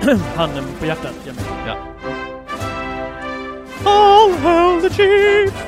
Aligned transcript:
handen 0.36 0.64
på 0.78 0.86
hjärtat, 0.86 1.14
Jamil. 1.26 1.42
Ja. 1.66 1.76
All 3.84 4.32
hail 4.32 4.80
the 4.82 4.90
chief! 4.94 5.66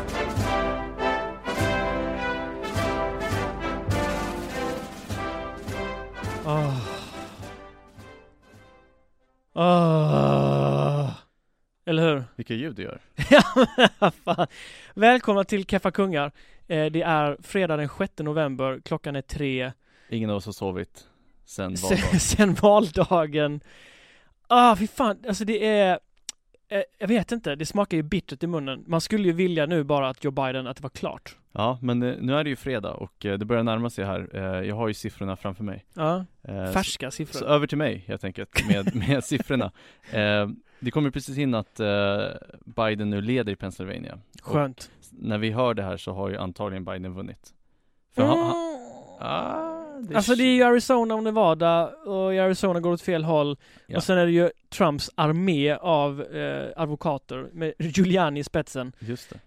Ah. 6.45 6.77
Ah. 9.55 11.11
Eller 11.87 12.03
hur? 12.03 12.25
Vilka 12.37 12.55
ljud 12.55 12.77
du 12.77 12.83
gör. 12.83 13.01
Ja, 13.31 14.11
fan. 14.25 14.47
Välkomna 14.95 15.45
till 15.45 15.65
Keffa 15.67 15.91
Kungar. 15.91 16.33
Eh, 16.69 16.87
Det 16.87 17.03
är 17.03 17.37
fredag 17.43 17.77
den 17.77 17.89
6 17.99 18.13
november, 18.19 18.81
klockan 18.85 19.17
är 19.17 19.23
tre. 19.23 19.73
Ingen 20.11 20.31
av 20.31 20.37
oss 20.37 20.47
har 20.47 20.53
sovit 20.53 21.05
Sen, 21.45 21.75
valdagen. 21.75 22.21
sen 22.21 22.55
valdagen. 22.55 23.61
Ah, 24.55 24.77
fy 24.77 24.87
fan, 24.87 25.19
alltså 25.29 25.45
det 25.45 25.67
är 25.67 25.99
eh, 26.69 26.83
jag 26.99 27.09
vet 27.09 27.33
inte, 27.33 27.55
det 27.55 27.67
smakar 27.67 27.97
ju 27.97 28.03
bittert 28.03 28.43
i 28.43 28.47
munnen. 28.47 28.85
Man 28.87 29.01
skulle 29.01 29.25
ju 29.29 29.33
vilja 29.33 29.67
nu 29.67 29.85
bara 29.85 30.09
att 30.09 30.25
Joe 30.25 30.31
Biden, 30.31 30.67
att 30.67 30.77
det 30.77 30.83
var 30.83 30.91
klart. 30.91 31.37
Ja, 31.53 31.79
men 31.83 32.03
eh, 32.03 32.15
nu 32.21 32.35
är 32.35 32.45
det 32.45 32.51
ju 32.51 32.57
fredag 32.57 32.93
och 32.95 33.27
eh, 33.27 33.39
det 33.39 33.45
börjar 33.45 33.63
närma 33.63 33.91
sig 33.91 34.05
här. 34.05 34.29
Jag 34.65 34.77
har 34.77 34.89
ju 34.89 34.95
siffrorna 34.95 35.37
framför 35.37 35.65
mig. 35.65 35.85
Ja, 35.95 36.25
så- 36.43 36.73
färska 36.73 37.11
Så 37.11 37.15
siffror. 37.17 37.47
över 37.47 37.67
till 37.67 37.79
mig 37.79 38.05
helt 38.07 38.25
enkelt 38.25 38.69
med, 38.69 38.95
med 39.09 39.25
siffrorna. 39.25 39.73
Det 40.81 40.91
kommer 40.91 41.11
precis 41.11 41.39
in 41.39 41.55
att 41.55 41.81
Biden 42.65 43.11
nu 43.11 43.21
leder 43.21 43.53
i 43.53 43.57
Pennsylvania. 43.57 44.19
Och 44.43 44.49
Skönt. 44.49 44.91
när 45.11 45.39
vi 45.39 45.51
hör 45.51 45.75
det 45.75 45.83
här 45.83 45.97
så 45.97 46.13
har 46.13 46.29
ju 46.29 46.37
antagligen 46.37 46.85
Biden 46.85 47.15
vunnit. 47.15 47.55
För 48.15 48.23
han, 48.23 48.39
han, 48.39 48.55
ah, 49.21 49.82
det 50.09 50.17
Alltså 50.17 50.35
det 50.35 50.43
är 50.43 50.55
ju 50.55 50.63
Arizona 50.63 51.15
och 51.15 51.23
Nevada 51.23 51.89
och 51.89 52.35
i 52.35 52.39
Arizona 52.39 52.81
går 52.81 52.91
det 52.91 52.95
åt 52.95 53.03
fel 53.03 53.25
håll. 53.25 53.57
Ja. 53.87 53.97
Och 53.97 54.05
sen 54.05 54.19
är 54.19 54.27
det 54.27 54.33
ju 54.33 54.51
Trumps 54.73 55.11
armé 55.15 55.73
av 55.81 56.23
eh, 56.23 56.69
advokater 56.77 57.49
med 57.53 57.73
Giuliani 57.79 58.41
i 58.41 58.45
spetsen 58.45 58.93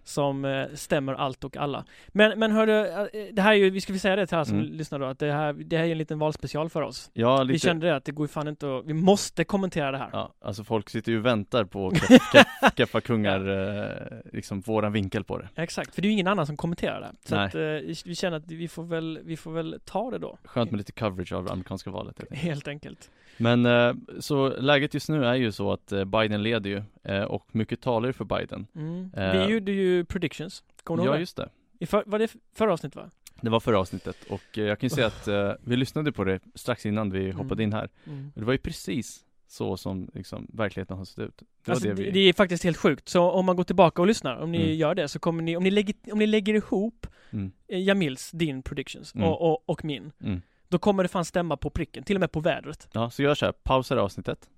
som 0.04 0.44
eh, 0.44 0.64
stämmer 0.74 1.14
allt 1.14 1.44
och 1.44 1.56
alla. 1.56 1.84
Men, 2.08 2.38
men 2.38 2.52
hörru, 2.52 2.86
eh, 2.86 3.06
det 3.32 3.42
här 3.42 3.52
är 3.52 3.56
ju, 3.56 3.70
vi 3.70 3.80
ska 3.80 3.92
vi 3.92 3.98
säga 3.98 4.16
det 4.16 4.26
till 4.26 4.36
alla 4.36 4.44
som 4.44 4.56
Mm. 4.58 4.72
lyssnar 4.72 4.98
då, 4.98 5.06
att 5.06 5.18
det 5.18 5.32
här, 5.32 5.52
det 5.52 5.76
här 5.76 5.84
är 5.84 5.92
en 5.92 5.98
liten 5.98 6.18
valspecial 6.18 6.68
för 6.70 6.82
oss. 6.82 7.10
Ja, 7.12 7.38
Vi 7.44 7.52
lite. 7.52 7.66
kände 7.66 7.86
det 7.86 7.96
att 7.96 8.04
det 8.04 8.12
går 8.12 8.24
ju 8.24 8.28
fan 8.28 8.48
inte 8.48 8.76
att, 8.78 8.84
vi 8.86 8.94
måste 8.94 9.44
kommentera 9.44 9.90
det 9.90 9.98
här. 9.98 10.08
Ja, 10.12 10.32
alltså 10.40 10.64
folk 10.64 10.90
sitter 10.90 11.12
ju 11.12 11.18
och 11.18 11.26
väntar 11.26 11.64
på 11.64 11.90
Keff- 11.90 12.70
Keffa 12.76 13.00
Kungar, 13.06 13.48
eh, 13.48 14.18
liksom 14.32 14.60
våran 14.60 14.92
vinkel 14.92 15.24
på 15.24 15.38
det. 15.38 15.48
Exakt, 15.56 15.94
för 15.94 16.02
det 16.02 16.06
är 16.06 16.10
ju 16.10 16.12
ingen 16.12 16.26
annan 16.28 16.46
som 16.46 16.56
kommenterar 16.56 17.00
det. 17.00 17.28
Så 17.28 17.34
Nej. 17.36 17.46
att 17.46 17.54
eh, 17.54 17.60
vi 18.04 18.14
känner 18.14 18.36
att 18.36 18.46
vi 18.46 18.68
får 18.68 18.82
väl, 18.84 19.20
vi 19.24 19.36
får 19.36 19.52
väl 19.52 19.80
ta 19.84 20.10
det 20.10 20.18
då. 20.18 20.38
Skönt 20.44 20.70
med 20.70 20.78
lite 20.78 20.92
coverage 20.92 21.32
av 21.32 21.44
det 21.44 21.52
amerikanska 21.52 21.90
valet. 21.90 22.16
helt 22.18 22.28
enkelt. 22.30 22.42
Helt 22.46 22.68
enkelt. 22.68 23.10
Men 23.38 23.66
eh, 23.66 23.94
så 24.20 24.48
läget 24.48 24.94
just 24.94 25.08
nu 25.08 25.15
är 25.22 25.34
ju 25.34 25.52
så 25.52 25.72
att 25.72 25.92
eh, 25.92 26.04
Biden 26.04 26.42
leder 26.42 26.70
ju 26.70 26.82
eh, 27.04 27.22
och 27.22 27.46
mycket 27.52 27.80
talar 27.80 28.06
ju 28.06 28.12
för 28.12 28.24
Biden. 28.24 28.66
Mm. 28.74 29.10
Eh, 29.16 29.32
vi 29.46 29.52
gjorde 29.54 29.72
ju 29.72 30.04
predictions. 30.04 30.64
Kommer 30.84 30.96
du 31.02 31.04
ihåg 31.04 31.14
Ja, 31.14 31.16
det? 31.16 31.20
just 31.20 31.36
det. 31.36 31.48
I 31.78 31.86
för, 31.86 32.02
var 32.06 32.18
det 32.18 32.34
förra 32.54 32.72
avsnittet 32.72 32.96
va? 32.96 33.10
Det 33.40 33.50
var 33.50 33.60
förra 33.60 33.78
avsnittet 33.78 34.16
och 34.30 34.58
eh, 34.58 34.64
jag 34.64 34.78
kan 34.80 34.86
ju 34.86 34.94
säga 34.94 35.06
att 35.06 35.28
eh, 35.28 35.52
vi 35.60 35.76
lyssnade 35.76 36.12
på 36.12 36.24
det 36.24 36.40
strax 36.54 36.86
innan 36.86 37.10
vi 37.10 37.30
hoppade 37.30 37.62
in 37.62 37.72
här. 37.72 37.88
Mm. 38.06 38.32
Det 38.34 38.44
var 38.44 38.52
ju 38.52 38.58
precis 38.58 39.22
så 39.48 39.76
som 39.76 40.10
liksom 40.14 40.46
verkligen 40.52 40.96
har 40.98 41.04
sett 41.04 41.18
ut. 41.18 41.42
Det 41.64 41.72
Alltså, 41.72 41.88
det 41.88 41.94
det, 41.94 42.02
vi... 42.02 42.10
det 42.10 42.20
är 42.20 42.32
faktiskt 42.32 42.64
helt 42.64 42.76
sjukt. 42.76 43.08
Så 43.08 43.30
om 43.30 43.46
man 43.46 43.56
går 43.56 43.64
tillbaka 43.64 44.02
och 44.02 44.08
lyssnar, 44.08 44.36
om 44.36 44.52
ni 44.52 44.58
Mm. 44.64 44.76
gör 44.76 44.94
det 44.94 45.08
så 45.08 45.18
kommer 45.18 45.42
ni, 45.42 45.56
om 45.56 45.62
ni 45.62 45.70
lägger, 45.70 45.94
om 46.12 46.18
ni 46.18 46.26
lägger 46.26 46.54
ihop 46.54 47.06
Mm, 47.30 47.52
eh, 47.68 47.82
Jamils, 47.82 48.30
din 48.30 48.62
predictions 48.62 49.14
Mm. 49.14 49.28
och, 49.28 49.50
och, 49.50 49.62
och 49.70 49.84
min, 49.84 50.12
mm. 50.24 50.42
då 50.68 50.78
kommer 50.78 51.02
det 51.02 51.08
fan 51.08 51.24
stämma 51.24 51.56
på 51.56 51.70
pricken, 51.70 52.02
till 52.04 52.16
och 52.16 52.20
med 52.20 52.32
på 52.32 52.40
vädret. 52.40 52.88
Ja, 52.92 53.10
så 53.10 53.22
gör 53.22 53.34
så 53.34 53.44
här, 53.44 53.52
pausar 53.52 53.96
avsnittet. 53.96 54.48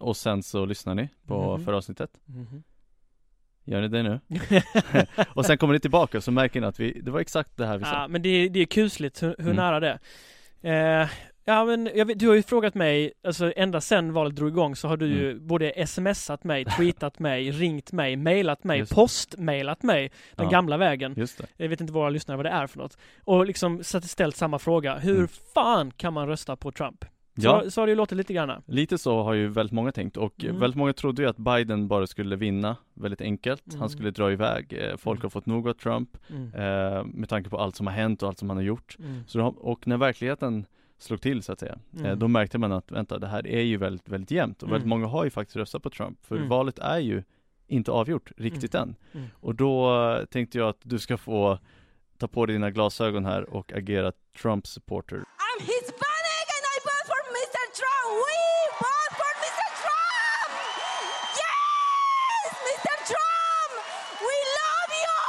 Och 0.00 0.16
sen 0.16 0.42
så 0.42 0.64
lyssnar 0.64 0.94
ni 0.94 1.08
på 1.26 1.54
Mhm. 1.56 1.64
förra 1.64 1.76
avsnittet. 1.76 2.10
Mhm. 2.24 2.62
Gör 3.64 3.80
ni 3.80 3.88
det 3.88 4.02
nu? 4.02 4.20
och 5.34 5.46
sen 5.46 5.58
kommer 5.58 5.74
ni 5.74 5.80
tillbaka 5.80 6.20
så 6.20 6.30
märker 6.30 6.60
ni 6.60 6.66
att 6.66 6.80
vi, 6.80 7.00
det 7.00 7.10
var 7.10 7.20
exakt 7.20 7.56
det 7.56 7.66
här 7.66 7.78
vi 7.78 7.84
sa. 7.84 7.90
Ja, 7.92 8.08
men 8.08 8.22
det, 8.22 8.28
är- 8.28 8.48
det 8.48 8.60
är 8.60 8.66
kusligt 8.66 9.22
hur, 9.22 9.28
hur 9.38 9.44
Mm. 9.44 9.56
nära 9.56 9.80
det. 9.80 9.98
Eh, 10.62 11.08
ja, 11.44 11.64
men 11.64 11.84
vet, 11.84 12.18
du 12.18 12.28
har 12.28 12.34
ju 12.34 12.42
frågat 12.42 12.74
mig, 12.74 13.12
alltså 13.26 13.52
ända 13.56 13.80
sedan 13.80 14.12
valet 14.12 14.36
drog 14.36 14.48
igång 14.48 14.76
så 14.76 14.88
har 14.88 14.96
du 14.96 15.06
ju 15.06 15.30
Mm. 15.30 15.46
både 15.46 15.86
smsat 15.86 16.44
mig, 16.44 16.64
tweetat 16.76 17.18
mig, 17.18 17.50
ringt 17.50 17.92
mig, 17.92 18.16
mailat 18.16 18.64
mig, 18.64 18.86
postmailat 18.86 19.82
mig 19.82 20.10
den 20.36 20.44
Ja. 20.46 20.50
gamla 20.50 20.76
vägen. 20.76 21.14
Just 21.16 21.38
det. 21.38 21.46
Jag 21.56 21.68
vet 21.68 21.80
inte 21.80 21.92
våra 21.92 22.10
lyssnare 22.10 22.36
vad 22.36 22.46
det 22.46 22.50
är 22.50 22.66
för 22.66 22.78
något. 22.78 22.98
Och 23.24 23.46
liksom 23.46 23.84
ställt 23.84 24.36
samma 24.36 24.58
fråga. 24.58 24.98
Hur 24.98 25.16
Mm. 25.16 25.28
fan 25.54 25.90
kan 25.90 26.12
man 26.12 26.28
rösta 26.28 26.56
på 26.56 26.72
Trump? 26.72 27.04
Så, 27.36 27.42
Ja, 27.46 27.70
så 27.70 27.80
har 27.80 27.86
det 27.86 27.90
ju 27.90 27.96
låtit 27.96 28.18
lite 28.18 28.32
grann. 28.34 28.62
lite 28.66 28.98
så 28.98 29.22
har 29.22 29.32
ju 29.34 29.48
väldigt 29.48 29.72
många 29.72 29.92
tänkt 29.92 30.16
och 30.16 30.44
Mm. 30.44 30.60
väldigt 30.60 30.76
många 30.78 30.92
trodde 30.92 31.22
ju 31.22 31.28
att 31.28 31.36
Biden 31.36 31.88
bara 31.88 32.06
skulle 32.06 32.36
vinna 32.36 32.76
väldigt 32.94 33.20
enkelt. 33.20 33.66
Mm. 33.68 33.80
Han 33.80 33.90
skulle 33.90 34.10
dra 34.10 34.32
iväg. 34.32 34.72
Eh, 34.72 34.96
Folk 34.96 35.18
Mm. 35.18 35.22
har 35.22 35.30
fått 35.30 35.46
nog 35.46 35.68
av 35.68 35.72
Trump 35.72 36.16
Mm. 36.30 36.54
eh, 36.54 37.04
med 37.04 37.28
tanke 37.28 37.50
på 37.50 37.58
allt 37.58 37.76
som 37.76 37.86
har 37.86 37.94
hänt 37.94 38.22
och 38.22 38.28
allt 38.28 38.38
som 38.38 38.48
han 38.50 38.56
har 38.56 38.64
gjort. 38.64 38.96
Mm. 38.98 39.24
Så 39.26 39.38
de, 39.38 39.58
och 39.58 39.86
när 39.86 39.96
verkligheten 39.96 40.66
slog 40.98 41.20
till 41.20 41.42
så 41.42 41.52
att 41.52 41.60
säga, 41.60 41.78
Mm. 41.94 42.06
eh, 42.06 42.16
då 42.16 42.28
märkte 42.28 42.58
man 42.58 42.72
att 42.72 42.92
vänta, 42.92 43.18
det 43.18 43.26
här 43.26 43.46
är 43.46 43.60
ju 43.62 43.76
väldigt, 43.76 44.08
väldigt 44.08 44.30
jämnt 44.30 44.62
och 44.62 44.68
väldigt 44.68 44.86
Mm. 44.86 44.88
många 44.98 45.06
har 45.06 45.24
ju 45.24 45.30
faktiskt 45.30 45.56
röstat 45.56 45.82
på 45.82 45.90
Trump. 45.90 46.18
För 46.26 46.36
Mm. 46.36 46.48
valet 46.48 46.78
är 46.78 46.98
ju 46.98 47.22
inte 47.66 47.90
avgjort 47.90 48.32
riktigt 48.36 48.74
än. 48.74 48.96
Mm. 49.12 49.26
Och 49.40 49.54
då 49.54 50.02
eh, 50.10 50.24
tänkte 50.24 50.58
jag 50.58 50.68
att 50.68 50.80
du 50.82 50.98
ska 50.98 51.16
få 51.16 51.58
ta 52.18 52.28
på 52.28 52.46
dig 52.46 52.52
dina 52.54 52.70
glasögon 52.70 53.24
här 53.24 53.42
och 53.54 53.72
agera 53.72 54.12
Trump 54.42 54.66
supporter. 54.66 55.16
I'm 55.16 55.60
Hispanic 55.60 56.46
and 56.56 56.64
I 56.74 56.78
vote 56.88 57.06
for 57.10 57.20
Mr. 57.38 57.64
Trump. 57.78 58.08
We 58.26 58.40
vote 58.84 59.12
for 59.20 59.32
Mr. 59.44 59.68
Trump. 59.82 60.52
Yes, 61.44 62.50
Mr. 62.68 62.96
Trump. 63.10 63.72
We 64.28 64.36
love 64.60 64.90
you. 65.04 65.20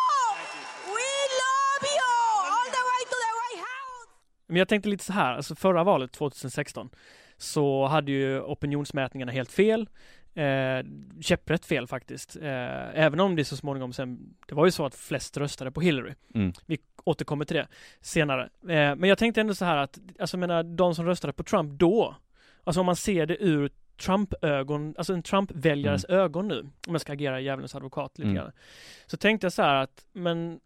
We 0.97 1.07
love 1.43 1.83
you 1.97 2.09
all 2.51 2.67
the 2.77 2.83
way 2.91 3.01
to 3.11 3.17
the 3.25 3.31
White 3.41 3.61
House. 3.69 4.07
Men 4.55 4.59
jag 4.59 4.67
tänkte 4.67 4.89
lite 4.89 5.03
så 5.03 5.13
här, 5.13 5.33
alltså 5.33 5.55
förra 5.55 5.83
valet 5.83 6.11
2016 6.11 6.89
så 7.37 7.85
hade 7.85 8.11
ju 8.11 8.41
opinionsmätningarna 8.41 9.31
helt 9.31 9.51
fel. 9.51 9.89
Eh, 10.33 10.85
käpprätt 11.21 11.65
fel 11.65 11.87
faktiskt. 11.87 12.35
Eh, 12.35 12.99
även 12.99 13.19
om 13.19 13.35
det 13.35 13.45
så 13.45 13.57
småningom 13.57 13.93
sen, 13.93 14.35
det 14.47 14.55
var 14.55 14.65
ju 14.65 14.71
så 14.71 14.85
att 14.85 14.95
flest 14.95 15.37
röstade 15.37 15.71
på 15.71 15.81
Hillary. 15.81 16.13
Mm. 16.35 16.53
Vi 16.65 16.77
återkommer 17.03 17.45
till 17.45 17.55
det 17.55 17.67
senare. 18.01 18.43
Eh, 18.43 18.95
men 18.95 19.03
jag 19.03 19.17
tänkte 19.17 19.41
ändå 19.41 19.55
så 19.55 19.65
här 19.65 19.77
att, 19.77 19.99
alltså 20.19 20.37
jag 20.37 20.39
menar, 20.39 20.63
de 20.63 20.95
som 20.95 21.05
röstade 21.05 21.33
på 21.33 21.43
Trump 21.43 21.79
då, 21.79 22.15
alltså 22.63 22.79
om 22.79 22.85
man 22.85 22.95
ser 22.95 23.25
det 23.25 23.43
ur 23.43 23.69
Trump-ögon, 24.05 24.95
alltså 24.97 25.13
en 25.13 25.23
Trump-väljares 25.23 26.05
ögon 26.09 26.47
nu, 26.47 26.59
om 26.87 26.93
jag 26.93 27.01
ska 27.01 27.13
agera 27.13 27.39
djävulens 27.39 27.75
advokat 27.75 28.17
lite 28.17 28.29
Mm. 28.29 28.35
grann. 28.35 28.51
Så 29.05 29.17
tänkte 29.17 29.45
jag 29.45 29.53
så 29.53 29.61
här 29.61 29.75
att, 29.75 30.05
men 30.13 30.59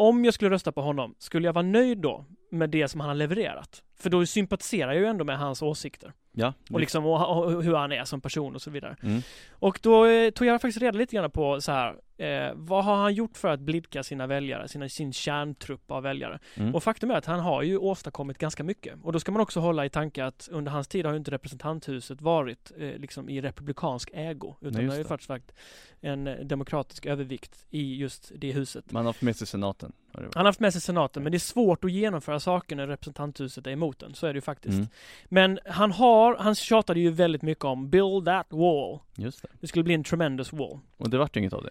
om 0.00 0.24
jag 0.24 0.34
skulle 0.34 0.50
rösta 0.50 0.72
på 0.72 0.80
honom, 0.80 1.14
skulle 1.18 1.48
jag 1.48 1.52
vara 1.52 1.62
nöjd 1.62 1.98
då 1.98 2.24
med 2.50 2.70
det 2.70 2.88
som 2.88 3.00
han 3.00 3.08
har 3.08 3.14
levererat? 3.14 3.82
För 4.00 4.10
då 4.10 4.26
sympatiserar 4.26 4.92
jag 4.92 5.00
ju 5.00 5.06
ändå 5.06 5.24
med 5.24 5.38
hans 5.38 5.62
åsikter. 5.62 6.12
Ja, 6.32 6.52
Och 6.70 6.80
liksom 6.80 7.06
och, 7.06 7.36
och 7.36 7.62
hur 7.62 7.74
han 7.74 7.92
är 7.92 8.04
som 8.04 8.20
person 8.20 8.54
och 8.54 8.62
så 8.62 8.70
vidare. 8.70 8.96
mm. 9.02 9.22
Och 9.50 9.78
då 9.82 10.06
eh, 10.06 10.30
tog 10.30 10.46
jag 10.46 10.60
faktiskt 10.60 10.82
reda 10.82 10.98
lite 10.98 11.16
grann 11.16 11.30
på 11.30 11.60
så 11.60 11.72
här, 11.72 11.96
eh, 12.16 12.52
vad 12.54 12.84
har 12.84 12.96
han 12.96 13.14
gjort 13.14 13.36
för 13.36 13.48
att 13.48 13.60
blidka 13.60 14.02
sina 14.02 14.26
väljare, 14.26 14.68
sina, 14.68 14.88
sin 14.88 15.12
kärntrupp 15.12 15.90
av 15.90 16.02
väljare? 16.02 16.38
Mm. 16.54 16.74
Och 16.74 16.82
faktum 16.82 17.10
är 17.10 17.14
att 17.14 17.26
han 17.26 17.40
har 17.40 17.62
ju 17.62 17.76
åstadkommit 17.76 18.38
ganska 18.38 18.64
mycket. 18.64 18.94
Och 19.02 19.12
då 19.12 19.20
ska 19.20 19.32
man 19.32 19.42
också 19.42 19.60
hålla 19.60 19.84
i 19.84 19.88
tanke 19.90 20.24
att 20.24 20.48
under 20.52 20.72
hans 20.72 20.88
tid 20.88 21.04
har 21.04 21.12
ju 21.12 21.18
inte 21.18 21.30
representanthuset 21.30 22.20
varit 22.20 22.72
eh, 22.78 22.88
liksom 22.88 23.28
i 23.28 23.40
republikansk 23.40 24.10
ägo, 24.12 24.56
utan 24.60 24.72
Nej, 24.72 24.84
det 24.84 24.90
har 24.90 24.98
ju 24.98 25.04
faktiskt 25.04 25.28
varit 25.28 25.52
en 26.00 26.48
demokratisk 26.48 27.06
övervikt 27.06 27.66
i 27.70 27.96
just 27.96 28.32
det 28.36 28.52
huset. 28.52 28.92
Man 28.92 29.04
har 29.04 29.08
haft 29.08 29.22
med 29.22 29.36
sig 29.36 29.46
senaten. 29.46 29.92
Han 30.12 30.28
har 30.34 30.44
haft 30.44 30.60
med 30.60 30.72
sig 30.72 30.82
senaten, 30.82 31.22
men 31.22 31.32
det 31.32 31.36
är 31.36 31.38
svårt 31.38 31.84
att 31.84 31.92
genomföra 31.92 32.40
saker 32.40 32.76
när 32.76 32.86
representanthuset 32.86 33.66
är 33.66 33.70
emot 33.70 33.98
den. 33.98 34.14
Så 34.14 34.26
är 34.26 34.32
det 34.32 34.36
ju 34.36 34.40
faktiskt. 34.40 34.78
Mm. 34.78 34.88
Men 35.28 35.58
han 35.66 35.92
har, 35.92 36.36
han 36.36 36.54
tjatade 36.54 37.00
ju 37.00 37.10
väldigt 37.10 37.42
mycket 37.42 37.64
om 37.64 37.90
build 37.90 38.24
that 38.24 38.46
wall. 38.50 38.98
Just 39.16 39.42
det. 39.42 39.48
Det 39.60 39.66
skulle 39.66 39.84
bli 39.84 39.94
en 39.94 40.04
tremendous 40.04 40.52
wall. 40.52 40.78
Och 40.96 41.10
det 41.10 41.18
vart 41.18 41.36
inget 41.36 41.52
av 41.52 41.62
det. 41.62 41.70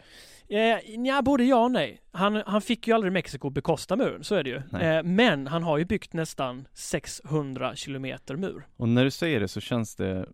Eh, 0.50 1.06
ja, 1.06 1.22
både 1.22 1.44
ja 1.44 1.64
och 1.64 1.72
nej. 1.72 2.02
Han, 2.12 2.44
han 2.46 2.62
fick 2.62 2.88
ju 2.88 2.94
aldrig 2.94 3.14
Mexiko 3.14 3.50
bekosta 3.50 3.96
muren, 3.96 4.24
så 4.24 4.36
är 4.36 4.44
det 4.44 4.50
ju. 4.50 4.80
Eh, 4.80 5.04
men 5.04 5.48
han 5.48 5.64
har 5.64 5.78
ju 5.78 5.86
byggt 5.86 6.14
nästan 6.14 6.68
600 6.74 7.76
kilometer 7.76 8.36
mur. 8.36 8.68
Och 8.78 8.90
när 8.90 9.04
du 9.04 9.12
säger 9.12 9.40
det 9.40 9.48
så 9.48 9.62
känns 9.62 9.96
det 9.96 10.26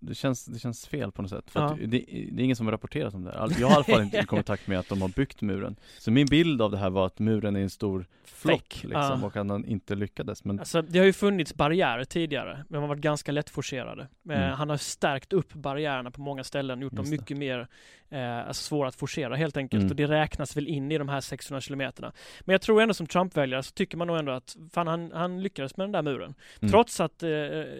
det 0.00 0.14
känns, 0.14 0.44
det 0.44 0.58
känns 0.58 0.86
fel 0.86 1.12
på 1.12 1.22
något 1.22 1.30
sätt, 1.30 1.50
för 1.50 1.60
Ja. 1.60 1.76
det, 1.80 1.86
det 1.86 2.42
är 2.42 2.44
ingen 2.44 2.56
som 2.56 2.66
har 2.66 2.72
rapporterat 2.72 3.14
om 3.14 3.24
det 3.24 3.30
här. 3.30 3.38
Jag 3.60 3.66
har 3.68 3.72
i 3.72 3.74
alla 3.74 3.84
fall 3.84 4.02
inte 4.02 4.16
kommit 4.16 4.24
i 4.24 4.26
kontakt 4.26 4.66
med 4.66 4.78
att 4.78 4.88
de 4.88 5.02
har 5.02 5.08
byggt 5.08 5.40
muren. 5.42 5.76
Så 5.98 6.10
min 6.10 6.26
bild 6.26 6.62
av 6.62 6.70
det 6.70 6.78
här 6.78 6.90
var 6.90 7.06
att 7.06 7.18
muren 7.18 7.56
är 7.56 7.60
en 7.60 7.70
stor 7.70 8.06
Fake. 8.24 8.56
liksom, 8.86 8.90
Ja. 8.92 9.20
och 9.26 9.36
att 9.36 9.48
han 9.48 9.64
inte 9.64 9.94
lyckades. 9.94 10.44
Men 10.44 10.58
Alltså, 10.58 10.82
det 10.82 10.98
har 10.98 11.06
ju 11.06 11.12
funnits 11.12 11.54
barriärer 11.54 12.04
tidigare, 12.04 12.54
men 12.54 12.66
de 12.68 12.80
har 12.80 12.88
varit 12.88 13.00
ganska 13.00 13.32
lättforcerade. 13.32 14.02
Eh, 14.02 14.08
Mm. 14.38 14.52
Han 14.52 14.70
har 14.70 14.76
stärkt 14.76 15.32
upp 15.32 15.54
barriärerna 15.54 16.10
på 16.10 16.20
många 16.20 16.44
ställen, 16.44 16.80
gjort 16.80 16.92
dem 16.92 16.98
Just 17.04 17.10
det. 17.10 17.18
mycket 17.20 17.36
mer 17.36 17.68
eh, 18.10 18.38
alltså 18.48 18.62
svåra 18.62 18.88
att 18.88 18.94
forcera 18.94 19.36
helt 19.36 19.56
enkelt. 19.56 19.80
Mm. 19.80 19.90
Och 19.90 19.96
det 19.96 20.06
räknas 20.06 20.56
väl 20.56 20.66
in 20.68 20.92
i 20.92 20.98
de 20.98 21.08
här 21.08 21.20
600 21.20 21.60
kilometerna. 21.60 22.12
Men 22.40 22.52
jag 22.54 22.62
tror 22.62 22.82
ändå 22.82 22.94
som 22.94 23.06
Trump-väljare 23.06 23.62
så 23.62 23.72
tycker 23.72 23.96
man 23.96 24.06
nog 24.06 24.16
ändå 24.18 24.32
att 24.32 24.56
fan, 24.72 24.86
han, 24.86 25.12
han 25.14 25.42
lyckades 25.42 25.76
med 25.76 25.84
den 25.84 25.92
där 25.92 26.02
muren. 26.02 26.34
Mm. 26.62 26.70
Trots 26.72 27.00
att 27.00 27.22
eh, 27.22 27.28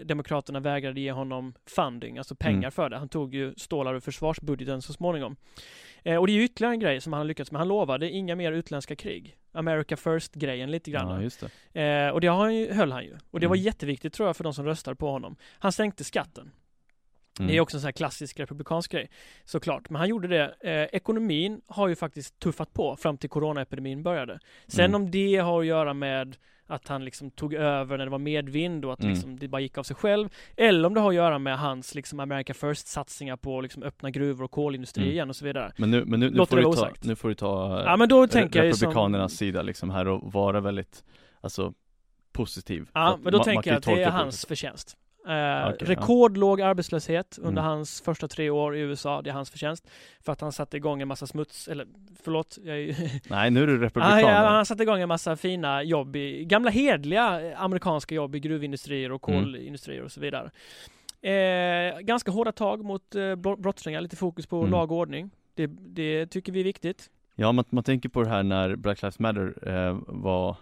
Demokraterna 0.05 0.59
vägrade 0.59 1.01
ge 1.01 1.11
honom 1.11 1.53
funding 1.75 2.17
alltså 2.17 2.35
pengar 2.35 2.59
Mm. 2.59 2.71
för 2.71 2.89
det. 2.89 2.97
Han 2.97 3.09
tog 3.09 3.35
ju 3.35 3.53
stålar 3.57 3.95
ur 3.95 3.99
försvarsbudgeten 3.99 4.81
så 4.81 4.93
småningom. 4.93 5.35
Eh, 6.03 6.15
och 6.15 6.27
det 6.27 6.33
är 6.33 6.35
ju 6.35 6.43
ytterligare 6.43 6.73
en 6.73 6.79
grej 6.79 7.01
som 7.01 7.13
han 7.13 7.19
har 7.19 7.25
lyckats 7.25 7.51
med. 7.51 7.59
Han 7.59 7.67
lovade 7.67 8.09
inga 8.09 8.35
mer 8.35 8.51
utländska 8.51 8.95
krig. 8.95 9.35
America 9.51 9.95
first-grejen 9.97 10.71
lite 10.71 10.91
grann. 10.91 11.23
Ja, 11.23 11.29
det. 11.73 11.81
Eh, 11.81 12.09
och 12.09 12.21
det 12.21 12.27
har 12.27 12.37
han 12.39 12.55
ju, 12.55 12.73
höll 12.73 12.91
han 12.91 13.03
ju. 13.03 13.17
Och 13.31 13.39
det 13.39 13.47
var 13.47 13.55
Mm. 13.55 13.65
jätteviktigt 13.65 14.13
tror 14.13 14.29
jag 14.29 14.37
för 14.37 14.43
de 14.43 14.53
som 14.53 14.65
röstar 14.65 14.93
på 14.93 15.09
honom. 15.11 15.35
Han 15.59 15.71
sänkte 15.71 16.03
skatten. 16.03 16.51
Mm. 17.39 17.47
Det 17.51 17.57
är 17.57 17.61
också 17.61 17.77
en 17.77 17.81
sån 17.81 17.87
här 17.87 17.91
klassisk 17.91 18.39
republikansk 18.39 18.91
grej. 18.91 19.09
Såklart. 19.45 19.89
Men 19.89 19.99
han 19.99 20.09
gjorde 20.09 20.27
det. 20.27 20.55
Eh, 20.61 20.95
ekonomin 20.97 21.61
har 21.67 21.87
ju 21.87 21.95
faktiskt 21.95 22.39
tuffat 22.39 22.73
på 22.73 22.95
fram 22.95 23.17
till 23.17 23.29
coronaepidemin 23.29 24.03
började. 24.03 24.39
Sen 24.67 24.85
Mm. 24.85 24.95
om 25.01 25.11
det 25.11 25.35
har 25.37 25.59
att 25.59 25.65
göra 25.65 25.93
med 25.93 26.37
att 26.71 26.87
han 26.87 27.05
liksom 27.05 27.31
tog 27.31 27.53
över 27.53 27.97
när 27.97 28.05
det 28.05 28.11
var 28.11 28.19
medvind 28.19 28.85
och 28.85 28.93
att 28.93 28.99
Mm. 28.99 29.13
liksom 29.13 29.39
det 29.39 29.47
bara 29.47 29.61
gick 29.61 29.77
av 29.77 29.83
sig 29.83 29.95
själv. 29.95 30.29
Eller 30.57 30.87
om 30.87 30.93
det 30.93 30.99
har 30.99 31.09
att 31.09 31.15
göra 31.15 31.39
med 31.39 31.59
hans 31.59 31.95
liksom 31.95 32.19
America 32.19 32.53
First 32.53 32.87
satsningar 32.87 33.37
på 33.37 33.61
liksom 33.61 33.83
öppna 33.83 34.09
gruvor 34.11 34.43
och 34.43 34.51
kolindustri 34.51 35.03
Mm. 35.03 35.13
igen 35.13 35.29
och 35.29 35.35
så 35.35 35.45
vidare. 35.45 35.71
Men 35.77 35.91
nu, 35.91 36.05
men 36.05 36.19
nu, 36.19 36.29
nu, 36.29 36.45
får 36.45 36.57
du 36.57 36.63
ta, 36.63 36.89
nu 37.01 37.15
får 37.15 37.29
du 37.29 37.35
ta 37.35 37.83
Ja 37.85 37.97
men 37.97 38.09
då 38.09 38.27
tänker 38.27 38.63
ju 38.63 38.73
som... 38.73 38.87
Republikanernas 38.87 39.33
sida 39.33 39.61
liksom 39.61 39.89
här 39.89 40.07
och 40.07 40.33
vara 40.33 40.59
väldigt, 40.61 41.03
alltså 41.41 41.73
positiv. 42.31 42.87
Ja, 42.93 43.19
men 43.23 43.31
då 43.31 43.37
ma- 43.37 43.39
man 43.39 43.45
tänker 43.45 43.69
jag 43.71 43.77
att 43.77 43.83
det 43.85 44.03
är 44.03 44.09
hans 44.11 44.45
förtjänst. 44.45 44.97
Eh, 45.27 45.33
ja. 45.33 45.73
rekordlåg 45.79 46.61
arbetslöshet 46.61 47.37
under 47.41 47.61
Mm. 47.61 47.63
hans 47.71 48.01
första 48.01 48.27
tre 48.27 48.49
år 48.49 48.75
i 48.75 48.79
USA, 48.79 49.21
det 49.21 49.29
är 49.29 49.33
hans 49.33 49.49
förtjänst. 49.51 49.89
För 50.21 50.31
att 50.33 50.41
han 50.41 50.51
satte 50.51 50.77
igång 50.77 51.01
en 51.01 51.07
massa 51.07 51.27
smuts, 51.27 51.67
eller 51.67 51.87
förlåt, 52.23 52.57
jag 52.63 52.77
är. 52.79 52.95
Nej, 53.29 53.51
nu 53.51 53.63
är 53.63 53.67
du 53.67 53.75
Ah, 53.77 53.79
republikan. 53.85 54.19
ja, 54.19 54.49
han 54.49 54.65
satte 54.65 54.83
igång 54.83 54.99
en 55.01 55.07
massa 55.07 55.35
fina 55.35 55.83
jobb 55.83 56.15
i, 56.15 56.45
gamla 56.45 56.69
hedliga 56.71 57.55
amerikanska 57.57 58.15
jobb 58.15 58.35
i 58.35 58.39
gruvindustrier 58.39 59.11
och 59.11 59.29
Mm. 59.29 59.43
kolindustrier 59.43 60.03
och 60.03 60.11
så 60.11 60.19
vidare. 60.21 60.51
Eh, 61.21 61.99
ganska 61.99 62.31
hårda 62.31 62.51
tag 62.51 62.83
mot 62.85 63.15
eh, 63.15 63.35
bro- 63.35 63.55
brottslingar, 63.57 64.01
lite 64.01 64.15
fokus 64.15 64.47
på 64.47 64.59
Mm. 64.59 64.71
lag 64.71 64.91
och 64.91 64.97
ordning. 64.97 65.29
Det, 65.55 65.67
det 65.67 66.25
tycker 66.27 66.51
vi 66.51 66.59
är 66.59 66.63
viktigt. 66.63 67.09
Ja, 67.35 67.51
man, 67.51 67.65
man 67.69 67.83
tänker 67.83 68.09
på 68.09 68.23
det 68.23 68.29
här 68.29 68.43
när 68.43 68.75
Black 68.75 69.01
Lives 69.01 69.19
Matter 69.19 69.53
eh, 69.69 69.97
var 70.07 70.55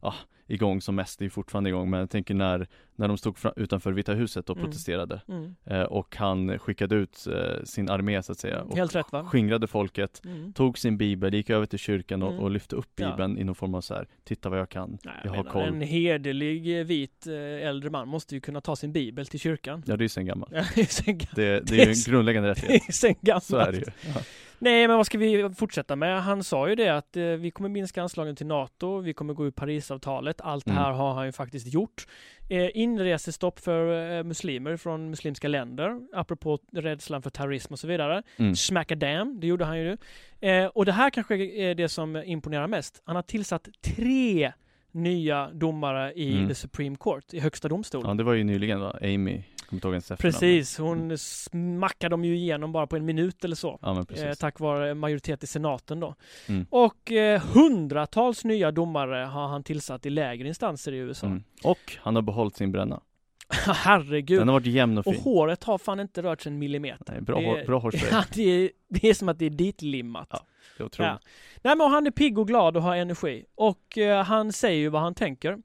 ah, 0.00 0.14
igång 0.46 0.80
som 0.80 0.94
mest, 0.94 1.18
det 1.18 1.24
är 1.24 1.28
fortfarande 1.28 1.70
igång, 1.70 1.90
men 1.90 2.00
jag 2.00 2.10
tänker 2.10 2.34
när, 2.34 2.66
när 2.96 3.08
de 3.08 3.18
stod 3.18 3.38
fra, 3.38 3.52
utanför 3.56 3.92
Vita 3.92 4.12
huset 4.14 4.50
och 4.50 4.56
Mm. 4.56 4.66
protesterade 4.70 5.22
Mm. 5.28 5.54
eh, 5.64 5.82
och 5.82 6.16
han 6.16 6.58
skickade 6.58 6.94
ut 6.94 7.26
eh, 7.26 7.64
sin 7.64 7.90
armé 7.90 8.22
så 8.22 8.32
att 8.32 8.38
säga 8.38 8.62
och 8.62 8.76
Helt 8.76 8.94
rätt 8.94 9.12
va? 9.12 9.24
skingrade 9.24 9.66
folket, 9.66 10.20
Mm. 10.24 10.52
tog 10.52 10.78
sin 10.78 10.96
bibel, 10.98 11.34
gick 11.34 11.50
över 11.50 11.66
till 11.66 11.78
kyrkan 11.78 12.22
och, 12.22 12.30
Mm. 12.32 12.42
och 12.44 12.50
lyfte 12.50 12.76
upp 12.76 12.90
Ja. 12.96 13.10
bibeln 13.10 13.38
i 13.38 13.44
någon 13.44 13.54
form 13.54 13.74
av 13.74 13.80
så 13.80 13.94
här, 13.94 14.08
titta 14.24 14.48
vad 14.48 14.58
jag 14.58 14.68
kan, 14.68 14.98
Nej, 15.04 15.14
jag 15.24 15.30
har 15.30 15.36
menar, 15.36 15.50
koll. 15.50 15.62
En 15.68 15.80
hederlig 15.80 16.80
eh, 16.80 16.84
vit 16.84 17.26
eh, 17.26 17.34
äldre 17.68 17.90
man 17.90 18.08
måste 18.08 18.34
ju 18.34 18.40
kunna 18.40 18.60
ta 18.60 18.76
sin 18.76 18.92
bibel 18.92 19.26
till 19.26 19.40
kyrkan. 19.40 19.82
Ja 19.86 19.96
det 19.96 20.00
är 20.00 20.04
ju 20.04 20.08
sen 20.08 20.26
gammalt. 20.26 20.52
Ja, 20.54 20.62
det 20.74 20.80
är 20.80 20.84
sen 20.84 21.04
gammalt. 21.18 21.34
Det, 21.36 21.60
det 21.60 21.60
Det 21.76 21.82
är 21.82 21.86
ju 21.86 21.92
en 21.92 21.96
grundläggande 22.12 22.48
Det 22.48 22.52
rättighet. 22.54 22.88
är 22.88 22.92
sen 22.92 23.14
gammalt. 23.20 23.44
Så 23.44 23.56
är 23.56 23.72
det 23.72 23.78
ju. 23.78 23.84
Ja. 24.14 24.20
Nej, 24.60 24.88
men 24.88 24.96
vad 24.96 25.06
ska 25.06 25.18
vi 25.18 25.50
fortsätta 25.56 25.96
med? 25.96 26.22
Han 26.22 26.44
sa 26.44 26.68
ju 26.68 26.74
det 26.74 26.88
att 26.88 27.16
eh, 27.16 27.24
vi 27.24 27.50
kommer 27.50 27.68
minska 27.68 28.02
anslagen 28.02 28.36
till 28.36 28.46
NATO, 28.46 29.00
vi 29.00 29.12
kommer 29.14 29.34
gå 29.34 29.46
ur 29.46 29.50
Parisavtalet. 29.50 30.40
Allt 30.40 30.64
det 30.64 30.70
Mm. 30.70 30.82
här 30.84 30.92
har 30.92 31.14
han 31.14 31.26
ju 31.26 31.32
faktiskt 31.32 31.66
gjort. 31.74 32.06
Eh, 32.50 32.68
inresestopp 32.76 33.58
för 33.60 34.12
eh, 34.18 34.24
muslimer 34.24 34.76
från 34.76 35.10
muslimska 35.10 35.48
länder, 35.48 36.00
apropå 36.12 36.58
rädslan 36.72 37.22
för 37.22 37.30
terrorism 37.30 37.72
och 37.72 37.78
så 37.78 37.86
vidare. 37.86 38.22
Mm. 38.36 38.56
Smackadam, 38.56 39.40
det 39.40 39.46
gjorde 39.46 39.64
han 39.64 39.78
ju. 39.78 39.96
Eh, 40.40 40.66
och 40.66 40.84
det 40.84 40.92
här 40.92 41.10
kanske 41.10 41.34
är 41.36 41.74
det 41.74 41.88
som 41.88 42.16
imponerar 42.16 42.66
mest. 42.66 43.02
Han 43.04 43.16
har 43.16 43.22
tillsatt 43.22 43.68
tre 43.96 44.52
nya 44.92 45.50
domare 45.52 46.12
i 46.12 46.32
Mm. 46.36 46.48
the 46.48 46.54
Supreme 46.54 46.96
Court, 46.96 47.34
i 47.34 47.40
högsta 47.40 47.68
domstolen. 47.68 48.08
Ja 48.08 48.14
det 48.14 48.24
var 48.24 48.32
ju 48.34 48.44
nyligen 48.44 48.80
va, 48.80 48.98
Amy, 49.02 49.42
kommer 49.68 49.76
inte 49.78 49.88
ihåg 49.88 49.94
ens. 49.94 50.08
Precis, 50.20 50.78
hon 50.78 51.18
smackade 51.18 52.12
dem 52.12 52.24
ju 52.24 52.36
igenom 52.36 52.72
bara 52.72 52.86
på 52.86 52.96
en 52.96 53.04
minut 53.04 53.44
eller 53.44 53.56
så. 53.56 53.78
Ja 53.82 54.04
Eh, 54.16 54.34
tack 54.34 54.60
vare 54.60 54.94
majoritet 54.94 55.44
i 55.44 55.46
senaten 55.46 56.00
då. 56.00 56.14
Mm. 56.48 56.66
Och 56.70 57.12
eh, 57.12 57.40
hundratals 57.42 58.44
nya 58.44 58.70
domare 58.70 59.16
har 59.24 59.48
han 59.48 59.62
tillsatt 59.62 60.06
i 60.06 60.10
lägre 60.10 60.48
instanser 60.48 60.92
i 60.92 60.96
USA. 60.96 61.26
Mm. 61.26 61.42
Och 61.64 61.96
han 61.98 62.14
har 62.14 62.22
behållit 62.22 62.56
sin 62.56 62.72
bränna. 62.72 63.00
Herregud. 63.66 64.40
Den 64.40 64.48
har 64.48 64.52
varit 64.54 64.66
jämn 64.66 64.98
och 64.98 65.06
Och 65.06 65.14
fin. 65.14 65.22
håret 65.22 65.64
har 65.64 65.78
fan 65.78 66.00
inte 66.00 66.22
rört 66.22 66.40
sig 66.40 66.52
en 66.52 66.58
millimeter. 66.58 67.12
Nej, 67.12 67.20
bra, 67.20 67.40
det- 67.40 67.46
hår, 67.46 67.64
bra 67.66 67.78
hårspray. 67.78 68.08
Ja, 68.12 68.24
det, 68.34 68.42
är, 68.42 68.70
det 68.88 69.08
är 69.10 69.14
som 69.14 69.28
att 69.28 69.38
det 69.38 69.46
är 69.46 69.50
ditlimmat. 69.50 70.28
Ja, 70.30 70.40
Det 70.76 70.82
är 70.82 70.86
otroligt. 70.86 71.10
Ja. 71.12 71.18
Nej 71.62 71.76
men 71.76 71.90
han 71.90 72.06
är 72.06 72.10
pigg 72.10 72.38
och 72.38 72.46
glad 72.48 72.76
och 72.76 72.82
har 72.82 72.96
energi. 72.96 73.44
Och 73.54 73.98
eh, 73.98 74.24
han 74.24 74.52
säger 74.52 74.78
ju 74.78 74.88
vad 74.88 75.02
han 75.02 75.14
tänker. 75.14 75.58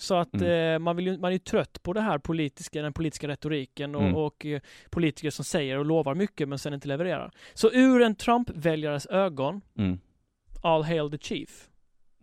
Så 0.00 0.14
att 0.14 0.34
Mm. 0.34 0.74
eh, 0.74 0.78
man, 0.78 0.96
vill 0.96 1.06
ju, 1.06 1.18
man 1.18 1.28
är 1.28 1.32
ju 1.32 1.38
trött 1.38 1.82
på 1.82 1.92
det 1.92 2.00
här 2.00 2.18
politiska, 2.18 2.82
den 2.82 2.92
politiska 2.92 3.28
retoriken 3.28 3.94
och, 3.94 4.02
Mm. 4.02 4.16
och 4.16 4.46
eh, 4.46 4.60
politiker 4.90 5.30
som 5.30 5.44
säger 5.44 5.78
och 5.78 5.84
lovar 5.86 6.14
mycket 6.14 6.48
men 6.48 6.58
sen 6.58 6.74
inte 6.74 6.88
levererar. 6.88 7.30
Så 7.54 7.70
ur 7.72 8.02
en 8.02 8.14
Trump-väljares 8.14 9.06
ögon, 9.06 9.60
Mm. 9.78 9.98
all 10.62 10.82
hail 10.82 11.10
the 11.10 11.18
chief. 11.18 11.64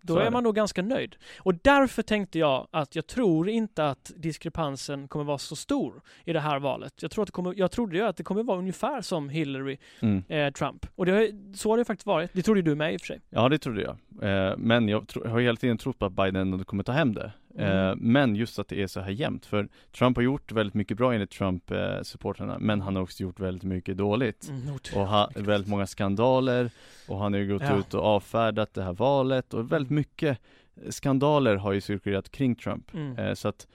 Då 0.01 0.13
Så 0.13 0.19
är 0.19 0.25
är 0.25 0.31
man 0.31 0.43
nog 0.43 0.55
ganska 0.55 0.81
nöjd. 0.81 1.15
Och 1.39 1.53
därför 1.63 2.01
tänkte 2.01 2.39
jag 2.39 2.67
att 2.71 2.95
jag 2.95 3.07
tror 3.07 3.49
inte 3.49 3.89
att 3.89 4.11
diskrepansen 4.17 5.07
kommer 5.07 5.25
vara 5.25 5.37
så 5.37 5.55
stor 5.55 6.01
i 6.25 6.33
det 6.33 6.39
här 6.39 6.59
valet. 6.59 6.93
Jag, 7.01 7.11
tror 7.11 7.23
att 7.23 7.27
det 7.27 7.31
kommer, 7.31 7.53
jag 7.57 7.71
trodde 7.71 7.97
ju 7.97 8.03
att 8.03 8.17
det 8.17 8.23
kommer 8.23 8.43
vara 8.43 8.57
ungefär 8.57 9.01
som 9.01 9.29
Hillary 9.29 9.77
Mm. 10.01 10.23
eh, 10.29 10.51
Trump. 10.53 10.85
Och 10.95 11.05
det, 11.05 11.31
så 11.55 11.69
har 11.69 11.77
det 11.77 11.85
faktiskt 11.85 12.05
varit. 12.07 12.29
Det 12.33 12.41
trodde 12.41 12.61
du 12.61 12.75
med 12.75 12.93
i 12.93 12.97
och 12.97 13.01
för 13.01 13.07
sig. 13.07 13.21
Ja 13.29 13.49
det 13.49 13.57
trodde 13.57 13.81
jag. 13.81 13.97
Eh, 14.49 14.57
men 14.57 14.87
jag, 14.89 15.07
tro, 15.07 15.21
jag 15.23 15.31
har 15.31 15.39
hela 15.39 15.55
tiden 15.55 15.77
trott 15.77 15.99
på 15.99 16.05
att 16.05 16.13
Biden 16.13 16.65
kommer 16.65 16.83
ta 16.83 16.91
hem 16.91 17.13
det. 17.13 17.31
Eh, 17.57 17.69
Mm. 17.87 17.99
men 18.01 18.35
just 18.35 18.59
att 18.59 18.67
det 18.67 18.81
är 18.81 18.87
så 18.87 18.99
här 18.99 19.09
jämnt. 19.11 19.45
För 19.45 19.67
Trump 19.97 20.17
har 20.17 20.23
gjort 20.23 20.51
väldigt 20.51 20.73
mycket 20.73 20.97
bra 20.97 21.13
enligt 21.13 21.29
Trump-supportrarna. 21.31 22.57
men 22.59 22.81
han 22.81 22.95
har 22.95 23.03
också 23.03 23.23
gjort 23.23 23.39
väldigt 23.39 23.63
mycket 23.63 23.97
dåligt. 23.97 24.49
Mm, 24.49 24.73
Och 24.95 25.07
ha, 25.07 25.29
väldigt 25.35 25.69
många 25.69 25.87
skandaler. 25.87 26.71
Och 27.07 27.17
han 27.19 27.33
har 27.33 27.39
ju 27.39 27.53
gått 27.53 27.61
Ja. 27.61 27.77
ut 27.79 27.93
och 27.93 28.03
avfärdat 28.03 28.73
det 28.73 28.83
här 28.83 28.93
valet. 28.93 29.53
Och 29.53 29.71
väldigt 29.71 29.91
mycket 29.91 30.39
skandaler 30.89 31.55
har 31.55 31.73
ju 31.73 31.81
cirkulerat 31.81 32.31
kring 32.31 32.55
Trump. 32.55 32.93
Mm. 32.93 33.17
Eh, 33.17 33.33
så 33.33 33.47
att 33.47 33.67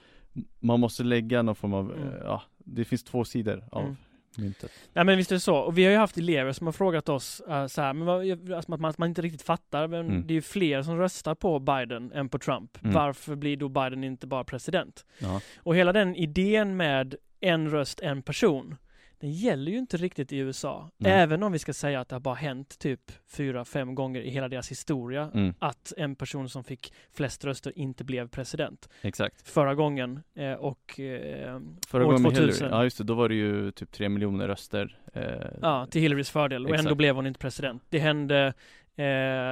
man 0.61 0.81
måste 0.81 1.03
lägga 1.05 1.43
någon 1.43 1.55
form 1.55 1.75
av, 1.75 1.93
Mm. 1.93 2.09
eh, 2.09 2.15
ja, 2.25 2.43
det 2.59 2.85
finns 2.85 3.05
två 3.05 3.25
sidor 3.25 3.65
av 3.73 3.83
Mm. 3.83 3.97
Myntet. 4.41 4.71
Nej 4.93 5.05
men 5.05 5.17
visst 5.17 5.31
är 5.31 5.37
det 5.37 5.41
så. 5.41 5.57
Och 5.57 5.79
vi 5.79 5.85
har 5.85 5.91
ju 5.93 5.97
haft 5.99 6.17
elever 6.19 6.53
som 6.53 6.67
har 6.67 6.73
frågat 6.73 7.09
oss 7.09 7.43
uh, 7.49 7.67
så 7.67 7.83
här, 7.83 7.93
men 7.93 8.07
vad, 8.07 8.31
alltså, 8.31 8.55
att 8.55 8.69
man, 8.69 8.85
att 8.85 8.99
man 8.99 9.09
inte 9.09 9.23
riktigt 9.23 9.43
fattar. 9.43 9.87
Men 9.87 10.01
Mm. 10.11 10.27
det 10.27 10.33
är 10.33 10.35
ju 10.35 10.43
fler 10.43 10.83
som 10.83 10.99
röstar 10.99 11.35
på 11.35 11.59
Biden 11.59 12.13
än 12.13 12.29
på 12.29 12.39
Trump. 12.39 12.79
Mm. 12.83 12.95
Varför 12.95 13.35
blir 13.35 13.57
då 13.57 13.69
Biden 13.69 14.05
inte 14.05 14.27
bara 14.27 14.45
president? 14.45 15.05
Ja. 15.19 15.41
Och 15.59 15.77
hela 15.77 15.93
den 15.93 16.17
idén 16.17 16.77
med 16.77 17.15
en 17.41 17.71
röst, 17.71 18.01
en 18.01 18.23
person. 18.23 18.77
Den 19.21 19.33
gäller 19.33 19.73
ju 19.73 19.79
inte 19.79 19.97
riktigt 19.97 20.33
i 20.33 20.37
USA. 20.39 20.91
Nej. 20.97 21.13
Även 21.13 21.43
om 21.43 21.53
vi 21.53 21.59
ska 21.59 21.73
säga 21.73 22.01
att 22.01 22.09
det 22.09 22.15
har 22.15 22.21
bara 22.21 22.35
hänt 22.35 22.79
typ 22.79 23.13
fyra, 23.37 23.65
fem 23.65 23.95
gånger 23.95 24.21
i 24.21 24.31
hela 24.31 24.49
deras 24.49 24.71
historia. 24.71 25.31
Mm, 25.35 25.55
Att 25.59 25.93
en 25.97 26.17
person 26.17 26.49
som 26.49 26.65
fick 26.65 26.93
flest 27.13 27.45
röster 27.45 27.79
inte 27.79 28.05
blev 28.05 28.29
president. 28.29 28.89
exakt. 29.03 29.49
Förra 29.49 29.75
gången 29.75 30.21
eh, 30.35 30.53
och 30.53 31.01
eh, 31.01 31.61
Förra 31.89 32.03
år 32.03 32.07
gången 32.07 32.23
med 32.23 32.35
2000. 32.35 32.65
Hillary, 32.67 32.79
ja 32.81 32.85
just 32.85 32.99
det, 32.99 33.05
då 33.05 33.15
var 33.15 33.29
det 33.29 33.35
ju 33.35 33.71
typ 33.71 33.93
tre 33.93 34.09
miljoner 34.09 34.49
röster. 34.49 34.99
Eh, 35.15 35.23
Ja, 35.63 35.87
till 35.91 36.01
Hillarys 36.01 36.31
fördel 36.31 36.65
och 36.65 36.71
ändå 36.71 36.81
Exakt. 36.81 36.97
blev 36.97 37.15
hon 37.17 37.27
inte 37.27 37.41
president. 37.41 37.83
Det 37.89 37.99
hände 37.99 38.55
eh, 38.97 39.05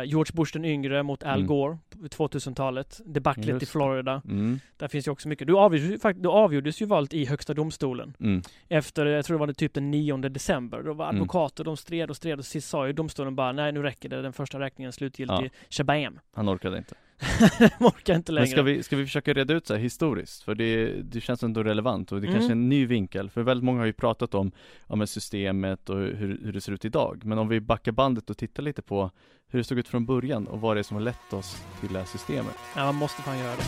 George 0.04 0.32
Bush 0.34 0.52
den 0.52 0.64
yngre 0.64 1.02
mot 1.02 1.22
Al 1.22 1.34
Mm. 1.38 1.46
Gore 1.46 1.78
på 2.00 2.08
2000-talet. 2.28 3.00
Debaclet 3.06 3.62
i. 3.62 3.66
Florida. 3.66 4.22
Mm, 4.24 4.60
Där 4.76 4.88
finns 4.88 5.06
ju 5.06 5.10
också 5.10 5.28
mycket. 5.28 5.46
Då 5.48 5.60
avgjordes, 5.60 6.02
då 6.16 6.32
avgjordes 6.32 6.82
ju 6.82 6.86
valet 6.86 7.14
i 7.14 7.24
högsta 7.24 7.54
domstolen. 7.54 8.14
mm, 8.20 8.42
Efter, 8.68 9.06
jag 9.06 9.24
tror 9.24 9.34
det 9.36 9.40
var 9.40 9.46
det 9.46 9.54
typ 9.54 9.74
den 9.74 9.90
9 9.90 10.16
december. 10.16 10.82
Då 10.82 10.92
var 10.92 11.04
Mm. 11.08 11.16
advokater, 11.16 11.64
de 11.64 11.76
stred 11.76 12.10
och 12.10 12.16
stred 12.16 12.38
och 12.38 12.44
sist 12.44 12.68
sa 12.68 12.86
ju 12.86 12.92
domstolen 12.92 13.36
bara 13.36 13.52
nej 13.52 13.72
nu 13.72 13.82
räcker 13.82 14.08
det, 14.08 14.22
den 14.22 14.32
första 14.32 14.60
räkningen 14.60 14.88
är 14.88 14.92
slutgiltig. 14.92 15.34
Ja. 15.44 15.48
Shabam! 15.70 16.20
han 16.32 16.48
orkade 16.48 16.78
inte. 16.78 16.94
orkar 17.78 18.14
inte 18.14 18.32
längre. 18.32 18.46
Men 18.46 18.50
ska 18.52 18.62
vi, 18.62 18.82
ska 18.82 18.96
vi 18.96 19.04
försöka 19.04 19.32
reda 19.32 19.54
ut 19.54 19.66
så 19.66 19.74
här 19.74 19.80
historiskt? 19.80 20.42
För 20.42 20.54
det, 20.54 20.86
det 21.02 21.20
känns 21.20 21.42
ändå 21.42 21.62
relevant 21.62 22.12
och 22.12 22.20
det 22.20 22.26
Mm. 22.26 22.34
kanske 22.38 22.50
är 22.50 22.56
en 22.56 22.68
ny 22.68 22.86
vinkel. 22.86 23.30
För 23.30 23.42
väldigt 23.42 23.64
många 23.64 23.78
har 23.78 23.86
ju 23.86 23.92
pratat 23.92 24.34
om, 24.34 24.52
om 24.86 25.06
systemet 25.06 25.90
och 25.90 25.96
hur, 25.96 26.40
hur 26.44 26.52
det 26.52 26.60
ser 26.60 26.72
ut 26.72 26.84
idag. 26.84 27.20
Men 27.24 27.38
om 27.38 27.48
vi 27.48 27.60
backar 27.60 27.92
bandet 27.92 28.30
och 28.30 28.36
tittar 28.38 28.62
lite 28.62 28.82
på 28.82 29.10
hur 29.50 29.58
det 29.58 29.64
såg 29.64 29.78
ut 29.78 29.88
från 29.88 30.06
början 30.06 30.46
och 30.46 30.60
vad 30.60 30.76
det 30.76 30.80
är 30.80 30.82
som 30.82 30.94
har 30.96 31.04
lett 31.04 31.32
oss 31.32 31.62
till 31.80 31.92
det 31.92 31.98
här 31.98 32.06
systemet. 32.06 32.54
Ja, 32.76 32.84
man 32.84 32.94
måste 32.94 33.22
fan 33.22 33.38
göra 33.38 33.56
det. 33.56 33.62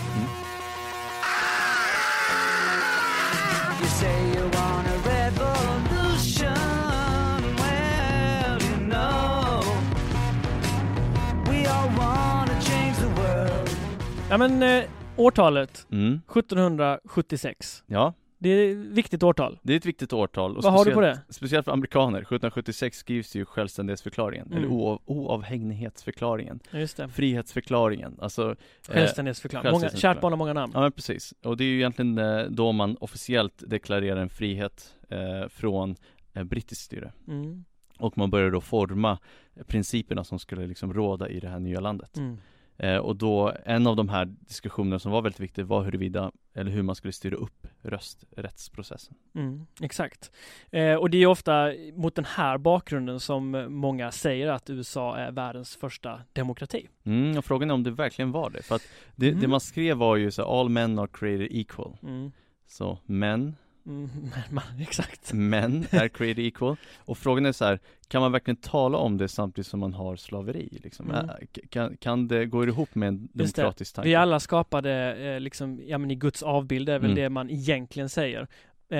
You 3.80 3.88
Ja 14.30 14.38
men 14.38 14.62
eh, 14.62 14.84
årtalet 15.16 15.86
Mm, 15.90 16.20
1776. 16.28 17.82
ja, 17.86 18.14
Det 18.38 18.48
är 18.48 18.70
ett 18.72 18.76
viktigt 18.76 19.22
årtal. 19.22 19.58
Det 19.62 19.72
är 19.72 19.76
ett 19.76 19.86
viktigt 19.86 20.12
årtal. 20.12 20.56
och 20.56 20.62
Vad 20.64 20.72
har 20.72 20.84
du 20.84 20.90
på 20.92 21.00
det? 21.00 21.18
Speciellt 21.28 21.64
för 21.64 21.72
amerikaner. 21.72 22.18
1776 22.18 22.98
skrivs 22.98 23.34
ju 23.36 23.44
självständighetsförklaringen, 23.44 24.46
Mm. 24.46 24.58
eller 24.58 24.68
oav, 24.68 25.00
oavhängighetsförklaringen, 25.04 26.60
just 26.72 26.96
det. 26.96 27.08
frihetsförklaringen. 27.08 28.16
Alltså, 28.20 28.50
eh, 28.50 28.56
Självständighetsförklaring. 28.94 29.72
Många, 29.72 29.90
kärt 29.90 30.20
barn 30.20 30.32
har 30.32 30.36
många 30.38 30.52
namn. 30.52 30.72
Ja 30.74 30.80
men 30.80 30.92
precis, 30.92 31.34
och 31.44 31.56
det 31.56 31.64
är 31.64 31.68
ju 31.68 31.76
egentligen 31.76 32.18
eh, 32.18 32.42
då 32.44 32.72
man 32.72 32.96
officiellt 33.00 33.62
deklarerar 33.70 34.20
en 34.20 34.30
frihet 34.30 34.94
eh, 35.08 35.48
från 35.48 35.96
eh, 36.32 36.44
brittiskt 36.44 36.84
styre 36.84 37.12
Mm. 37.28 37.64
Och 37.98 38.18
man 38.18 38.30
börjar 38.30 38.50
då 38.50 38.60
forma 38.60 39.18
principerna 39.66 40.24
som 40.24 40.38
skulle 40.38 40.66
liksom 40.66 40.94
råda 40.94 41.28
i 41.28 41.40
det 41.40 41.48
här 41.48 41.58
nya 41.58 41.80
landet 41.80 42.16
Mm. 42.16 42.38
Eh, 42.82 42.96
Och 42.96 43.16
då, 43.16 43.52
en 43.64 43.86
av 43.86 43.96
de 43.96 44.08
här 44.08 44.24
diskussionerna 44.24 44.98
som 44.98 45.12
var 45.12 45.22
väldigt 45.22 45.40
viktig 45.40 45.66
var 45.66 45.82
huruvida, 45.84 46.32
eller 46.54 46.70
hur 46.70 46.82
man 46.82 46.94
skulle 46.94 47.12
styra 47.12 47.36
upp 47.36 47.66
rösträttsprocessen 47.82 49.14
Mm, 49.34 49.66
exakt. 49.82 50.30
Eh, 50.70 50.94
och 50.94 51.10
det 51.10 51.18
är 51.18 51.26
ofta 51.26 51.72
mot 51.94 52.14
den 52.14 52.24
här 52.24 52.58
bakgrunden 52.58 53.20
som 53.20 53.66
många 53.68 54.10
säger 54.12 54.46
att 54.48 54.70
USA 54.70 55.16
är 55.16 55.32
världens 55.32 55.76
första 55.76 56.20
demokrati. 56.32 56.88
mm, 57.04 57.38
Och 57.38 57.44
frågan 57.44 57.70
är 57.70 57.74
om 57.74 57.82
det 57.82 57.90
verkligen 57.90 58.32
var 58.32 58.50
det, 58.50 58.62
för 58.62 58.74
att 58.74 58.82
det, 59.16 59.28
Mm. 59.28 59.40
det 59.40 59.48
man 59.48 59.60
skrev 59.60 59.96
var 59.96 60.16
ju 60.16 60.30
så 60.30 60.60
all 60.60 60.68
men 60.68 60.98
are 60.98 61.08
created 61.12 61.48
equal 61.50 61.96
Mm. 62.02 62.32
Så 62.66 62.98
män, 63.06 63.56
Mm, 63.90 64.10
men 64.22 64.54
man, 64.54 64.64
exakt. 64.80 65.32
män 65.32 65.86
är 65.90 66.08
created 66.08 66.38
equal 66.46 66.76
Och 66.98 67.18
frågan 67.18 67.46
är 67.46 67.52
så 67.52 67.64
här, 67.64 67.78
kan 68.08 68.20
man 68.22 68.32
verkligen 68.32 68.56
tala 68.56 68.98
om 68.98 69.18
det 69.18 69.28
samtidigt 69.28 69.66
som 69.66 69.80
man 69.80 69.94
har 69.94 70.16
slaveri? 70.16 70.78
Liksom? 70.82 71.10
Mm. 71.10 71.30
Kan, 71.70 71.96
kan 71.96 72.28
det, 72.28 72.46
det 72.46 72.68
ihop 72.68 72.94
med 72.94 73.08
en 73.08 73.28
det. 73.32 73.42
demokratisk 73.42 73.94
tanke? 73.94 74.08
Vi 74.08 74.14
alla 74.14 74.40
skapade 74.40 75.16
eh, 75.34 75.40
liksom, 75.40 75.80
ja 75.86 75.98
men 75.98 76.10
i 76.10 76.14
Guds 76.14 76.42
avbild 76.42 76.88
är 76.88 76.98
väl 76.98 77.10
Mm. 77.10 77.22
det 77.22 77.28
man 77.30 77.50
egentligen 77.50 78.08
säger. 78.08 78.48
Eh, 78.90 78.98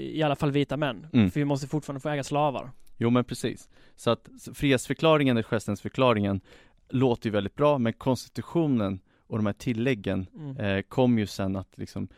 I 0.00 0.22
alla 0.24 0.36
fall 0.36 0.50
vita 0.50 0.76
män. 0.76 1.06
Mm. 1.12 1.30
För 1.30 1.40
vi 1.40 1.44
måste 1.44 1.66
fortfarande 1.66 2.00
få 2.00 2.08
äga 2.08 2.24
slavar. 2.24 2.70
Jo 2.96 3.10
men 3.10 3.24
precis. 3.24 3.68
Så 3.96 4.10
att 4.10 4.28
frihetsförklaringen, 4.54 5.36
eller 5.36 5.42
självständighetsförklaringen 5.42 6.40
låter 6.88 7.26
ju 7.26 7.32
väldigt 7.32 7.54
bra, 7.54 7.78
men 7.78 7.92
konstitutionen 7.92 9.00
och 9.26 9.36
de 9.38 9.46
här 9.46 9.52
tilläggen 9.52 10.26
Mm. 10.36 10.56
eh, 10.56 10.82
kom 10.82 11.18
ju 11.18 11.26
sen 11.26 11.56
att 11.56 11.78
liksom 11.78 12.08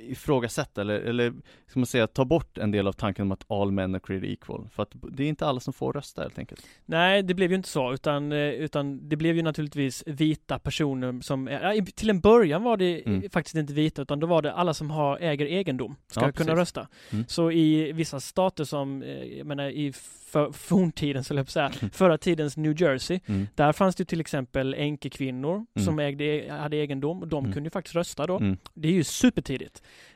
ifrågasätta 0.00 0.80
eller, 0.80 1.00
eller 1.00 1.32
ska 1.66 1.78
man 1.80 1.86
säga 1.86 2.06
ta 2.06 2.24
bort 2.24 2.58
en 2.58 2.70
del 2.70 2.86
av 2.86 2.92
tanken 2.92 3.22
om 3.22 3.32
att 3.32 3.44
all 3.50 3.72
men 3.72 3.94
are 3.94 4.00
created 4.00 4.30
equal. 4.30 4.68
För 4.72 4.82
att 4.82 4.90
det 5.12 5.24
är 5.24 5.28
inte 5.28 5.46
alla 5.46 5.60
som 5.60 5.72
får 5.72 5.92
rösta 5.92 6.22
helt 6.22 6.38
enkelt. 6.38 6.66
Nej, 6.86 7.22
det 7.22 7.34
blev 7.34 7.50
ju 7.50 7.56
inte 7.56 7.68
så, 7.68 7.92
utan, 7.94 8.32
eh, 8.32 8.38
utan 8.38 9.08
det 9.08 9.16
blev 9.16 9.36
ju 9.36 9.42
naturligtvis 9.42 10.02
vita 10.06 10.58
personer 10.58 11.20
som, 11.20 11.46
ja, 11.46 11.74
i- 11.74 11.84
till 11.86 12.10
en 12.10 12.20
början 12.20 12.62
var 12.62 12.76
det 12.76 13.00
eh, 13.06 13.12
Mm. 13.12 13.30
faktiskt 13.30 13.56
inte 13.56 13.72
vita, 13.72 14.02
utan 14.02 14.20
då 14.20 14.26
var 14.26 14.42
det 14.42 14.52
alla 14.52 14.74
som 14.74 14.90
har, 14.90 15.18
äger 15.18 15.46
egendom, 15.46 15.96
ska 16.06 16.20
Ja, 16.20 16.32
kunna 16.32 16.46
precis. 16.54 16.58
rösta. 16.58 16.88
Mm. 17.12 17.24
Så 17.28 17.50
i 17.50 17.92
vissa 17.92 18.20
stater 18.20 18.64
som, 18.64 19.02
eh, 19.02 19.24
jag 19.24 19.46
menar 19.46 19.68
i 19.70 19.92
för, 20.26 20.52
forntiden, 20.52 21.24
så 21.24 21.34
jag 21.34 21.50
säga, 21.50 21.70
förra 21.92 22.18
tidens 22.18 22.56
New 22.56 22.82
Jersey, 22.82 23.20
Mm. 23.26 23.46
där 23.54 23.72
fanns 23.72 23.96
det 23.96 24.04
till 24.04 24.20
exempel 24.20 24.74
änkekvinnor 24.74 25.54
Mm. 25.74 25.84
som 25.86 25.98
ägde, 25.98 26.46
hade 26.50 26.76
egendom, 26.76 27.20
och 27.22 27.28
de 27.28 27.38
Mm. 27.44 27.52
kunde 27.52 27.66
ju 27.66 27.70
faktiskt 27.70 27.94
rösta 27.94 28.26
då. 28.26 28.36
Mm. 28.38 28.56
Det 28.74 28.88
är 28.88 28.92
ju 28.92 29.04
supertidigt. 29.04 29.65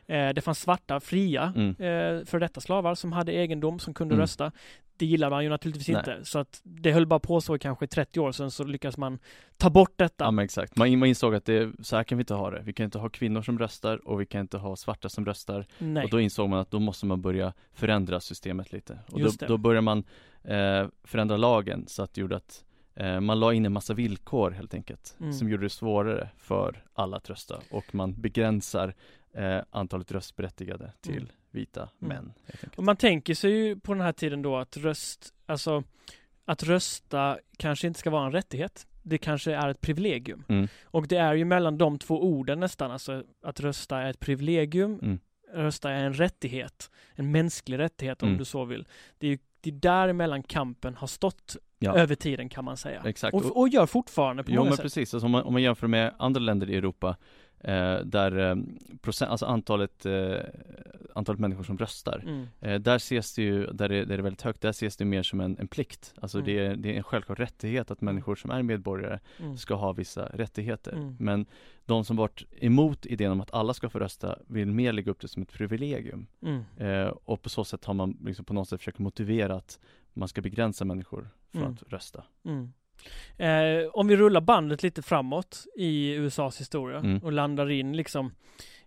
Eh, 0.06 0.28
det 0.28 0.40
fanns 0.40 0.60
svarta, 0.60 1.00
fria, 1.00 1.52
Mm. 1.56 1.68
eh, 1.70 2.24
för 2.24 2.38
detta 2.40 2.60
slavar 2.60 2.94
som 2.94 3.12
hade 3.12 3.32
egendom, 3.32 3.78
som 3.78 3.94
kunde 3.94 4.14
Mm. 4.14 4.22
rösta. 4.22 4.52
Det 4.96 5.06
gillar 5.06 5.30
man 5.30 5.44
ju 5.44 5.50
naturligtvis 5.50 5.88
Nej. 5.88 5.98
inte. 5.98 6.24
Så 6.24 6.38
att 6.38 6.60
det 6.62 6.92
höll 6.92 7.06
bara 7.06 7.20
på 7.20 7.40
så 7.40 7.56
i 7.56 7.58
kanske 7.58 7.86
30 7.86 8.20
år 8.20 8.32
sedan 8.32 8.50
så 8.50 8.64
lyckas 8.64 8.96
man 8.96 9.18
ta 9.56 9.70
bort 9.70 9.92
detta. 9.96 10.24
Ja 10.24 10.30
men 10.30 10.44
exakt, 10.44 10.76
man, 10.76 10.98
man 10.98 11.08
insåg 11.08 11.34
att 11.34 11.44
det, 11.44 11.72
så 11.82 11.96
här 11.96 12.04
kan 12.04 12.18
vi 12.18 12.22
inte 12.22 12.34
ha 12.34 12.50
det. 12.50 12.62
Vi 12.64 12.72
kan 12.72 12.84
inte 12.84 12.98
ha 12.98 13.08
kvinnor 13.08 13.42
som 13.42 13.58
röstar 13.58 14.08
och 14.08 14.20
vi 14.20 14.26
kan 14.26 14.40
inte 14.40 14.58
ha 14.58 14.76
svarta 14.76 15.08
som 15.08 15.26
röstar. 15.26 15.66
Nej. 15.78 16.04
Och 16.04 16.10
då 16.10 16.20
insåg 16.20 16.48
man 16.48 16.58
att 16.58 16.70
då 16.70 16.78
måste 16.78 17.06
man 17.06 17.20
börja 17.20 17.52
förändra 17.72 18.20
systemet 18.20 18.72
lite. 18.72 18.98
Och 19.12 19.20
då, 19.20 19.30
då 19.48 19.56
börjar 19.56 19.82
man 19.82 20.04
eh, 20.44 20.86
förändra 21.04 21.36
lagen 21.36 21.84
så 21.88 22.02
att 22.02 22.14
det 22.14 22.20
gjorde 22.20 22.36
att 22.36 22.64
eh, 22.94 23.20
man 23.20 23.40
la 23.40 23.52
in 23.52 23.66
en 23.66 23.72
massa 23.72 23.94
villkor 23.94 24.50
helt 24.50 24.74
enkelt. 24.74 25.16
Mm. 25.20 25.32
Som 25.32 25.48
gjorde 25.48 25.62
det 25.62 25.70
svårare 25.70 26.28
för 26.38 26.84
alla 26.94 27.16
att 27.16 27.30
rösta. 27.30 27.60
Och 27.70 27.94
man 27.94 28.20
begränsar 28.20 28.94
eh, 29.34 29.58
antalet 29.70 30.12
röstberättigade 30.12 30.92
till 31.00 31.16
Mm. 31.16 31.28
vita 31.50 31.80
Mm. 32.02 32.08
män. 32.16 32.32
Enkelt. 32.46 32.78
Och 32.78 32.84
man 32.84 32.96
tänker 32.96 33.34
sig 33.34 33.50
ju 33.52 33.80
på 33.80 33.92
den 33.94 34.00
här 34.02 34.12
tiden 34.12 34.42
då 34.42 34.56
att 34.56 34.76
röst, 34.76 35.34
alltså 35.46 35.82
att 36.44 36.62
rösta 36.62 37.38
kanske 37.56 37.86
inte 37.86 38.00
ska 38.00 38.10
vara 38.10 38.26
en 38.26 38.32
rättighet. 38.32 38.86
Det 39.02 39.18
kanske 39.18 39.54
är 39.54 39.68
ett 39.68 39.80
privilegium. 39.80 40.44
Mm. 40.48 40.68
Och 40.84 41.08
det 41.08 41.16
är 41.16 41.34
ju 41.34 41.44
mellan 41.44 41.78
de 41.78 41.98
två 41.98 42.22
orden 42.24 42.60
nästan, 42.60 42.90
alltså 42.90 43.24
att 43.42 43.60
rösta 43.60 43.98
är 43.98 44.10
ett 44.10 44.20
privilegium, 44.20 44.98
Mm. 45.02 45.18
rösta 45.54 45.90
är 45.90 46.04
en 46.04 46.14
rättighet, 46.14 46.90
en 47.14 47.30
mänsklig 47.30 47.78
rättighet 47.78 48.22
om 48.22 48.28
Mm. 48.28 48.38
du 48.38 48.44
så 48.44 48.64
vill. 48.64 48.86
Det 49.18 49.26
är 49.26 49.30
ju 49.30 49.38
det 49.62 49.70
är 49.70 49.74
däremellan 49.74 50.42
kampen 50.42 50.96
har 50.96 51.06
stått 51.06 51.56
Ja. 51.78 51.94
över 51.96 52.14
tiden 52.14 52.48
kan 52.48 52.64
man 52.64 52.76
säga. 52.76 53.02
Exakt. 53.04 53.34
Och, 53.34 53.56
och 53.60 53.68
gör 53.68 53.86
fortfarande 53.86 54.44
på 54.44 54.50
Jo 54.50 54.56
många 54.56 54.68
men 54.70 54.76
sätt. 54.76 54.82
precis, 54.82 55.14
alltså 55.14 55.24
om, 55.26 55.30
man, 55.32 55.42
om 55.42 55.52
man 55.52 55.62
jämför 55.62 55.86
med 55.86 56.14
andra 56.18 56.40
länder 56.40 56.70
i 56.70 56.76
Europa 56.76 57.16
eh, 57.60 57.98
där 58.04 58.38
eh, 58.50 58.56
procent, 59.00 59.30
alltså 59.30 59.46
antalet, 59.46 60.06
eh, 60.06 60.38
antalet 61.14 61.40
människor 61.40 61.62
som 61.64 61.78
röstar 61.78 62.22
Mm. 62.26 62.46
eh, 62.60 62.80
där 62.80 62.96
ses 62.96 63.34
det 63.34 63.42
ju, 63.42 63.66
där 63.66 63.88
det, 63.88 63.98
där 63.98 64.06
det 64.06 64.14
är 64.14 64.22
väldigt 64.22 64.42
högt, 64.42 64.60
där 64.60 64.70
ses 64.70 64.96
det 64.96 65.04
mer 65.04 65.22
som 65.22 65.40
en, 65.40 65.58
en 65.58 65.68
plikt 65.68 66.14
Alltså 66.20 66.38
Mm. 66.38 66.46
det, 66.46 66.58
är, 66.66 66.76
det 66.76 66.92
är 66.92 66.96
en 66.96 67.02
självklar 67.02 67.36
rättighet 67.36 67.90
att 67.90 68.00
människor 68.00 68.34
som 68.36 68.50
är 68.50 68.62
medborgare 68.62 69.18
Mm. 69.40 69.56
ska 69.56 69.74
ha 69.74 69.92
vissa 69.92 70.26
rättigheter 70.26 70.92
Mm. 70.92 71.16
Men 71.18 71.46
de 71.86 72.04
som 72.04 72.16
varit 72.16 72.44
emot 72.60 73.06
idén 73.06 73.32
om 73.32 73.40
att 73.40 73.54
alla 73.54 73.74
ska 73.74 73.90
få 73.90 73.98
rösta 73.98 74.38
vill 74.46 74.66
mer 74.72 74.92
lägga 74.92 75.10
upp 75.10 75.20
det 75.20 75.28
som 75.28 75.42
ett 75.42 75.52
privilegium 75.52 76.26
Mm. 76.42 76.62
eh, 76.76 77.08
Och 77.24 77.42
på 77.42 77.48
så 77.48 77.64
sätt 77.64 77.84
har 77.84 77.94
man 77.94 78.16
liksom 78.24 78.44
på 78.44 78.54
något 78.54 78.68
sätt 78.68 78.80
försökt 78.80 78.98
motivera 78.98 79.54
att 79.54 79.78
man 80.12 80.28
ska 80.28 80.40
begränsa 80.40 80.84
människor 80.84 81.30
från 81.52 81.62
Mm. 81.62 81.74
att 81.74 81.92
rösta 81.92 82.24
Mm. 82.44 82.72
Eh, 83.36 83.88
om 83.92 84.08
vi 84.08 84.16
rullar 84.16 84.40
bandet 84.40 84.82
lite 84.82 85.02
framåt 85.02 85.64
i 85.76 86.10
USAs 86.14 86.60
historia 86.60 86.98
Mm. 86.98 87.18
och 87.18 87.32
landar 87.32 87.70
in 87.70 87.96
liksom 87.96 88.32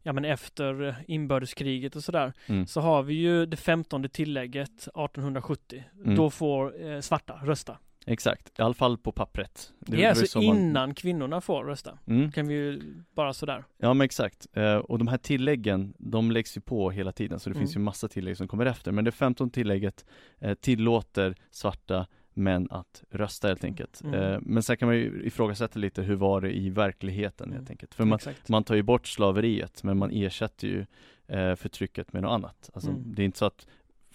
ja 0.05 0.13
men 0.13 0.25
efter 0.25 0.95
inbördeskriget 1.07 1.95
och 1.95 2.03
sådär 2.03 2.33
Mm. 2.47 2.67
så 2.67 2.81
har 2.81 3.03
vi 3.03 3.13
ju 3.13 3.45
det 3.45 3.57
femtonde 3.57 4.09
tillägget 4.09 4.87
1870. 4.95 5.83
Mm. 6.03 6.15
Då 6.15 6.29
får 6.29 6.85
eh, 6.85 6.99
svarta 6.99 7.39
rösta. 7.43 7.77
Exakt, 8.05 8.59
i 8.59 8.61
alla 8.61 8.73
fall 8.73 8.97
på 8.97 9.11
pappret 9.11 9.73
Det, 9.79 10.03
är 10.03 10.09
alltså 10.09 10.25
så 10.25 10.41
man- 10.41 10.57
innan 10.57 10.93
kvinnorna 10.93 11.41
får 11.41 11.63
rösta. 11.65 11.97
mm. 12.07 12.31
Kan 12.31 12.47
vi 12.47 12.53
ju 12.53 12.81
bara 13.15 13.33
sådär. 13.33 13.63
Ja 13.77 13.93
men 13.93 14.05
exakt, 14.05 14.47
eh, 14.53 14.75
och 14.75 14.97
de 14.97 15.07
här 15.07 15.17
tilläggen, 15.17 15.93
de 15.97 16.31
läggs 16.31 16.57
ju 16.57 16.61
på 16.61 16.91
hela 16.91 17.11
tiden 17.11 17.39
så 17.39 17.49
det 17.49 17.55
Mm. 17.55 17.61
finns 17.61 17.75
ju 17.75 17.79
massa 17.79 18.07
tillägg 18.07 18.37
som 18.37 18.47
kommer 18.47 18.65
efter 18.65 18.91
Men 18.91 19.05
det 19.05 19.11
15 19.11 19.49
tillägget 19.49 20.05
eh, 20.39 20.53
tillåter 20.53 21.35
svarta 21.51 22.07
män 22.35 22.67
att 22.71 23.03
rösta 23.09 23.47
helt 23.47 23.63
enkelt 23.63 24.01
Mm. 24.03 24.13
eh, 24.19 24.39
Men 24.41 24.63
sen 24.63 24.77
kan 24.77 24.87
man 24.87 24.95
ju 24.95 25.23
ifrågasätta 25.25 25.79
lite, 25.79 26.01
hur 26.01 26.15
var 26.15 26.41
det 26.41 26.57
i 26.57 26.69
verkligheten 26.69 27.47
Mm. 27.47 27.57
helt 27.57 27.69
enkelt? 27.69 27.93
För 27.95 28.05
man, 28.05 28.15
Exakt. 28.15 28.49
man 28.49 28.63
tar 28.63 28.75
ju 28.75 28.81
bort 28.83 29.07
slaveriet 29.07 29.83
men 29.83 29.97
man 29.97 30.11
ersätter 30.11 30.67
ju 30.67 30.85
eh, 31.27 31.55
förtrycket 31.55 32.13
med 32.13 32.21
något 32.21 32.31
annat 32.31 32.69
Alltså 32.73 32.89
Mm. 32.89 33.03
det 33.15 33.21
är 33.21 33.25
inte 33.25 33.37
så 33.37 33.45
att 33.45 33.67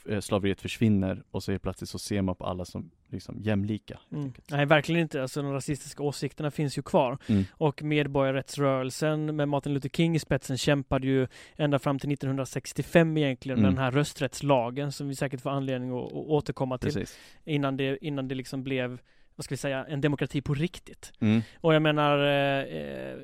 eh, 0.07 0.21
slaveriet 0.21 0.61
försvinner 0.61 1.23
och 1.31 1.43
så 1.43 1.53
är 1.53 1.59
plötsligt 1.59 1.91
så 1.91 1.99
ser 1.99 2.23
man 2.23 2.35
på 2.35 2.45
alla 2.45 2.65
som 2.65 2.91
liksom 3.11 3.39
jämlika 3.43 3.99
Mm. 4.13 4.33
Nej, 4.51 4.67
verkligen 4.67 5.03
inte. 5.03 5.23
Alltså 5.23 5.43
de 5.43 5.53
rasistiska 5.53 6.03
åsikterna 6.03 6.51
finns 6.51 6.79
ju 6.79 6.83
kvar. 6.83 7.19
Mm. 7.27 7.45
Och 7.53 7.83
medborgarrättsrörelsen 7.83 9.37
med 9.37 9.49
Martin 9.49 9.75
Luther 9.75 9.89
King 9.89 10.17
i 10.17 10.19
spetsen 10.19 10.59
kämpade 10.59 11.07
ju 11.07 11.27
ända 11.57 11.79
fram 11.79 11.99
till 11.99 12.13
1965 12.13 13.17
egentligen 13.17 13.59
med 13.59 13.65
Mm. 13.69 13.75
den 13.75 13.85
här 13.85 13.91
rösträttslagen 13.91 14.93
som 14.93 15.09
vi 15.09 15.15
säkert 15.15 15.41
får 15.41 15.51
anledning 15.51 15.91
att, 15.91 16.05
att 16.07 16.13
återkomma 16.13 16.79
till 16.79 16.93
Precis 16.93 17.19
innan 17.45 17.77
det, 17.77 18.05
innan 18.05 18.29
det 18.29 18.35
liksom 18.35 18.63
blev, 18.63 18.99
vad 19.37 19.45
ska 19.45 19.53
vi 19.53 19.57
säga, 19.57 19.85
en 19.89 20.01
demokrati 20.01 20.41
på 20.41 20.55
riktigt. 20.55 21.13
mm. 21.21 21.43
Och 21.61 21.75
jag 21.75 21.83
menar, 21.83 22.19
eh, 22.19 22.63
eh, 22.63 23.17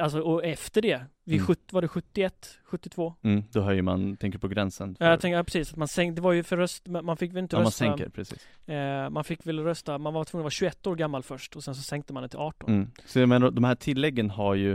alltså, 0.00 0.20
och 0.20 0.44
efter 0.44 0.82
det, 0.82 1.06
vid 1.24 1.36
Mm. 1.36 1.46
70, 1.46 1.62
var 1.74 1.82
det 1.82 1.88
71, 1.88 2.58
72? 2.64 3.14
Mm. 3.22 3.44
Då 3.52 3.60
höjer 3.60 3.82
man, 3.82 4.16
tänker 4.16 4.38
på 4.38 4.48
gränsen 4.48 4.94
för, 4.94 5.04
Ja, 5.04 5.10
jag 5.10 5.20
tänker 5.20 5.36
ja, 5.36 5.44
precis, 5.44 5.70
att 5.70 5.76
man 5.76 5.88
sänkte, 5.88 6.20
det 6.20 6.24
var 6.24 6.32
ju 6.32 6.42
för 6.42 6.56
röst, 6.56 6.88
man 6.88 7.04
man 7.04 7.16
fick 7.16 7.32
väl 7.32 7.38
inte 7.38 7.56
Ja 7.56 7.60
man 7.60 7.66
rösta, 7.66 7.84
sänker, 7.84 8.08
precis 8.08 8.48
eh, 8.66 9.10
man 9.10 9.24
fick 9.24 9.46
väl 9.46 9.58
rösta, 9.64 9.98
man 9.98 10.14
var 10.14 10.24
tvungen 10.24 10.40
att 10.42 10.44
vara 10.44 10.50
21 10.50 10.86
år 10.86 10.96
gammal 10.96 11.22
först 11.22 11.56
och 11.56 11.64
sen 11.64 11.74
så 11.74 11.82
sänkte 11.82 12.12
man 12.12 12.22
det 12.22 12.28
till 12.28 12.38
18. 12.38 12.70
Mm. 12.70 12.90
Så 13.06 13.18
jag 13.18 13.28
menar, 13.28 13.50
de 13.50 13.64
här 13.64 13.74
tilläggen 13.74 14.30
har 14.30 14.54
ju 14.54 14.72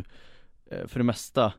eh, 0.72 0.88
för 0.88 1.00
det 1.00 1.04
mesta 1.04 1.54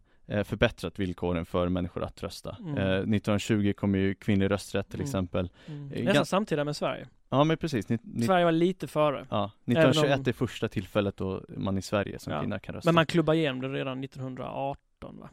förbättrat 0.45 0.99
villkoren 0.99 1.47
för 1.47 1.69
människor 1.69 2.05
att 2.05 2.23
rösta. 2.23 2.57
Mm. 2.61 2.79
Eh, 2.79 2.85
1920 2.85 3.73
kom 3.77 3.95
ju 3.95 4.15
kvinnlig 4.15 4.51
rösträtt 4.51 4.89
till 4.89 5.01
Mm. 5.01 5.05
exempel. 5.05 5.51
Mm. 5.67 5.93
Eh, 5.93 6.05
Nästan 6.05 6.23
gan- 6.23 6.25
samtida 6.25 6.65
med 6.65 6.77
Sverige. 6.77 7.07
Ja 7.31 7.45
men 7.45 7.57
precis, 7.57 7.89
ni, 7.89 7.99
ni, 8.03 8.23
Sverige 8.27 8.45
var 8.45 8.53
lite 8.53 8.87
före. 8.87 9.27
ja, 9.31 9.51
Även 9.67 9.77
1921 9.83 10.19
om- 10.19 10.25
är 10.29 10.33
första 10.33 10.69
tillfället 10.69 11.17
då 11.17 11.43
man 11.49 11.79
i 11.79 11.83
Sverige 11.83 12.19
som 12.19 12.33
Ja. 12.33 12.41
kvinna 12.41 12.59
kan 12.59 12.75
rösta. 12.75 12.89
Men 12.89 12.95
man 12.95 13.07
klubbade 13.07 13.39
igenom 13.39 13.61
det 13.61 13.69
redan 13.69 14.01
1918 14.01 15.19
va? 15.21 15.29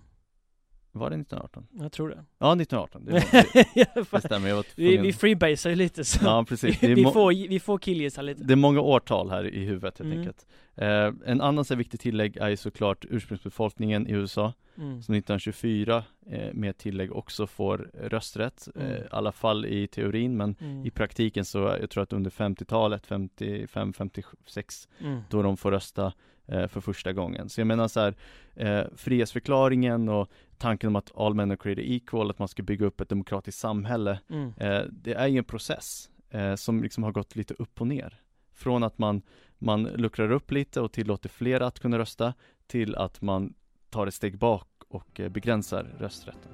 Var 0.96 1.10
det 1.10 1.16
1918? 1.16 1.68
Jag 1.84 1.92
tror 1.92 2.10
det. 2.10 2.26
Ja 2.40 2.54
1918, 2.56 3.06
det, 3.06 3.12
var, 3.12 4.12
det, 4.22 4.22
stämmer, 4.28 4.48
jag 4.50 4.56
var 4.56 4.66
vi, 4.76 4.98
vi 4.98 5.14
freebasar 5.14 5.70
ju 5.70 5.76
lite 5.76 6.04
så. 6.04 6.26
Ja 6.26 6.46
precis, 6.50 6.84
vi, 6.84 6.94
vi, 6.94 7.04
får, 7.04 7.48
vi 7.50 7.60
får 7.60 7.78
killgissa 7.78 8.22
lite. 8.22 8.44
det 8.44 8.54
är 8.54 8.56
många 8.56 8.82
årtal 8.82 9.30
här 9.30 9.46
i 9.54 9.66
huvudet 9.66 9.98
helt 10.00 10.08
Mm. 10.14 10.20
enkelt. 10.20 10.46
Eh, 10.76 11.32
en 11.32 11.42
annan 11.42 11.66
så 11.66 11.76
viktig 11.76 12.00
tillägg 12.00 12.38
är 12.38 12.50
ju 12.50 12.58
såklart 12.58 13.06
ursprungsbefolkningen 13.10 14.08
i 14.08 14.12
USA 14.12 14.54
Mm. 14.78 15.02
som 15.02 15.16
1924 15.16 16.04
eh, 16.30 16.54
med 16.54 16.78
tillägg 16.78 17.12
också 17.16 17.48
får 17.48 17.90
rösträtt, 17.94 18.68
Mm. 18.76 18.88
eh, 18.92 18.98
i 18.98 19.02
alla 19.12 19.32
fall 19.32 19.66
i 19.66 19.88
teorin, 19.88 20.38
men 20.38 20.56
Mm. 20.62 20.86
i 20.86 20.90
praktiken 20.92 21.46
så, 21.46 21.58
jag 21.82 21.90
tror 21.90 22.04
att 22.04 22.14
under 22.14 22.32
50-talet, 22.32 23.06
55, 23.08 23.94
56, 23.94 24.88
Mm. 25.02 25.22
då 25.30 25.42
de 25.42 25.58
får 25.58 25.72
rösta 25.72 26.14
eh, 26.48 26.68
för 26.68 26.82
första 26.82 27.14
gången. 27.14 27.50
Så 27.50 27.62
jag 27.62 27.68
menar 27.68 27.88
så 27.88 28.00
här, 28.00 28.14
eh, 28.56 28.84
frihetsförklaringen 28.96 30.10
och 30.10 30.30
tanken 30.64 30.88
om 30.88 30.96
att 30.96 31.12
all 31.18 31.34
men 31.34 31.52
are 31.52 31.58
created 31.58 31.86
equal, 31.88 32.30
att 32.30 32.40
man 32.40 32.48
ska 32.48 32.64
bygga 32.64 32.86
upp 32.86 33.02
ett 33.02 33.10
demokratiskt 33.10 33.60
samhälle, 33.62 34.20
Mm. 34.30 34.54
eh, 34.58 34.82
det 34.92 35.14
är 35.14 35.28
ju 35.28 35.38
en 35.38 35.44
process 35.44 36.10
eh, 36.30 36.56
som 36.56 36.84
liksom 36.84 37.04
har 37.04 37.12
gått 37.12 37.36
lite 37.36 37.54
upp 37.54 37.82
och 37.82 37.88
ner. 37.88 38.22
Från 38.54 38.84
att 38.84 38.98
man, 38.98 39.22
man 39.60 39.84
luckrar 39.84 40.32
upp 40.32 40.52
lite 40.52 40.82
och 40.82 40.92
tillåter 40.92 41.30
fler 41.30 41.60
att 41.62 41.80
kunna 41.80 41.98
rösta, 42.00 42.34
till 42.68 42.96
att 42.96 43.22
man 43.22 43.54
tar 43.90 44.08
ett 44.08 44.14
steg 44.14 44.38
bak 44.38 44.68
och 44.88 45.20
eh, 45.20 45.30
begränsar 45.30 45.84
rösträtten. 46.00 46.52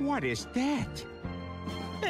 What 0.00 0.24
is 0.24 0.44
that? 0.44 1.06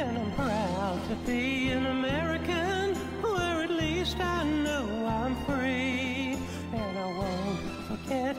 And 0.01 0.17
I'm 0.17 0.31
proud 0.35 0.99
to 1.09 1.15
be 1.25 1.73
an 1.77 1.85
American, 1.87 2.95
where 3.23 3.63
at 3.63 3.69
least 3.71 4.15
I 4.15 4.43
know 4.43 5.07
I'm 5.07 5.35
free. 5.45 6.37
And 6.73 6.97
I 6.97 7.07
won't 7.19 7.59
forget 7.87 8.37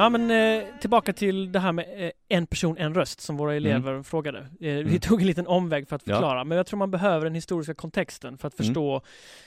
Ja 0.00 0.08
men 0.08 0.30
eh, 0.30 0.64
tillbaka 0.80 1.12
till 1.12 1.52
det 1.52 1.58
här 1.58 1.72
med 1.72 2.04
eh, 2.06 2.10
en 2.28 2.46
person, 2.46 2.76
en 2.78 2.94
röst 2.94 3.20
som 3.20 3.36
våra 3.36 3.54
elever 3.54 4.02
frågade. 4.02 4.38
Eh, 4.38 4.46
Vi 4.60 4.80
Mm. 4.80 4.98
tog 5.00 5.20
en 5.20 5.26
liten 5.26 5.46
omväg 5.46 5.88
för 5.88 5.96
att 5.96 6.02
Ja. 6.04 6.14
förklara, 6.14 6.44
men 6.44 6.56
jag 6.56 6.66
tror 6.66 6.78
man 6.78 6.90
behöver 6.90 7.24
den 7.24 7.34
historiska 7.34 7.74
kontexten 7.74 8.38
för 8.38 8.48
att 8.48 8.60
Mm. 8.60 8.66
förstå 8.66 9.02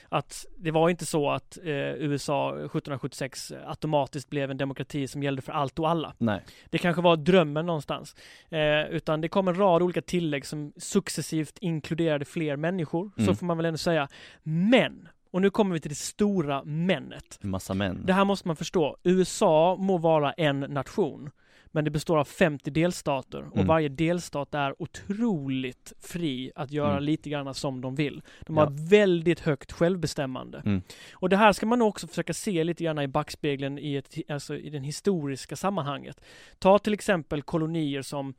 att 0.08 0.46
det 0.58 0.70
var 0.70 0.90
inte 0.90 1.06
så 1.06 1.30
att 1.30 1.58
eh, 1.64 1.68
USA 1.94 2.50
1776 2.50 3.52
automatiskt 3.66 4.30
blev 4.30 4.50
en 4.50 4.56
demokrati 4.56 5.08
som 5.08 5.22
gällde 5.22 5.42
för 5.42 5.52
allt 5.52 5.78
och 5.78 5.88
alla. 5.90 6.14
Nej, 6.18 6.40
Det 6.70 6.78
kanske 6.78 7.02
var 7.02 7.16
drömmen 7.16 7.66
någonstans. 7.66 8.16
Eh, 8.50 8.82
utan 8.90 9.20
det 9.20 9.28
kom 9.28 9.48
en 9.48 9.58
rad 9.58 9.82
olika 9.82 10.02
tillägg 10.02 10.46
som 10.46 10.72
successivt 10.76 11.58
inkluderade 11.60 12.24
fler 12.24 12.56
människor. 12.56 13.10
Så 13.16 13.22
Mm. 13.22 13.36
får 13.36 13.46
man 13.46 13.56
väl 13.56 13.66
ändå 13.66 13.78
säga. 13.78 14.08
Men, 14.42 15.08
och 15.34 15.42
nu 15.42 15.50
kommer 15.50 15.74
vi 15.74 15.80
till 15.80 15.88
det 15.88 15.94
stora 15.94 16.64
männet. 16.64 17.38
massa 17.42 17.74
män. 17.74 18.02
Det 18.06 18.12
här 18.12 18.24
måste 18.24 18.48
man 18.48 18.56
förstå. 18.56 18.96
USA 19.02 19.76
må 19.80 19.98
vara 19.98 20.32
en 20.32 20.60
nation. 20.60 21.30
Men 21.66 21.84
det 21.84 21.90
består 21.90 22.18
av 22.18 22.24
50 22.24 22.70
delstater 22.70 23.42
och 23.48 23.54
Mm. 23.56 23.66
varje 23.66 23.88
delstat 23.88 24.54
är 24.54 24.82
otroligt 24.82 25.92
fri 26.00 26.52
att 26.54 26.70
göra 26.72 26.90
Mm. 26.92 27.02
lite 27.04 27.30
grann 27.30 27.54
som 27.54 27.80
de 27.80 27.94
vill. 27.94 28.22
De 28.46 28.56
Ja. 28.56 28.64
har 28.64 28.88
väldigt 28.90 29.40
högt 29.40 29.72
självbestämmande. 29.72 30.62
Mm. 30.64 30.82
Och 31.12 31.28
det 31.28 31.36
här 31.36 31.52
ska 31.52 31.66
man 31.66 31.82
också 31.82 32.06
försöka 32.06 32.34
se 32.34 32.64
lite 32.64 32.84
grann 32.84 32.98
i 32.98 33.08
backspegeln 33.08 33.78
i, 33.78 33.96
ett, 33.96 34.16
alltså 34.28 34.56
i 34.56 34.70
den 34.70 34.84
historiska 34.84 35.56
sammanhanget. 35.56 36.20
Ta 36.58 36.78
till 36.78 36.92
exempel 36.94 37.42
kolonier 37.42 38.02
som 38.02 38.34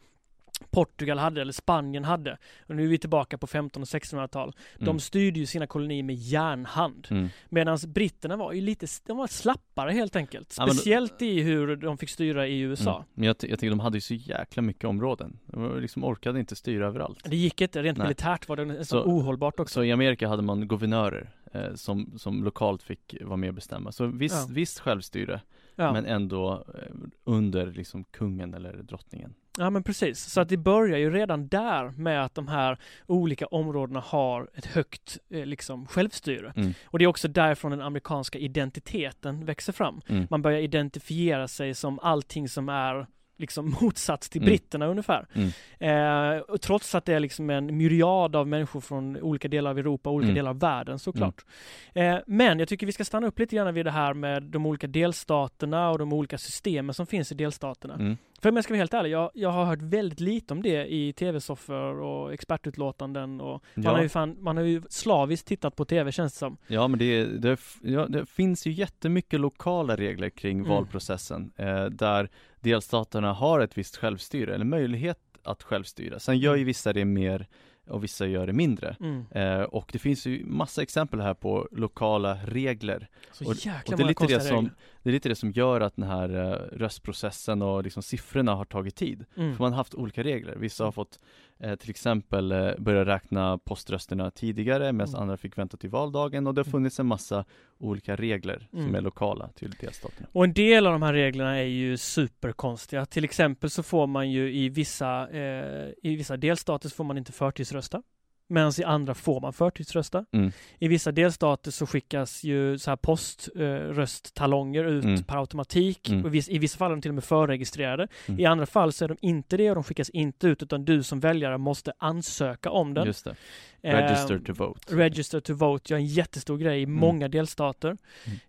Portugal 0.71 1.17
hade 1.17 1.41
eller 1.41 1.53
Spanien 1.53 2.03
hade. 2.03 2.37
Och 2.67 2.75
nu 2.75 2.83
är 2.83 2.87
vi 2.87 2.97
tillbaka 2.97 3.37
på 3.37 3.47
15 3.47 3.81
och 3.81 3.87
1600-tal. 3.87 4.53
De 4.77 4.83
Mm. 4.89 4.99
styrde 4.99 5.39
ju 5.39 5.45
sina 5.45 5.67
kolonier 5.67 6.03
med 6.03 6.15
järnhand. 6.15 7.07
Mm. 7.11 7.29
Medan 7.49 7.77
britterna 7.87 8.35
var 8.37 8.53
ju 8.53 8.61
lite, 8.61 8.87
de 9.07 9.17
var 9.17 9.27
slappare 9.27 9.91
helt 9.91 10.15
enkelt. 10.15 10.55
Ja, 10.57 10.65
men- 10.65 10.75
Speciellt 10.75 11.21
i 11.21 11.41
hur 11.41 11.75
de 11.75 11.97
fick 11.97 12.09
styra 12.09 12.47
i 12.47 12.59
USA. 12.59 12.95
Mm. 12.95 13.07
Men 13.13 13.27
jag, 13.27 13.35
jag 13.39 13.59
tycker 13.59 13.69
de 13.69 13.79
hade 13.79 13.97
ju 13.97 14.01
så 14.01 14.13
jäkla 14.13 14.61
mycket 14.61 14.83
områden. 14.85 15.39
De 15.45 15.79
liksom 15.81 16.03
orkade 16.03 16.39
inte 16.39 16.55
styra 16.55 16.87
överallt. 16.87 17.19
Det 17.29 17.35
gick 17.35 17.61
inte, 17.61 17.83
rent 17.83 17.97
Nej. 17.97 18.07
militärt 18.07 18.47
var 18.49 18.55
det 18.55 18.65
nästan 18.65 18.85
Så- 19.03 19.09
ohållbart 19.09 19.59
också. 19.59 19.73
Så 19.73 19.83
i 19.83 19.91
Amerika 19.91 20.27
hade 20.27 20.41
man 20.43 20.67
guvernörer 20.67 21.29
eh, 21.53 21.73
som, 21.75 22.13
som 22.17 22.43
lokalt 22.43 22.83
fick 22.83 23.15
vara 23.21 23.37
med 23.37 23.49
och 23.49 23.55
bestämma. 23.55 23.91
Så 23.91 24.05
visst, 24.05 24.35
Ja. 24.35 24.53
visst 24.53 24.79
självstyre, 24.79 25.41
ja. 25.75 25.93
men 25.93 26.05
ändå 26.05 26.65
eh, 26.73 26.95
under 27.23 27.65
liksom 27.65 28.03
kungen 28.03 28.53
eller 28.53 28.73
drottningen. 28.73 29.33
ja 29.57 29.69
men 29.69 29.83
precis, 29.83 30.19
så 30.19 30.41
att 30.41 30.49
det 30.49 30.57
börjar 30.57 30.97
ju 30.97 31.09
redan 31.11 31.47
där 31.47 31.89
med 31.97 32.25
att 32.25 32.35
de 32.35 32.47
här 32.47 32.77
olika 33.05 33.45
områdena 33.45 33.99
har 33.99 34.49
ett 34.53 34.65
högt 34.65 35.17
eh, 35.29 35.45
liksom 35.45 35.87
självstyre. 35.87 36.53
Mm. 36.55 36.73
Och 36.85 36.99
det 36.99 37.05
är 37.05 37.07
också 37.07 37.27
därifrån 37.27 37.71
den 37.71 37.81
amerikanska 37.81 38.39
identiteten 38.39 39.45
växer 39.45 39.73
fram. 39.73 40.01
Mm. 40.07 40.27
Man 40.29 40.41
börjar 40.41 40.59
identifiera 40.59 41.47
sig 41.47 41.73
som 41.73 41.99
allting 41.99 42.49
som 42.49 42.69
är 42.69 43.07
liksom 43.37 43.75
motsats 43.81 44.29
till 44.29 44.41
Mm. 44.41 44.45
britterna 44.51 44.85
ungefär. 44.87 45.27
Mm. 45.33 46.35
Eh, 46.35 46.39
och 46.41 46.61
trots 46.61 46.95
att 46.95 47.05
det 47.05 47.13
är 47.13 47.19
liksom 47.19 47.49
en 47.49 47.77
myriad 47.77 48.35
av 48.35 48.47
människor 48.47 48.81
från 48.81 49.17
olika 49.21 49.47
delar 49.47 49.71
av 49.71 49.79
Europa, 49.79 50.09
olika 50.09 50.25
Mm. 50.25 50.35
delar 50.35 50.49
av 50.49 50.59
världen 50.59 50.99
såklart. 50.99 51.45
Eh, 51.93 52.17
men 52.27 52.59
jag 52.59 52.67
tycker 52.67 52.85
vi 52.85 52.91
ska 52.91 53.05
stanna 53.05 53.27
upp 53.27 53.39
lite 53.39 53.55
grann 53.55 53.73
vid 53.73 53.85
det 53.85 53.91
här 53.91 54.13
med 54.13 54.43
de 54.43 54.65
olika 54.65 54.87
delstaterna 54.87 55.89
och 55.89 55.99
de 55.99 56.13
olika 56.13 56.37
systemen 56.37 56.93
som 56.93 57.07
finns 57.07 57.31
i 57.31 57.35
delstaterna. 57.35 58.17
Mm. 58.37 58.41
För 58.41 58.49
om 58.49 58.55
jag 58.55 58.63
ska 58.63 58.73
vara 58.73 58.77
helt 58.79 58.93
ärlig, 58.93 59.09
jag, 59.09 59.31
jag 59.33 59.49
har 59.49 59.65
hört 59.65 59.81
väldigt 59.81 60.19
lite 60.19 60.53
om 60.53 60.61
det 60.61 60.85
i 60.93 61.13
tv-soffor 61.13 61.99
och 62.01 62.33
expertutlåtanden 62.33 63.41
och 63.41 63.63
man, 63.75 63.85
har 63.85 63.97
ju 63.97 64.03
Ja, 64.03 64.09
fan, 64.09 64.35
man 64.39 64.57
har 64.57 64.63
ju 64.63 64.81
slaviskt 64.89 65.47
tittat 65.47 65.75
på 65.75 65.85
tv 65.85 66.11
känns 66.11 66.33
det 66.33 66.39
som. 66.39 66.57
ja, 66.67 66.87
men 66.87 66.99
det, 66.99 67.25
det, 67.25 67.59
ja, 67.81 68.05
det 68.07 68.25
finns 68.25 68.67
ju 68.67 68.71
jättemycket 68.71 69.39
lokala 69.39 69.95
regler 69.95 70.29
kring 70.29 70.57
Mm. 70.59 70.69
valprocessen 70.69 71.51
eh, 71.57 71.85
där 71.85 72.29
delstaterna 72.59 73.33
har 73.33 73.59
ett 73.59 73.77
visst 73.77 73.97
självstyre 73.97 74.55
eller 74.55 74.65
möjlighet 74.65 75.19
att 75.43 75.63
självstyra. 75.63 76.19
Sen 76.19 76.37
gör 76.37 76.55
ju 76.55 76.63
vissa 76.63 76.93
det 76.93 77.05
mer 77.05 77.47
och 77.89 78.03
vissa 78.03 78.25
gör 78.27 78.47
det 78.47 78.53
mindre. 78.53 78.95
Mm. 78.99 79.25
Eh, 79.31 79.61
och 79.63 79.89
det 79.93 79.99
finns 79.99 80.25
ju 80.27 80.45
massa 80.45 80.81
exempel 80.81 81.21
här 81.21 81.33
på 81.33 81.67
lokala 81.71 82.35
regler. 82.45 83.07
Så 83.31 83.45
Och- 83.47 83.55
jäkla 83.65 83.93
och 83.93 83.97
det 83.97 84.03
är 84.03 84.07
lite 84.07 84.25
det 84.27 84.39
som, 84.41 84.55
regler. 84.55 84.71
Det 85.05 85.09
är 85.09 85.13
lite 85.13 85.29
det 85.29 85.35
som 85.35 85.51
gör 85.51 85.81
att 85.81 85.95
den 85.95 86.05
här 86.07 86.29
eh, 86.29 86.77
röstprocessen 86.77 87.61
och 87.61 87.83
liksom 87.83 88.03
siffrorna 88.03 88.55
har 88.55 88.65
tagit 88.65 88.95
tid. 88.95 89.25
Mm. 89.37 89.55
För 89.55 89.63
man 89.63 89.71
har 89.73 89.77
haft 89.77 89.93
olika 89.95 90.23
regler. 90.23 90.55
Vissa 90.55 90.83
har 90.83 90.91
fått 90.91 91.19
eh, 91.59 91.75
till 91.75 91.89
exempel 91.89 92.51
eh, 92.51 92.71
börja 92.77 93.05
räkna 93.05 93.57
poströsterna 93.57 94.31
tidigare 94.31 94.93
medan 94.93 95.09
Mm. 95.09 95.21
andra 95.21 95.37
fick 95.37 95.57
vänta 95.57 95.77
till 95.77 95.89
valdagen 95.89 96.47
och 96.47 96.53
det 96.53 96.59
har 96.59 96.71
funnits 96.71 96.99
en 96.99 97.05
massa 97.05 97.45
olika 97.77 98.15
regler 98.15 98.67
Mm. 98.73 98.85
som 98.85 98.95
är 98.95 99.01
lokala 99.01 99.47
till 99.55 99.71
delstaterna. 99.79 100.27
Och 100.31 100.43
en 100.43 100.53
del 100.53 100.85
av 100.87 100.91
de 100.93 101.01
här 101.01 101.13
reglerna 101.13 101.57
är 101.57 101.63
ju 101.63 101.97
superkonstiga. 101.97 103.05
Till 103.05 103.23
exempel 103.23 103.69
så 103.69 103.83
får 103.83 104.07
man 104.07 104.31
ju 104.31 104.53
i 104.53 104.69
vissa, 104.69 105.29
eh, 105.29 105.89
i 106.03 106.15
vissa 106.15 106.37
delstater 106.37 106.89
så 106.89 106.95
får 106.95 107.03
man 107.03 107.17
inte 107.17 107.31
förtidsrösta. 107.31 108.03
Medan 108.47 108.71
i 108.79 108.83
andra 108.83 109.13
får 109.13 109.41
man 109.41 109.53
förtidsrösta. 109.53 110.25
Mm. 110.31 110.51
I 110.79 110.87
vissa 110.87 111.11
delstater 111.11 111.71
så 111.71 111.85
skickas 111.85 112.43
ju 112.43 112.77
så 112.77 112.91
här 112.91 112.95
poströsttalonger 112.97 114.83
ut 114.83 115.03
Mm. 115.03 115.23
per 115.23 115.37
automatik. 115.37 116.09
Mm. 116.09 116.21
Och 116.25 116.27
i 116.27 116.31
vis- 116.31 116.49
I 116.49 116.57
vissa 116.57 116.77
fall 116.77 116.91
är 116.91 116.95
de 116.95 117.01
till 117.01 117.11
och 117.11 117.15
med 117.15 117.23
förregistrerade. 117.23 118.07
Mm. 118.27 118.39
I 118.39 118.45
andra 118.45 118.65
fall 118.65 118.93
så 118.93 119.05
är 119.05 119.09
de 119.09 119.17
inte 119.21 119.57
det 119.57 119.69
och 119.69 119.75
de 119.75 119.83
skickas 119.83 120.09
inte 120.09 120.47
ut 120.47 120.63
utan 120.63 120.85
du 120.85 121.03
som 121.03 121.19
väljare 121.19 121.57
måste 121.57 121.93
ansöka 121.97 122.69
om 122.71 122.93
den. 122.93 123.05
Just 123.07 123.25
det. 123.25 123.35
Eh, 123.81 123.95
Register 123.95 124.39
to 124.39 124.53
vote. 124.53 124.95
Register 124.95 125.39
to 125.39 125.53
vote, 125.53 125.93
ja 125.93 125.97
en 125.97 126.05
jättestor 126.05 126.57
grej 126.57 126.79
i 126.79 126.83
Mm. 126.83 126.95
många 126.95 127.27
delstater. 127.27 127.97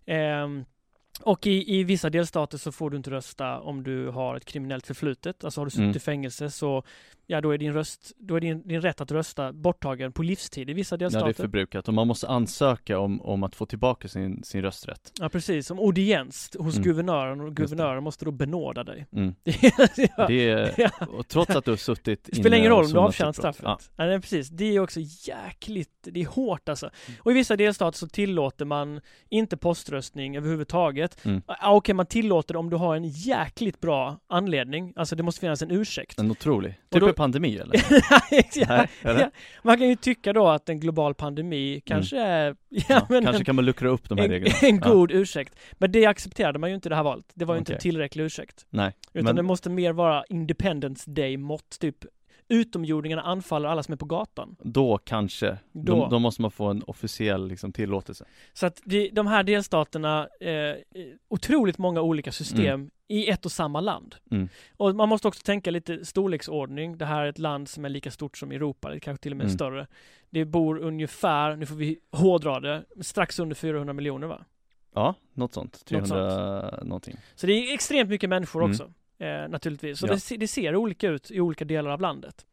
Ehm, 0.05 0.65
och 1.21 1.47
i, 1.47 1.79
i 1.79 1.83
vissa 1.83 2.09
delstater 2.09 2.57
så 2.57 2.71
får 2.71 2.89
du 2.89 2.97
inte 2.97 3.11
rösta 3.11 3.59
om 3.59 3.83
du 3.83 4.07
har 4.09 4.35
ett 4.35 4.45
kriminellt 4.45 4.87
förflutet. 4.87 5.43
Alltså 5.43 5.61
har 5.61 5.65
du 5.65 5.71
suttit 5.71 5.83
Mm. 5.83 5.95
i 5.95 5.99
fängelse 5.99 6.51
så 6.51 6.83
ja, 7.29 7.41
då 7.41 7.51
är 7.51 7.57
din 7.57 7.73
röst, 7.73 8.11
då 8.17 8.35
är 8.35 8.39
din, 8.39 8.67
din 8.67 8.81
rätt 8.81 9.01
att 9.01 9.11
rösta 9.11 9.53
borttagen 9.53 10.11
på 10.11 10.23
livstid 10.23 10.69
i 10.69 10.73
vissa 10.73 10.93
Ja, 10.95 10.97
det 10.97 11.05
är 11.05 11.09
delstater. 11.09 11.33
förbrukat 11.33 11.87
och 11.87 11.93
man 11.93 12.07
måste 12.07 12.27
ansöka 12.27 12.99
om, 12.99 13.21
om 13.21 13.43
att 13.43 13.55
få 13.55 13.65
tillbaka 13.65 14.07
sin, 14.07 14.43
sin 14.43 14.61
rösträtt. 14.61 15.11
Ja, 15.19 15.29
precis. 15.29 15.67
Som 15.67 15.79
audiens 15.79 16.51
hos 16.59 16.75
Mm. 16.75 16.83
guvernören 16.83 17.41
och 17.41 17.55
guvernören 17.55 18.03
måste 18.03 18.25
då 18.25 18.31
benåda 18.31 18.83
dig. 18.83 19.05
Mm. 19.11 19.35
ja. 20.17 20.27
Det 20.27 20.49
är, 20.49 20.73
Ja. 20.77 20.89
och 21.07 21.27
trots 21.27 21.55
att 21.55 21.65
du 21.65 21.71
har 21.71 21.77
suttit 21.77 22.23
Det 22.23 22.35
spelar 22.35 22.47
inne 22.49 22.57
ingen 22.57 22.71
roll 22.71 22.85
om 22.85 22.91
du 22.91 22.97
har 22.99 23.07
avtjänat 23.07 23.35
straffet. 23.35 23.63
Ja. 23.65 23.79
nej, 23.95 24.21
precis. 24.21 24.49
Det 24.49 24.65
är 24.75 24.79
också 24.79 24.99
jäkligt, 25.27 25.89
det 26.01 26.21
är 26.21 26.25
hårt 26.25 26.69
alltså. 26.69 26.89
Och 27.19 27.31
i 27.31 27.33
vissa 27.33 27.55
delstater 27.55 27.97
så 27.97 28.07
tillåter 28.07 28.65
man 28.65 29.01
inte 29.29 29.57
poströstning 29.57 30.37
överhuvudtaget. 30.37 31.06
Mm. 31.25 31.41
Ja, 31.47 31.55
Okej, 31.71 31.95
man 31.95 32.05
tillåter 32.05 32.53
det 32.53 32.59
om 32.59 32.69
du 32.69 32.75
har 32.77 32.95
en 32.95 33.03
jäkligt 33.05 33.79
bra 33.81 34.19
anledning. 34.27 34.93
Alltså 34.95 35.15
det 35.15 35.23
måste 35.23 35.41
finnas 35.41 35.61
en 35.61 35.71
ursäkt. 35.71 36.19
En 36.19 36.31
otrolig. 36.31 36.71
Typ 36.89 37.01
då- 37.01 37.07
en 37.07 37.13
pandemi 37.13 37.57
eller? 37.57 37.75
ja, 37.89 38.09
Nej, 38.69 38.87
eller? 39.01 39.19
ja. 39.21 39.29
Man 39.63 39.77
kan 39.77 39.87
ju 39.89 39.95
tycka 39.95 40.33
då 40.33 40.47
att 40.47 40.69
en 40.69 40.79
global 40.79 41.13
pandemi 41.15 41.81
kanske 41.85 42.17
är 42.19 42.55
ja, 42.69 42.81
Ja, 42.89 43.05
men 43.09 43.23
kanske 43.23 43.41
en, 43.41 43.45
kan 43.45 43.55
man 43.55 43.65
luckra 43.65 43.89
upp 43.89 44.09
de 44.09 44.17
här 44.17 44.25
en, 44.25 44.31
reglerna. 44.31 44.55
en 44.61 44.79
god 44.79 45.11
ursäkt. 45.11 45.55
Men 45.73 45.91
det 45.91 46.05
accepterade 46.05 46.59
man 46.59 46.69
ju 46.69 46.75
inte 46.75 46.87
i 46.87 46.89
det 46.89 46.95
här 46.95 47.03
valet. 47.03 47.25
Det 47.33 47.45
var 47.45 47.55
ju 47.55 47.59
inte 47.59 47.73
en 47.73 47.75
Okej. 47.75 47.81
tillräcklig 47.81 48.23
ursäkt. 48.23 48.65
Nej, 48.69 48.93
Utan 49.13 49.25
men- 49.25 49.35
det 49.35 49.41
måste 49.43 49.69
mer 49.69 49.93
vara 49.93 50.23
Independence 50.29 51.11
Day-mått, 51.11 51.77
typ 51.79 51.95
utomjordingarna 52.49 53.21
anfaller 53.21 53.69
alla 53.69 53.83
som 53.83 53.91
är 53.91 53.97
på 53.97 54.05
gatan. 54.05 54.55
Då 54.59 54.97
kanske. 54.97 55.57
Då. 55.71 55.95
Då, 55.95 56.07
då 56.07 56.19
måste 56.19 56.41
man 56.41 56.51
få 56.51 56.65
en 56.65 56.83
officiell 56.87 57.47
liksom, 57.47 57.71
tillåtelse. 57.73 58.25
Så 58.53 58.65
att 58.65 58.81
det, 58.85 59.09
de 59.09 59.27
här 59.27 59.43
delstaterna, 59.43 60.27
eh, 60.39 60.75
otroligt 61.27 61.77
många 61.77 62.01
olika 62.01 62.31
system 62.31 62.89
i 63.07 63.29
ett 63.29 63.45
och 63.45 63.51
samma 63.51 63.81
land. 63.81 64.15
Mm. 64.31 64.49
Och 64.77 64.95
man 64.95 65.09
måste 65.09 65.27
också 65.27 65.43
tänka 65.43 65.71
lite 65.71 66.05
storleksordning. 66.05 66.97
Det 66.97 67.05
här 67.05 67.21
är 67.25 67.29
ett 67.29 67.39
land 67.39 67.69
som 67.69 67.85
är 67.85 67.89
lika 67.89 68.11
stort 68.11 68.37
som 68.37 68.51
Europa, 68.51 68.89
eller 68.89 68.99
kanske 68.99 69.23
till 69.23 69.31
och 69.33 69.37
med 69.37 69.45
Mm. 69.45 69.55
större. 69.57 69.87
Det 70.29 70.45
bor 70.45 70.77
ungefär, 70.79 71.55
nu 71.55 71.65
får 71.65 71.75
vi 71.75 71.99
hårdra 72.11 72.59
det, 72.59 72.83
strax 73.01 73.39
under 73.39 73.55
400 73.55 73.93
miljoner 73.93 74.27
va? 74.27 74.45
Ja, 74.93 75.13
något 75.33 75.53
sånt. 75.53 75.73
Något 75.91 76.07
300 76.09 76.79
någonting. 76.83 77.15
Så 77.35 77.47
det 77.47 77.53
är 77.53 77.73
extremt 77.73 78.09
mycket 78.09 78.29
människor 78.29 78.59
Mm. 78.63 78.71
också. 78.71 78.91
Eh, 79.19 79.49
naturligtvis. 79.49 79.99
Så 79.99 80.07
Ja. 80.07 80.13
det, 80.29 80.37
det 80.37 80.47
ser 80.47 80.75
olika 80.75 81.07
ut 81.09 81.31
i 81.31 81.39
olika 81.39 81.65
delar 81.65 81.91
av 81.91 82.01
landet. 82.01 82.45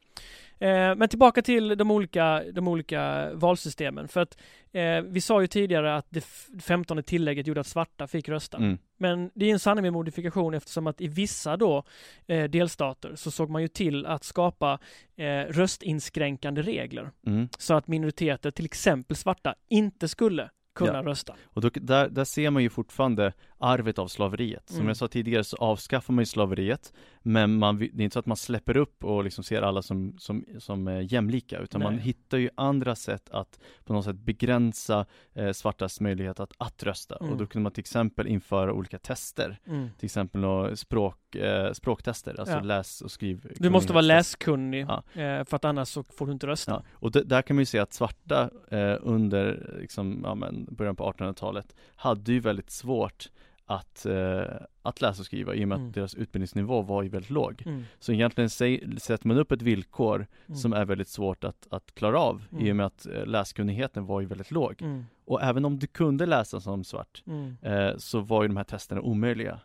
Eh, 0.58 0.94
men 0.94 1.08
tillbaka 1.08 1.42
till 1.42 1.68
de 1.76 1.90
olika, 1.90 2.42
de 2.52 2.68
olika 2.68 3.30
valsystemen. 3.34 4.08
För 4.08 4.20
att 4.20 4.38
eh, 4.72 5.00
vi 5.00 5.20
sa 5.20 5.40
ju 5.40 5.46
tidigare 5.46 5.96
att 5.96 6.06
det 6.10 6.18
f- 6.18 6.46
15 6.62 7.02
tillägget 7.02 7.46
gjorde 7.46 7.60
att 7.60 7.66
svarta 7.66 8.06
fick 8.06 8.28
rösta. 8.28 8.56
Mm. 8.56 8.78
Men 8.98 9.30
det 9.34 9.46
är 9.46 9.52
en 9.52 9.58
sanning 9.58 9.82
med 9.82 9.92
modifikation 9.92 10.54
eftersom 10.54 10.86
att 10.86 11.00
i 11.00 11.08
vissa 11.08 11.56
då 11.56 11.84
eh, 12.26 12.44
delstater 12.44 13.16
så 13.16 13.30
såg 13.30 13.50
man 13.50 13.62
ju 13.62 13.68
till 13.68 14.06
att 14.06 14.24
skapa 14.24 14.78
eh, 15.16 15.24
röstinskränkande 15.52 16.62
regler. 16.62 17.10
Mm. 17.26 17.48
Så 17.58 17.74
att 17.74 17.88
minoriteter, 17.88 18.50
till 18.50 18.64
exempel 18.64 19.16
svarta, 19.16 19.54
inte 19.68 20.08
skulle 20.08 20.50
kunna 20.74 20.92
Ja. 20.92 21.02
rösta. 21.02 21.34
Och 21.44 21.60
då, 21.60 21.70
där, 21.74 22.08
där 22.08 22.24
ser 22.24 22.50
man 22.50 22.62
ju 22.62 22.70
fortfarande 22.70 23.32
arvet 23.64 23.98
av 23.98 24.08
slaveriet. 24.08 24.68
Som 24.68 24.76
Mm. 24.76 24.88
jag 24.88 24.96
sa 24.96 25.08
tidigare 25.08 25.44
så 25.44 25.56
avskaffar 25.56 26.14
man 26.14 26.22
ju 26.22 26.26
slaveriet 26.26 26.92
Men 27.22 27.58
man, 27.58 27.78
det 27.78 27.84
är 27.84 28.00
inte 28.00 28.14
så 28.14 28.18
att 28.18 28.26
man 28.26 28.36
släpper 28.36 28.76
upp 28.76 29.04
och 29.04 29.24
liksom 29.24 29.44
ser 29.44 29.62
alla 29.62 29.82
som, 29.82 30.14
som, 30.18 30.44
som 30.58 30.88
är 30.88 31.12
jämlika 31.12 31.58
Utan 31.58 31.82
man 31.82 31.92
Nej. 31.94 32.02
hittar 32.02 32.38
ju 32.38 32.50
andra 32.54 32.94
sätt 32.94 33.30
att 33.30 33.60
på 33.84 33.92
något 33.92 34.04
sätt 34.04 34.16
begränsa 34.16 35.06
eh, 35.34 35.52
svartas 35.52 36.00
möjlighet 36.00 36.40
att, 36.40 36.52
att 36.58 36.82
rösta 36.82 37.16
Mm. 37.20 37.32
Och 37.32 37.38
då 37.38 37.46
kunde 37.46 37.62
man 37.62 37.72
till 37.72 37.80
exempel 37.80 38.26
införa 38.26 38.72
olika 38.72 38.98
tester 38.98 39.58
Mm. 39.66 39.88
Till 39.98 40.04
exempel 40.06 40.76
språk, 40.76 41.34
eh, 41.34 41.72
språktester, 41.72 42.40
alltså 42.40 42.54
Ja. 42.54 42.60
läs 42.60 43.00
och 43.00 43.10
skriv 43.10 43.52
Du 43.58 43.70
måste 43.70 43.92
vara 43.92 44.00
läskunnig 44.02 44.86
Ja. 44.88 45.02
eh, 45.22 45.44
för 45.44 45.56
att 45.56 45.64
annars 45.64 45.88
så 45.88 46.02
får 46.02 46.26
du 46.26 46.32
inte 46.32 46.46
rösta. 46.46 46.72
Ja, 46.72 46.82
och 46.92 47.10
d- 47.10 47.22
där 47.24 47.42
kan 47.42 47.56
man 47.56 47.60
ju 47.62 47.66
se 47.66 47.78
att 47.78 47.92
svarta 47.92 48.50
eh, 48.70 48.96
under 49.00 49.76
liksom, 49.80 50.20
ja, 50.24 50.34
men, 50.34 50.68
början 50.70 50.96
på 50.96 51.12
1800-talet 51.12 51.74
hade 51.96 52.32
ju 52.32 52.40
väldigt 52.40 52.70
svårt 52.70 53.28
att, 53.66 54.06
eh, 54.06 54.42
att 54.82 55.00
läsa 55.00 55.20
och 55.22 55.26
skriva 55.26 55.54
i 55.54 55.64
och 55.64 55.68
med 55.68 55.76
Mm. 55.76 55.88
att 55.88 55.94
deras 55.94 56.14
utbildningsnivå 56.14 56.82
var 56.82 57.02
ju 57.02 57.08
väldigt 57.08 57.30
låg. 57.30 57.62
Mm. 57.66 57.82
Så 57.98 58.12
egentligen 58.12 58.50
sätter 58.50 59.28
man 59.28 59.38
upp 59.38 59.52
ett 59.52 59.62
villkor 59.62 60.26
Mm. 60.46 60.56
som 60.56 60.72
är 60.72 60.84
väldigt 60.84 61.08
svårt 61.08 61.44
att, 61.44 61.66
att 61.70 61.94
klara 61.94 62.20
av 62.20 62.42
i 62.50 62.54
Mm. 62.56 62.70
och 62.70 62.76
med 62.76 62.86
att 62.86 63.06
eh, 63.06 63.26
läskunnigheten 63.26 64.06
var 64.06 64.20
ju 64.20 64.26
väldigt 64.26 64.50
låg. 64.50 64.82
Mm. 64.82 65.04
Och 65.24 65.42
även 65.42 65.64
om 65.64 65.78
du 65.78 65.86
kunde 65.86 66.26
läsa 66.26 66.60
som 66.60 66.84
svart 66.84 67.22
Mm. 67.26 67.56
eh, 67.62 67.96
så 67.96 68.20
var 68.20 68.42
ju 68.42 68.48
de 68.48 68.56
här 68.56 68.64
testerna 68.64 69.00
omöjliga. 69.00 69.60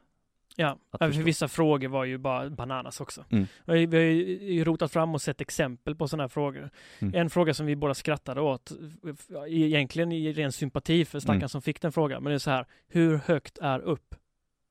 Ja, 0.62 0.78
för 1.00 1.08
förstå. 1.08 1.24
vissa 1.24 1.48
frågor 1.48 1.88
var 1.88 2.06
ju 2.06 2.17
bara 2.17 2.50
bananas 2.50 3.02
också. 3.02 3.26
Mm. 3.30 3.45
Vi 3.65 3.72
har 3.98 4.04
ju- 4.04 4.63
rotat 4.63 4.91
fram 4.91 5.13
och 5.15 5.22
sett 5.22 5.41
exempel 5.41 5.95
på 5.95 6.08
sådana 6.08 6.24
här 6.24 6.28
frågor. 6.28 6.69
Mm. 7.00 7.15
En 7.15 7.30
fråga 7.30 7.54
som 7.54 7.65
vi 7.65 7.76
båda 7.76 7.93
skrattade 7.93 8.41
åt, 8.41 8.72
f- 9.10 9.28
egentligen 9.48 10.12
i 10.12 10.34
ren 10.34 10.52
sympati 10.52 11.06
för 11.06 11.19
stackaren 11.19 11.38
Mm. 11.41 11.50
som 11.50 11.62
fick 11.62 11.82
den 11.82 11.91
frågan, 11.91 12.24
men 12.24 12.30
det 12.32 12.36
är 12.36 12.39
så 12.39 12.52
här, 12.52 12.65
hur 12.88 13.15
högt 13.26 13.58
är 13.58 13.80
upp? 13.80 14.15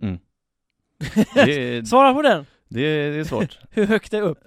Mm. 0.02 0.18
Är- 1.36 1.84
Svara 1.84 2.14
på 2.14 2.22
den! 2.22 2.46
Det, 2.68 2.80
är- 2.80 3.10
det 3.10 3.18
är 3.18 3.24
svårt. 3.24 3.58
Hur 3.70 3.86
högt 3.86 4.14
är 4.14 4.22
upp? 4.22 4.38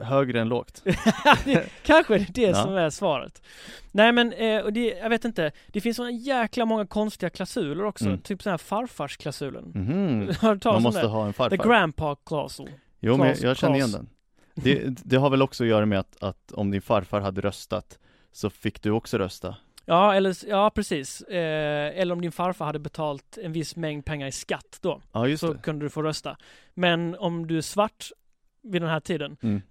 Eh, 0.00 0.06
Högre 0.06 0.40
än 0.40 0.48
lågt. 0.48 0.82
det, 1.44 1.68
kanske 1.82 2.14
är 2.14 2.26
det 2.30 2.42
Ja. 2.42 2.54
som 2.54 2.74
är 2.76 2.90
svaret. 2.90 3.42
Nej 3.92 4.12
men, 4.12 4.32
eh, 4.32 4.60
och 4.60 4.72
det, 4.72 4.86
jag 4.98 5.10
vet 5.10 5.24
inte, 5.24 5.52
det 5.66 5.80
finns 5.80 5.96
sådana 5.96 6.10
jäkla 6.12 6.64
många 6.64 6.86
konstiga 6.86 7.30
klausuler 7.30 7.84
också, 7.84 8.04
Mm. 8.04 8.18
typ 8.20 8.42
sån 8.42 8.50
här 8.50 8.58
farfarsklausulen. 8.58 9.64
Mhm. 9.74 10.30
Har 10.40 10.54
du 10.54 10.68
Man 10.68 10.82
måste 10.82 11.00
det? 11.02 11.06
ha 11.08 11.26
en 11.26 11.32
The 11.32 11.36
farfar. 11.36 11.56
grandpa 11.68 12.16
clausel. 12.26 12.68
Jo 13.00 13.16
men 13.16 13.26
jag, 13.28 13.36
jag 13.38 13.56
känner 13.56 13.76
igen 13.76 13.92
den 13.92 14.08
det, 14.54 14.82
det 15.04 15.16
har 15.16 15.30
väl 15.30 15.42
också 15.42 15.64
att 15.64 15.68
göra 15.70 15.86
med 15.86 15.98
att, 15.98 16.22
att 16.22 16.52
om 16.52 16.70
din 16.70 16.82
farfar 16.82 17.20
hade 17.20 17.40
röstat 17.40 17.98
Så 18.32 18.50
fick 18.50 18.82
du 18.82 18.90
också 18.90 19.18
rösta 19.18 19.56
Ja, 19.90 20.14
eller, 20.14 20.48
ja 20.48 20.70
precis. 20.74 21.20
Eh, 21.22 22.00
eller 22.00 22.12
om 22.12 22.20
din 22.20 22.32
farfar 22.32 22.66
hade 22.66 22.78
betalt 22.78 23.38
en 23.42 23.52
viss 23.52 23.76
mängd 23.76 24.04
pengar 24.04 24.26
i 24.26 24.32
skatt 24.32 24.78
då, 24.80 25.00
Ja 25.12 25.28
just 25.28 25.40
så 25.40 25.52
det 25.52 25.58
kunde 25.58 25.84
du 25.84 25.90
få 25.90 26.02
rösta. 26.02 26.36
Men 26.74 27.14
om 27.14 27.46
du 27.46 27.56
är 27.56 27.62
svart 27.62 28.10
vid 28.62 28.82
den 28.82 28.90
här 28.90 29.00
tiden, 29.00 29.36
mm. 29.42 29.62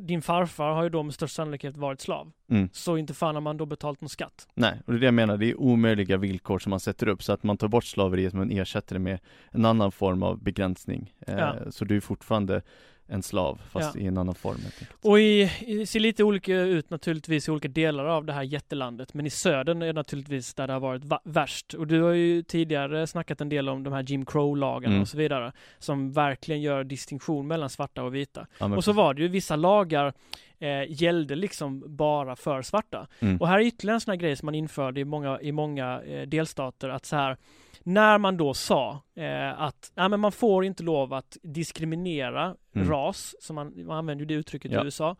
din 0.00 0.22
farfar 0.22 0.74
har 0.74 0.82
ju 0.82 0.88
då 0.88 1.02
med 1.02 1.14
största 1.14 1.34
sannolikhet 1.34 1.76
varit 1.76 2.00
slav. 2.00 2.32
Mm. 2.50 2.68
Så 2.72 2.96
inte 2.96 3.14
fan 3.14 3.34
har 3.34 3.42
man 3.42 3.56
då 3.56 3.66
betalt 3.66 4.00
någon 4.00 4.08
skatt. 4.08 4.48
Nej, 4.54 4.82
och 4.86 4.92
det 4.92 4.98
är 4.98 5.00
det 5.00 5.06
jag 5.06 5.14
menar, 5.14 5.36
det 5.36 5.50
är 5.50 5.60
omöjliga 5.60 6.16
villkor 6.16 6.58
som 6.58 6.70
man 6.70 6.80
sätter 6.80 7.08
upp 7.08 7.22
så 7.22 7.32
att 7.32 7.42
man 7.42 7.56
tar 7.56 7.68
bort 7.68 7.84
slaveriet 7.84 8.34
men 8.34 8.50
ersätter 8.50 8.94
det 8.94 9.00
med 9.00 9.18
en 9.50 9.64
annan 9.64 9.92
form 9.92 10.22
av 10.22 10.42
begränsning 10.42 11.14
eh, 11.26 11.38
Ja. 11.38 11.56
Så 11.70 11.84
du 11.84 11.96
är 11.96 12.00
fortfarande 12.00 12.62
en 13.08 13.22
slav 13.22 13.60
fast 13.70 13.94
Ja. 13.94 14.00
i 14.00 14.06
en 14.06 14.18
annan 14.18 14.34
form. 14.34 14.56
Och 15.02 15.20
i, 15.20 15.50
i, 15.66 15.86
ser 15.86 16.00
lite 16.00 16.24
olika 16.24 16.54
ut 16.54 16.90
naturligtvis 16.90 17.48
i 17.48 17.50
olika 17.50 17.68
delar 17.68 18.04
av 18.04 18.24
det 18.24 18.32
här 18.32 18.42
jättelandet. 18.42 19.14
Men 19.14 19.26
i 19.26 19.30
södern 19.30 19.82
är 19.82 19.86
det 19.86 19.92
naturligtvis 19.92 20.54
där 20.54 20.66
det 20.66 20.72
har 20.72 20.80
varit 20.80 21.04
va- 21.04 21.20
värst. 21.24 21.74
Och 21.74 21.86
du 21.86 22.02
har 22.02 22.10
ju 22.12 22.42
tidigare 22.42 23.06
snackat 23.06 23.40
en 23.40 23.48
del 23.48 23.68
om 23.68 23.82
de 23.84 23.92
här 23.92 24.02
Jim 24.02 24.24
Crow-lagarna 24.26 24.86
Mm. 24.94 25.02
och 25.02 25.08
så 25.08 25.16
vidare. 25.18 25.52
Som 25.78 26.12
verkligen 26.12 26.60
gör 26.60 26.84
distinktion 26.84 27.46
mellan 27.46 27.70
svarta 27.70 28.02
och 28.02 28.14
vita. 28.14 28.46
Ja, 28.58 28.64
Och 28.66 28.70
så 28.70 28.74
precis. 28.76 28.94
var 28.96 29.14
det 29.14 29.22
ju 29.22 29.28
vissa 29.28 29.56
lagar 29.56 30.12
eh, 30.58 30.68
gällde 31.02 31.34
liksom 31.36 31.96
bara 31.96 32.36
för 32.36 32.62
svarta. 32.62 33.06
Mm. 33.20 33.36
Och 33.36 33.48
här 33.48 33.58
är 33.58 33.62
ytterligare 33.62 33.96
en 33.96 34.00
sån 34.00 34.10
här 34.12 34.16
grej 34.18 34.36
som 34.36 34.46
man 34.46 34.54
införde 34.54 35.00
i 35.00 35.04
många, 35.04 35.40
i 35.40 35.52
många 35.52 36.00
eh, 36.02 36.22
delstater 36.28 36.88
att 36.88 37.06
så 37.06 37.16
här 37.16 37.36
när 37.86 38.18
man 38.18 38.36
då 38.36 38.54
sa 38.54 39.02
eh, 39.16 39.60
att 39.62 39.92
nej, 39.94 40.08
men 40.08 40.20
man 40.20 40.32
får 40.32 40.64
inte 40.64 40.82
lov 40.82 41.12
att 41.12 41.36
diskriminera 41.42 42.56
Mm. 42.74 42.88
ras, 42.90 43.34
som 43.40 43.54
man, 43.56 43.86
man 43.86 43.96
använder 43.98 44.22
ju 44.22 44.26
det 44.26 44.34
uttrycket 44.34 44.72
Ja. 44.72 44.82
i 44.82 44.84
USA. 44.84 45.16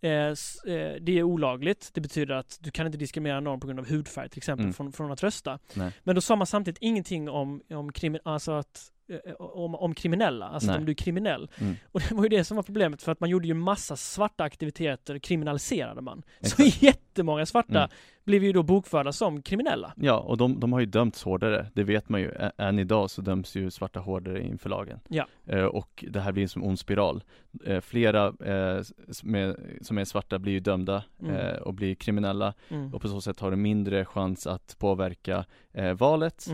Eh, 0.00 0.10
s- 0.10 0.64
eh, 0.64 0.96
det 1.00 1.18
är 1.18 1.22
olagligt. 1.22 1.90
Det 1.94 2.00
betyder 2.00 2.34
att 2.34 2.58
du 2.60 2.70
kan 2.70 2.86
inte 2.86 2.98
diskriminera 2.98 3.40
någon 3.40 3.60
på 3.60 3.66
grund 3.66 3.78
av 3.80 3.88
hudfärg 3.90 4.28
till 4.28 4.38
exempel 4.38 4.64
Mm. 4.64 4.72
från, 4.74 4.92
från 4.92 5.12
att 5.12 5.22
rösta. 5.22 5.58
Nej. 5.74 5.92
Men 6.02 6.14
då 6.14 6.20
sa 6.20 6.36
man 6.36 6.46
samtidigt 6.46 6.78
ingenting 6.82 7.28
om, 7.30 7.62
om, 7.70 7.90
krimi- 7.92 8.18
alltså 8.24 8.52
att, 8.52 8.92
om, 9.38 9.74
om 9.74 9.94
kriminella, 9.94 10.46
alltså 10.48 10.70
Nej. 10.70 10.78
om 10.78 10.84
du 10.84 10.92
är 10.92 10.96
kriminell. 10.96 11.50
Mm. 11.60 11.74
Och 11.92 12.00
det 12.08 12.14
var 12.14 12.22
ju 12.22 12.28
det 12.28 12.44
som 12.44 12.56
var 12.56 12.62
problemet 12.62 13.02
för 13.02 13.12
att 13.12 13.20
man 13.20 13.30
gjorde 13.30 13.48
ju 13.48 13.54
massa 13.54 13.96
svarta 13.96 14.44
aktiviteter 14.44 15.18
kriminaliserade 15.18 16.00
man. 16.00 16.22
Exakt. 16.40 16.72
Så 16.74 16.84
jättemånga 16.84 17.46
svarta 17.46 17.78
Mm. 17.78 17.90
blev 18.24 18.44
ju 18.44 18.52
då 18.52 18.62
bokförda 18.62 19.12
som 19.12 19.42
kriminella. 19.42 19.92
Ja, 19.96 20.18
och 20.18 20.36
de, 20.36 20.60
de 20.60 20.72
har 20.72 20.80
ju 20.80 20.86
dömts 20.86 21.22
hårdare, 21.24 21.66
det 21.74 21.84
vet 21.84 22.08
man 22.08 22.20
ju. 22.20 22.30
Ä- 22.30 22.52
Än 22.58 22.78
idag 22.78 23.10
så 23.10 23.22
döms 23.22 23.56
ju 23.56 23.70
svarta 23.70 24.00
hårdare 24.00 24.42
inför 24.46 24.70
lagen. 24.70 25.00
Ja. 25.08 25.26
Eh, 25.46 25.64
och 25.64 26.04
det 26.08 26.20
här 26.20 26.32
blir 26.32 26.46
som 26.46 26.62
en 26.62 26.68
ond 26.68 26.78
spiral. 26.78 27.22
Eh, 27.66 27.80
flera 27.80 28.26
eh, 28.44 28.76
s- 29.08 29.22
med, 29.24 29.56
som 29.80 29.98
är 29.98 30.04
svarta 30.04 30.38
blir 30.38 30.52
ju 30.52 30.60
dömda 30.60 31.04
Mm. 31.22 31.36
eh, 31.36 31.54
och 31.56 31.74
blir 31.74 31.94
kriminella 31.94 32.54
Mm. 32.68 32.94
och 32.94 33.02
på 33.02 33.08
så 33.08 33.20
sätt 33.20 33.40
har 33.40 33.50
de 33.50 33.62
mindre 33.62 34.04
chans 34.04 34.46
att 34.46 34.76
påverka 34.78 35.44
eh, 35.72 35.92
valet. 35.92 36.46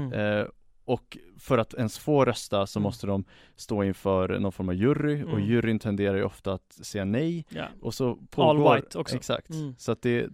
Och 0.91 1.19
för 1.39 1.59
att 1.59 1.75
ens 1.75 1.99
få 1.99 2.25
rösta 2.25 2.67
så 2.67 2.79
Mm. 2.79 2.83
måste 2.85 3.07
de 3.07 3.25
stå 3.57 3.85
inför 3.85 4.39
någon 4.39 4.53
form 4.53 4.69
av 4.69 4.75
jury 4.75 5.23
och 5.25 5.29
Mm. 5.31 5.45
juryn 5.45 5.79
tenderar 5.79 6.17
ju 6.17 6.25
ofta 6.25 6.53
att 6.53 6.73
säga 6.73 7.05
nej 7.05 7.45
Ja. 7.49 7.67
och 7.81 7.95
så 7.95 8.15
pågår 8.31 8.71
All 8.75 8.77
white 8.83 8.99
också. 8.99 9.17
Exakt, 9.17 9.51
Mm. 9.51 9.75
så 9.79 9.93
att 9.93 10.03
det 10.03 10.29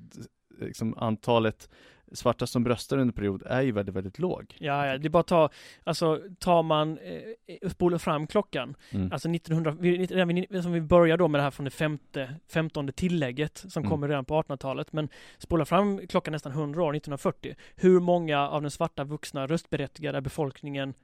liksom 0.61 0.95
antalet 0.99 1.71
svarta 2.12 2.47
som 2.47 2.69
röstar 2.69 2.99
under 2.99 3.12
period 3.14 3.42
är 3.47 3.62
ju 3.62 3.73
väldigt, 3.73 3.95
väldigt 3.95 4.19
låg. 4.19 4.57
Ja, 4.59 4.87
ja, 4.87 4.99
det 4.99 5.09
är 5.09 5.11
bara 5.11 5.21
att 5.21 5.27
ta, 5.27 5.51
alltså 5.85 6.21
tar 6.38 6.62
man, 6.62 6.99
eh, 6.99 7.71
spolar 7.71 7.99
fram 7.99 8.27
klockan, 8.27 8.75
Mm. 8.90 9.12
alltså 9.12 9.29
1900, 9.29 9.77
vi, 9.81 10.07
redan 10.07 10.29
vid- 10.29 10.62
som 10.62 10.73
vi 10.73 10.81
börjar 10.81 11.16
då 11.16 11.29
med 11.29 11.38
det 11.38 11.42
här 11.42 11.51
från 11.51 11.64
det 11.64 11.71
femte, 11.71 12.35
femtonde 12.49 12.92
tillägget 12.92 13.64
som 13.69 13.81
Mm. 13.83 13.90
kommer 13.90 14.09
redan 14.09 14.25
på 14.25 14.35
1800-talet, 14.35 14.92
men 14.92 15.09
spola 15.38 15.64
fram 15.64 16.07
klockan 16.07 16.33
nästan 16.33 16.53
100 16.53 16.83
år, 16.83 16.92
1940, 16.92 17.55
hur 17.77 18.01
många 18.01 18.49
av 18.49 18.62
den 18.62 18.71
svarta 18.71 19.05
vuxna 19.05 19.47
röstberättigade 19.47 20.21
befolkningen 20.21 20.95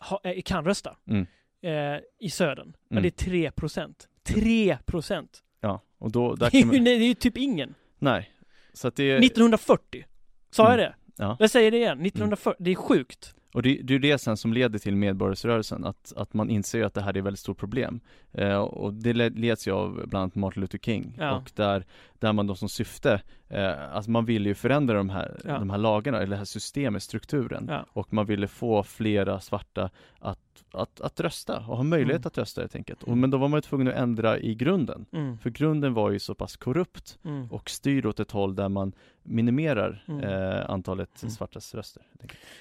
ha, 0.00 0.20
eh, 0.24 0.42
kan 0.42 0.64
rösta 0.64 0.96
Mm. 1.06 1.26
eh, 1.62 2.00
i 2.20 2.30
södern? 2.30 2.72
Ja, 2.88 2.94
Mm. 2.94 3.02
det 3.02 3.08
är 3.08 3.24
3 3.24 3.50
procent. 3.50 4.08
3 4.22 4.78
procent! 4.86 5.42
Ja, 5.60 5.80
och 5.98 6.12
då, 6.12 6.34
där 6.34 6.50
Det 6.50 6.58
är 6.58 6.62
kan 6.62 6.70
ju 6.72 6.78
man, 6.78 6.84
det 6.84 6.90
är 6.90 6.98
ju 7.08 7.14
typ 7.14 7.36
ingen. 7.36 7.74
nej. 7.98 8.30
Så 8.72 8.88
att 8.88 8.96
det 8.96 9.10
är, 9.10 9.18
1940! 9.20 10.04
Sa 10.50 10.62
jag 10.62 10.74
Mm. 10.74 10.84
det? 10.84 10.94
ja. 11.24 11.36
Jag 11.40 11.50
säger 11.50 11.70
det 11.70 11.76
igen, 11.76 12.00
1940, 12.06 12.56
det 12.64 12.70
är 12.70 12.74
sjukt. 12.74 13.34
Och 13.52 13.62
det, 13.62 13.68
det 13.82 13.90
är 13.92 13.94
ju 13.94 13.98
det 13.98 14.18
sen 14.18 14.36
som 14.36 14.52
leder 14.52 14.78
till 14.78 14.96
medborgarrörelsen, 14.96 15.84
att, 15.84 16.12
att 16.16 16.34
man 16.34 16.50
inser 16.50 16.84
att 16.84 16.94
det 16.94 17.00
här 17.02 17.14
är 17.14 17.18
ett 17.18 17.24
väldigt 17.24 17.40
stort 17.40 17.58
problem. 17.58 18.00
Eh, 18.32 18.58
och 18.58 18.94
det 18.94 19.12
led- 19.12 19.38
leds 19.38 19.68
ju 19.68 19.72
av 19.72 19.92
bland 20.06 20.22
annat 20.22 20.34
Martin 20.34 20.60
Luther 20.60 20.78
King, 20.78 21.16
Ja. 21.18 21.36
och 21.36 21.50
där, 21.54 21.84
där 22.18 22.32
man 22.32 22.46
då 22.46 22.54
som 22.54 22.68
syfte, 22.68 23.22
eh, 23.48 23.94
alltså 23.94 24.10
man 24.10 24.24
ville 24.24 24.48
ju 24.48 24.54
förändra 24.54 24.94
de 24.96 25.10
här, 25.10 25.40
Ja. 25.44 25.58
de 25.58 25.70
här 25.70 25.78
lagarna, 25.78 26.18
eller 26.18 26.30
det 26.30 26.36
här 26.36 26.44
systemet, 26.44 27.02
strukturen. 27.02 27.66
Ja. 27.68 27.86
Och 27.92 28.12
man 28.12 28.26
ville 28.26 28.48
få 28.48 28.82
flera 28.82 29.40
svarta 29.40 29.90
att, 30.18 30.38
att, 30.72 31.00
att 31.00 31.20
rösta, 31.20 31.56
och 31.56 31.76
ha 31.76 31.82
möjlighet 31.82 32.20
Mm. 32.20 32.26
att 32.26 32.38
rösta 32.38 32.60
helt 32.60 32.74
enkelt. 32.76 33.02
Och, 33.02 33.18
men 33.18 33.30
då 33.30 33.38
var 33.38 33.48
man 33.48 33.58
ju 33.58 33.62
tvungen 33.62 33.88
att 33.88 33.94
ändra 33.94 34.38
i 34.38 34.54
grunden. 34.54 35.06
Mm. 35.12 35.38
För 35.38 35.50
grunden 35.50 35.94
var 35.94 36.10
ju 36.10 36.18
så 36.18 36.34
pass 36.34 36.56
korrupt 36.56 37.18
Mm. 37.24 37.46
och 37.50 37.70
styrd 37.70 38.06
åt 38.06 38.20
ett 38.20 38.30
håll 38.30 38.54
där 38.54 38.68
man 38.68 38.92
minimerar 39.22 40.04
Mm. 40.08 40.24
eh, 40.24 40.70
antalet 40.70 41.22
Mm. 41.22 41.30
svartas 41.30 41.74
röster. 41.74 42.02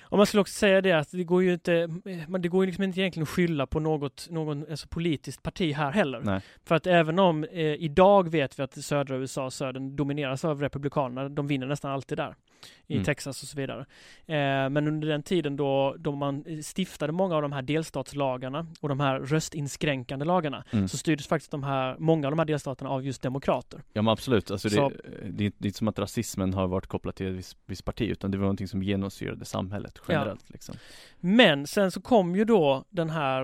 Och 0.02 0.18
man 0.18 0.26
skulle 0.28 0.42
också 0.42 0.54
säga 0.54 0.82
det 0.82 0.92
att 0.92 1.12
det 1.12 1.24
går 1.24 1.44
ju 1.44 1.54
inte, 1.54 1.88
men 2.28 2.42
det 2.42 2.48
går 2.48 2.64
ju 2.64 2.68
liksom 2.68 2.84
inte 2.84 3.00
egentligen 3.02 3.24
att 3.24 3.30
skylla 3.30 3.68
på 3.68 3.80
något, 3.80 4.28
någon 4.30 4.66
alltså 4.70 4.88
politiskt 4.88 5.44
parti 5.44 5.74
här 5.74 5.92
heller. 5.92 6.22
Nej. 6.24 6.42
För 6.66 6.76
att 6.76 6.88
även 6.88 7.20
om 7.20 7.44
eh, 7.44 7.60
idag 7.60 8.30
vet 8.30 8.60
vi 8.60 8.64
att 8.64 8.84
södra 8.84 9.16
USA, 9.18 9.52
södern 9.52 9.96
domineras 9.96 10.46
av 10.46 10.62
republikanerna, 10.62 11.30
de 11.30 11.48
vinner 11.48 11.68
nästan 11.68 11.92
alltid 11.92 12.18
där. 12.18 12.36
I 12.88 12.94
Mm. 12.94 13.06
Texas 13.06 13.44
och 13.44 13.50
så 13.50 13.58
vidare. 13.58 13.80
Eh, 14.28 14.70
men 14.70 14.88
under 14.88 15.08
den 15.08 15.24
tiden 15.24 15.56
då, 15.56 15.96
då 16.00 16.12
man 16.12 16.44
stiftade 16.64 17.14
många 17.14 17.36
av 17.36 17.42
de 17.42 17.52
här 17.52 17.62
delstatslagarna 17.62 18.68
och 18.82 18.90
de 18.90 19.00
här 19.00 19.20
röstinskränkande 19.20 20.26
lagarna 20.26 20.64
Mm. 20.72 20.88
så 20.88 20.98
styrdes 20.98 21.28
faktiskt 21.28 21.52
de 21.52 21.64
här, 21.64 21.96
många 22.00 22.28
av 22.28 22.32
de 22.32 22.40
här 22.40 22.46
delstaterna 22.46 22.90
av 22.90 23.06
just 23.06 23.22
demokrater. 23.22 23.82
Ja 23.94 24.02
men 24.02 24.12
absolut, 24.12 24.52
alltså 24.52 24.70
det, 24.70 24.76
Så- 24.76 24.90
det, 25.30 25.46
är, 25.46 25.52
det 25.58 25.66
är 25.66 25.68
inte 25.68 25.78
som 25.78 25.88
att 25.88 26.00
rasismen 26.00 26.54
har 26.54 26.68
varit 26.68 26.88
kopplat 26.88 27.16
till 27.16 27.28
ett 27.28 27.34
visst, 27.36 27.58
visst 27.66 27.86
parti 27.86 28.02
utan 28.02 28.32
det 28.32 28.38
var 28.38 28.44
någonting 28.44 28.68
som 28.68 28.84
genomsyrade 28.84 29.46
samhället 29.46 30.00
generellt 30.08 30.50
liksom. 30.50 30.76
Men 31.22 31.68
sen 31.68 31.92
så 31.92 32.02
kom 32.02 32.36
ju 32.36 32.46
då 32.46 32.84
den 32.90 33.10
här 33.10 33.42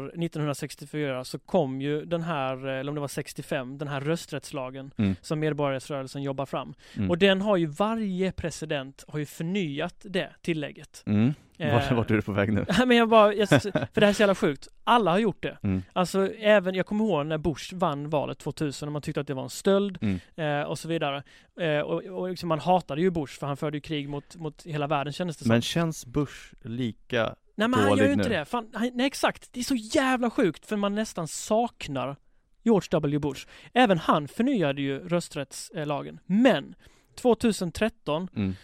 1964 0.49 1.23
så 1.23 1.39
kom 1.39 1.81
ju 1.81 2.05
den 2.05 2.21
här, 2.21 2.65
eller 2.67 2.89
om 2.91 2.95
det 2.95 3.01
var 3.01 3.07
65, 3.07 3.77
den 3.77 3.87
här 3.87 4.01
rösträttslagen 4.01 4.91
Mm. 4.97 5.15
som 5.21 5.39
medborgarrättsrörelsen 5.39 6.23
jobbar 6.23 6.45
fram. 6.45 6.73
Mm. 6.97 7.09
Och 7.11 7.17
den 7.17 7.41
har 7.41 7.57
ju 7.57 7.65
varje 7.65 8.31
president 8.31 9.04
har 9.07 9.19
ju 9.19 9.25
förnyat 9.25 9.95
det 10.01 10.29
tillägget. 10.41 11.03
Mm. 11.05 11.33
Eh, 11.57 11.73
Vart, 11.73 11.91
vart 11.91 12.11
är 12.11 12.15
du 12.15 12.21
på 12.21 12.31
väg 12.31 12.53
nu? 12.53 12.65
Men 12.85 12.97
jag 12.97 13.09
bara, 13.09 13.33
jag, 13.33 13.49
för 13.49 13.71
det 13.93 14.01
här 14.01 14.07
är 14.07 14.13
så 14.13 14.21
jävla 14.21 14.35
sjukt. 14.35 14.67
Alla 14.83 15.11
har 15.11 15.19
gjort 15.19 15.43
det. 15.43 15.57
Mm. 15.63 15.83
Alltså 15.93 16.33
även, 16.33 16.75
jag 16.75 16.85
kommer 16.85 17.05
ihåg 17.05 17.25
när 17.25 17.37
Bush 17.37 17.75
vann 17.75 18.09
valet 18.09 18.37
2000 18.39 18.87
och 18.89 18.93
man 18.93 19.01
tyckte 19.01 19.21
att 19.21 19.27
det 19.27 19.33
var 19.33 19.43
en 19.43 19.49
stöld 19.49 19.97
Mm. 20.01 20.19
eh, 20.61 20.67
och 20.67 20.79
så 20.79 20.87
vidare. 20.87 21.23
Eh, 21.59 21.79
och 21.79 22.03
och 22.03 22.29
liksom 22.29 22.49
man 22.49 22.59
hatade 22.59 23.01
ju 23.01 23.09
Bush 23.11 23.39
för 23.39 23.47
han 23.47 23.57
förde 23.57 23.77
ju 23.77 23.81
krig 23.81 24.09
mot, 24.09 24.35
mot 24.35 24.65
hela 24.65 24.87
världen 24.87 25.13
kändes 25.13 25.37
det 25.37 25.43
som. 25.43 25.49
Men 25.49 25.61
känns 25.61 26.05
Bush 26.05 26.53
lika 26.61 27.35
Nej 27.55 27.67
men 27.67 27.79
han 27.79 27.97
gör 27.97 28.05
ju 28.05 28.13
inte 28.13 28.29
nu? 28.29 28.35
det. 28.35 28.45
Fan, 28.45 28.69
han, 28.73 28.91
nej 28.93 29.05
exakt, 29.07 29.49
det 29.53 29.59
är 29.59 29.63
så 29.63 29.75
jävla 29.75 30.29
sjukt 30.29 30.65
för 30.65 30.77
man 30.77 30.95
nästan 30.95 31.27
saknar 31.27 32.15
George 32.63 32.87
W 32.91 33.19
Bush. 33.19 33.47
Även 33.73 33.97
han 33.97 34.27
förnyade 34.27 34.81
ju 34.81 34.99
rösträttslagen. 35.09 36.19
Men 36.25 36.75
2013 37.15 38.27
Mm. 38.35 38.55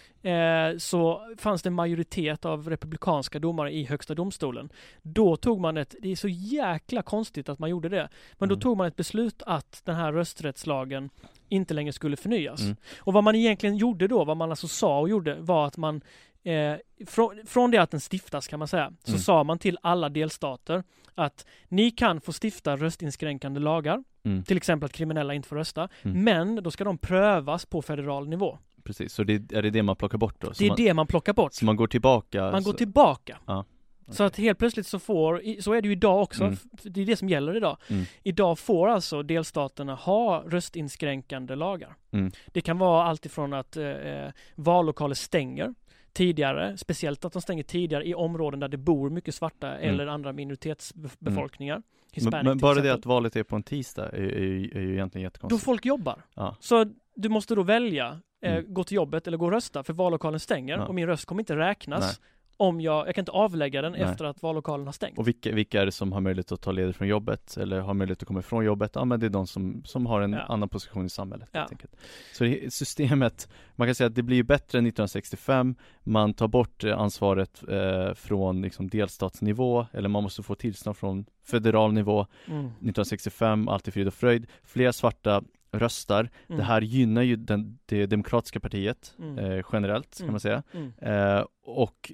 eh, 0.74 0.78
så 0.78 1.22
fanns 1.38 1.62
det 1.62 1.70
en 1.70 1.74
majoritet 1.74 2.46
av 2.46 2.70
republikanska 2.70 3.40
domare 3.40 3.72
i 3.74 3.84
högsta 3.84 4.16
domstolen. 4.16 4.70
Då 5.02 5.36
tog 5.36 5.60
man 5.60 5.78
ett, 5.78 5.96
det 6.02 6.12
är 6.12 6.16
så 6.16 6.28
jäkla 6.28 7.02
konstigt 7.02 7.50
att 7.50 7.60
man 7.60 7.70
gjorde 7.70 7.90
det, 7.90 8.10
men 8.38 8.50
då 8.50 8.56
Mm. 8.56 8.62
tog 8.62 8.78
man 8.78 8.88
ett 8.88 8.96
beslut 8.96 9.44
att 9.46 9.82
den 9.86 9.96
här 9.96 10.14
rösträttslagen 10.14 11.10
inte 11.50 11.74
längre 11.74 11.94
skulle 11.94 12.18
förnyas. 12.18 12.62
Mm. 12.62 12.76
Och 13.00 13.14
vad 13.14 13.24
man 13.24 13.36
egentligen 13.36 13.78
gjorde 13.78 14.08
då, 14.08 14.24
vad 14.26 14.38
man 14.38 14.50
alltså 14.50 14.68
sa 14.68 15.00
och 15.00 15.10
gjorde, 15.10 15.36
var 15.36 15.68
att 15.68 15.78
man 15.78 16.02
eh, 16.44 16.76
från, 17.08 17.40
från 17.46 17.72
det 17.72 17.78
att 17.78 17.92
den 17.92 18.00
stiftas 18.12 18.48
kan 18.48 18.60
man 18.60 18.68
säga, 18.68 18.92
så 19.04 19.12
Mm. 19.12 19.20
sa 19.22 19.44
man 19.44 19.60
till 19.60 19.78
alla 19.82 20.10
delstater 20.10 20.84
att 21.16 21.46
ni 21.68 21.92
kan 21.92 22.22
få 22.22 22.32
stifta 22.44 22.76
röstinskränkande 22.78 23.60
lagar, 23.60 24.04
Mm. 24.26 24.44
till 24.44 24.58
exempel 24.58 24.86
att 24.86 24.94
kriminella 24.94 25.34
inte 25.34 25.48
får 25.48 25.56
rösta, 25.56 25.90
Mm. 26.02 26.24
men 26.24 26.64
då 26.64 26.72
ska 26.72 26.84
de 26.84 26.98
prövas 26.98 27.66
på 27.66 27.82
federal 27.82 28.28
nivå. 28.30 28.58
Precis, 28.84 29.14
så 29.14 29.24
det, 29.24 29.34
är 29.54 29.62
det 29.62 29.70
det 29.70 29.84
man 29.84 29.96
plockar 29.96 30.18
bort 30.18 30.36
då? 30.42 30.54
Så 30.54 30.60
Det 30.64 30.66
är 30.66 30.70
man, 30.70 30.76
det 30.78 30.94
man 30.94 31.08
plockar 31.08 31.34
bort. 31.34 31.54
Så 31.54 31.66
man 31.66 31.76
går 31.76 31.88
tillbaka? 31.88 32.52
Man 32.52 32.64
går 32.64 32.72
så, 32.72 32.78
tillbaka. 32.78 33.38
Ja, 33.46 33.66
Så 34.12 34.24
att 34.24 34.38
helt 34.38 34.60
plötsligt 34.60 34.88
så 34.88 35.00
får, 35.00 35.62
så 35.62 35.74
är 35.74 35.82
det 35.82 35.88
ju 35.88 35.92
idag 35.92 36.22
också, 36.22 36.44
Mm. 36.44 36.58
det 36.84 37.02
är 37.02 37.06
det 37.06 37.16
som 37.16 37.30
gäller 37.30 37.58
idag. 37.58 37.78
Mm. 37.90 38.06
Idag 38.24 38.60
får 38.60 38.88
alltså 38.90 39.24
delstaterna 39.24 39.96
ha 39.96 40.44
röstinskränkande 40.48 41.56
lagar. 41.56 41.96
Mm. 42.12 42.32
Det 42.48 42.62
kan 42.62 42.78
vara 42.78 43.04
allt 43.06 43.26
ifrån 43.26 43.54
att 43.54 43.78
eh, 43.78 43.86
eh, 43.86 44.32
vallokaler 44.56 45.16
stänger 45.16 45.74
tidigare, 46.14 46.78
speciellt 46.78 47.26
att 47.26 47.34
de 47.34 47.42
stänger 47.42 47.64
tidigare 47.64 48.06
i 48.08 48.14
områden 48.16 48.60
där 48.60 48.68
det 48.68 48.78
bor 48.78 49.10
mycket 49.10 49.36
svarta 49.36 49.78
eller 49.78 50.08
andra 50.08 50.34
minoritetsbefolkningar. 50.34 51.82
Hispanic 52.14 52.34
Mm. 52.34 52.46
men, 52.46 52.52
men 52.52 52.58
bara 52.58 52.82
det 52.82 52.94
att 52.94 53.06
valet 53.06 53.36
är 53.36 53.44
på 53.44 53.56
en 53.56 53.64
tisdag 53.64 54.10
är, 54.10 54.14
är, 54.22 54.78
är 54.78 54.82
ju 54.82 54.94
egentligen 54.94 55.10
Då 55.12 55.20
jättekonstigt. 55.26 55.64
folk 55.66 55.86
jobbar. 55.86 56.22
Ja. 56.34 56.56
Så 56.60 56.86
du 57.16 57.30
måste 57.30 57.56
då 57.56 57.64
välja, 57.64 58.20
eh, 58.46 58.54
Mm. 58.56 58.74
gå 58.74 58.84
till 58.84 58.96
jobbet 58.96 59.28
eller 59.28 59.38
gå 59.38 59.46
och 59.46 59.52
rösta, 59.52 59.84
för 59.84 59.94
vallokalen 59.94 60.40
stänger 60.40 60.78
Ja. 60.78 60.86
och 60.88 60.96
min 60.96 61.08
röst 61.08 61.26
kommer 61.26 61.42
inte 61.42 61.56
räknas 61.56 62.02
Nej. 62.02 62.28
Om 62.62 62.82
jag, 62.82 63.08
jag 63.08 63.16
kan 63.16 63.22
inte 63.22 63.32
avlägga 63.32 63.82
den 63.82 63.92
Nej. 63.92 64.02
efter 64.02 64.26
att 64.26 64.42
vallokalen 64.44 64.86
har 64.86 64.94
stängt. 64.94 65.18
Och 65.18 65.28
vilka, 65.28 65.52
vilka 65.52 65.82
är 65.82 65.86
det 65.86 65.92
som 65.92 66.12
har 66.12 66.22
möjlighet 66.22 66.52
att 66.52 66.62
ta 66.62 66.72
ledigt 66.72 66.96
från 66.96 67.08
jobbet 67.08 67.58
eller 67.58 67.80
har 67.80 67.94
möjlighet 67.94 68.22
att 68.22 68.28
komma 68.28 68.40
ifrån 68.40 68.66
jobbet? 68.66 68.92
Ja 68.96 69.06
men 69.06 69.20
det 69.20 69.26
är 69.26 69.30
de 69.30 69.48
som, 69.48 69.82
som 69.86 70.06
har 70.06 70.22
en 70.22 70.34
Ja. 70.34 70.40
annan 70.40 70.70
position 70.70 71.06
i 71.06 71.10
samhället 71.10 71.50
Ja. 71.52 71.60
helt 71.60 71.72
enkelt. 71.72 71.96
Så 72.34 72.44
det, 72.44 72.74
systemet, 72.74 73.50
man 73.76 73.88
kan 73.88 73.96
säga 73.96 74.08
att 74.08 74.16
det 74.16 74.24
blir 74.24 74.44
bättre 74.44 74.78
än 74.78 74.86
1965 74.86 75.76
Man 76.04 76.34
tar 76.34 76.48
bort 76.48 76.84
eh, 76.84 77.00
ansvaret 77.00 77.64
eh, 77.70 78.14
från 78.14 78.62
liksom 78.62 78.88
delstatsnivå 78.90 79.86
eller 79.94 80.10
man 80.10 80.24
måste 80.24 80.44
få 80.44 80.56
tillstånd 80.56 80.98
från 80.98 81.26
federal 81.44 81.94
nivå 81.94 82.26
Mm. 82.48 82.66
1965, 82.66 83.68
allt 83.68 83.88
är 83.88 83.92
frid 83.92 84.08
och 84.08 84.14
fröjd 84.14 84.48
Fler 84.64 84.92
svarta 84.92 85.44
röstar 85.74 86.30
Mm. 86.48 86.58
Det 86.58 86.64
här 86.64 86.82
gynnar 86.82 87.22
ju 87.22 87.36
den, 87.36 87.80
det 87.86 88.06
demokratiska 88.06 88.60
partiet 88.60 89.14
Mm. 89.20 89.38
eh, 89.38 89.66
generellt 89.74 90.18
kan 90.18 90.24
Mm. 90.24 90.34
man 90.34 90.40
säga 90.40 90.64
Mm. 90.74 90.92
eh, 91.38 91.46
och 91.66 92.12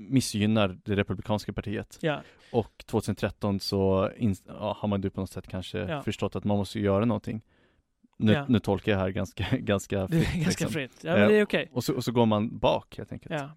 missgynnar 0.00 0.78
det 0.84 0.96
republikanska 0.96 1.52
partiet 1.52 1.98
Ja, 2.00 2.22
och 2.52 2.84
2013 2.86 3.60
så 3.60 4.10
in, 4.16 4.36
ja, 4.46 4.76
har 4.80 4.88
man 4.88 5.02
ju 5.02 5.10
på 5.10 5.20
något 5.20 5.30
sätt 5.30 5.48
kanske 5.48 5.78
Ja. 5.78 6.02
förstått 6.02 6.36
att 6.36 6.44
man 6.44 6.56
måste 6.56 6.80
göra 6.80 7.04
någonting 7.04 7.40
Nu, 8.16 8.44
nu 8.48 8.58
tolkar 8.60 8.92
jag 8.92 8.98
här 8.98 9.08
ganska, 9.10 9.46
ganska 9.58 10.08
fritt 10.08 10.20
ganska 10.34 10.44
liksom. 10.48 10.68
fritt. 10.70 10.92
Ja, 11.02 11.16
men 11.16 11.28
det 11.28 11.34
är 11.36 11.42
okej. 11.44 11.70
och, 11.72 11.84
så, 11.84 11.94
och 11.94 12.04
så 12.04 12.12
går 12.12 12.26
man 12.26 12.58
bak 12.58 12.94
helt 12.98 13.12
enkelt 13.12 13.34
Ja. 13.34 13.50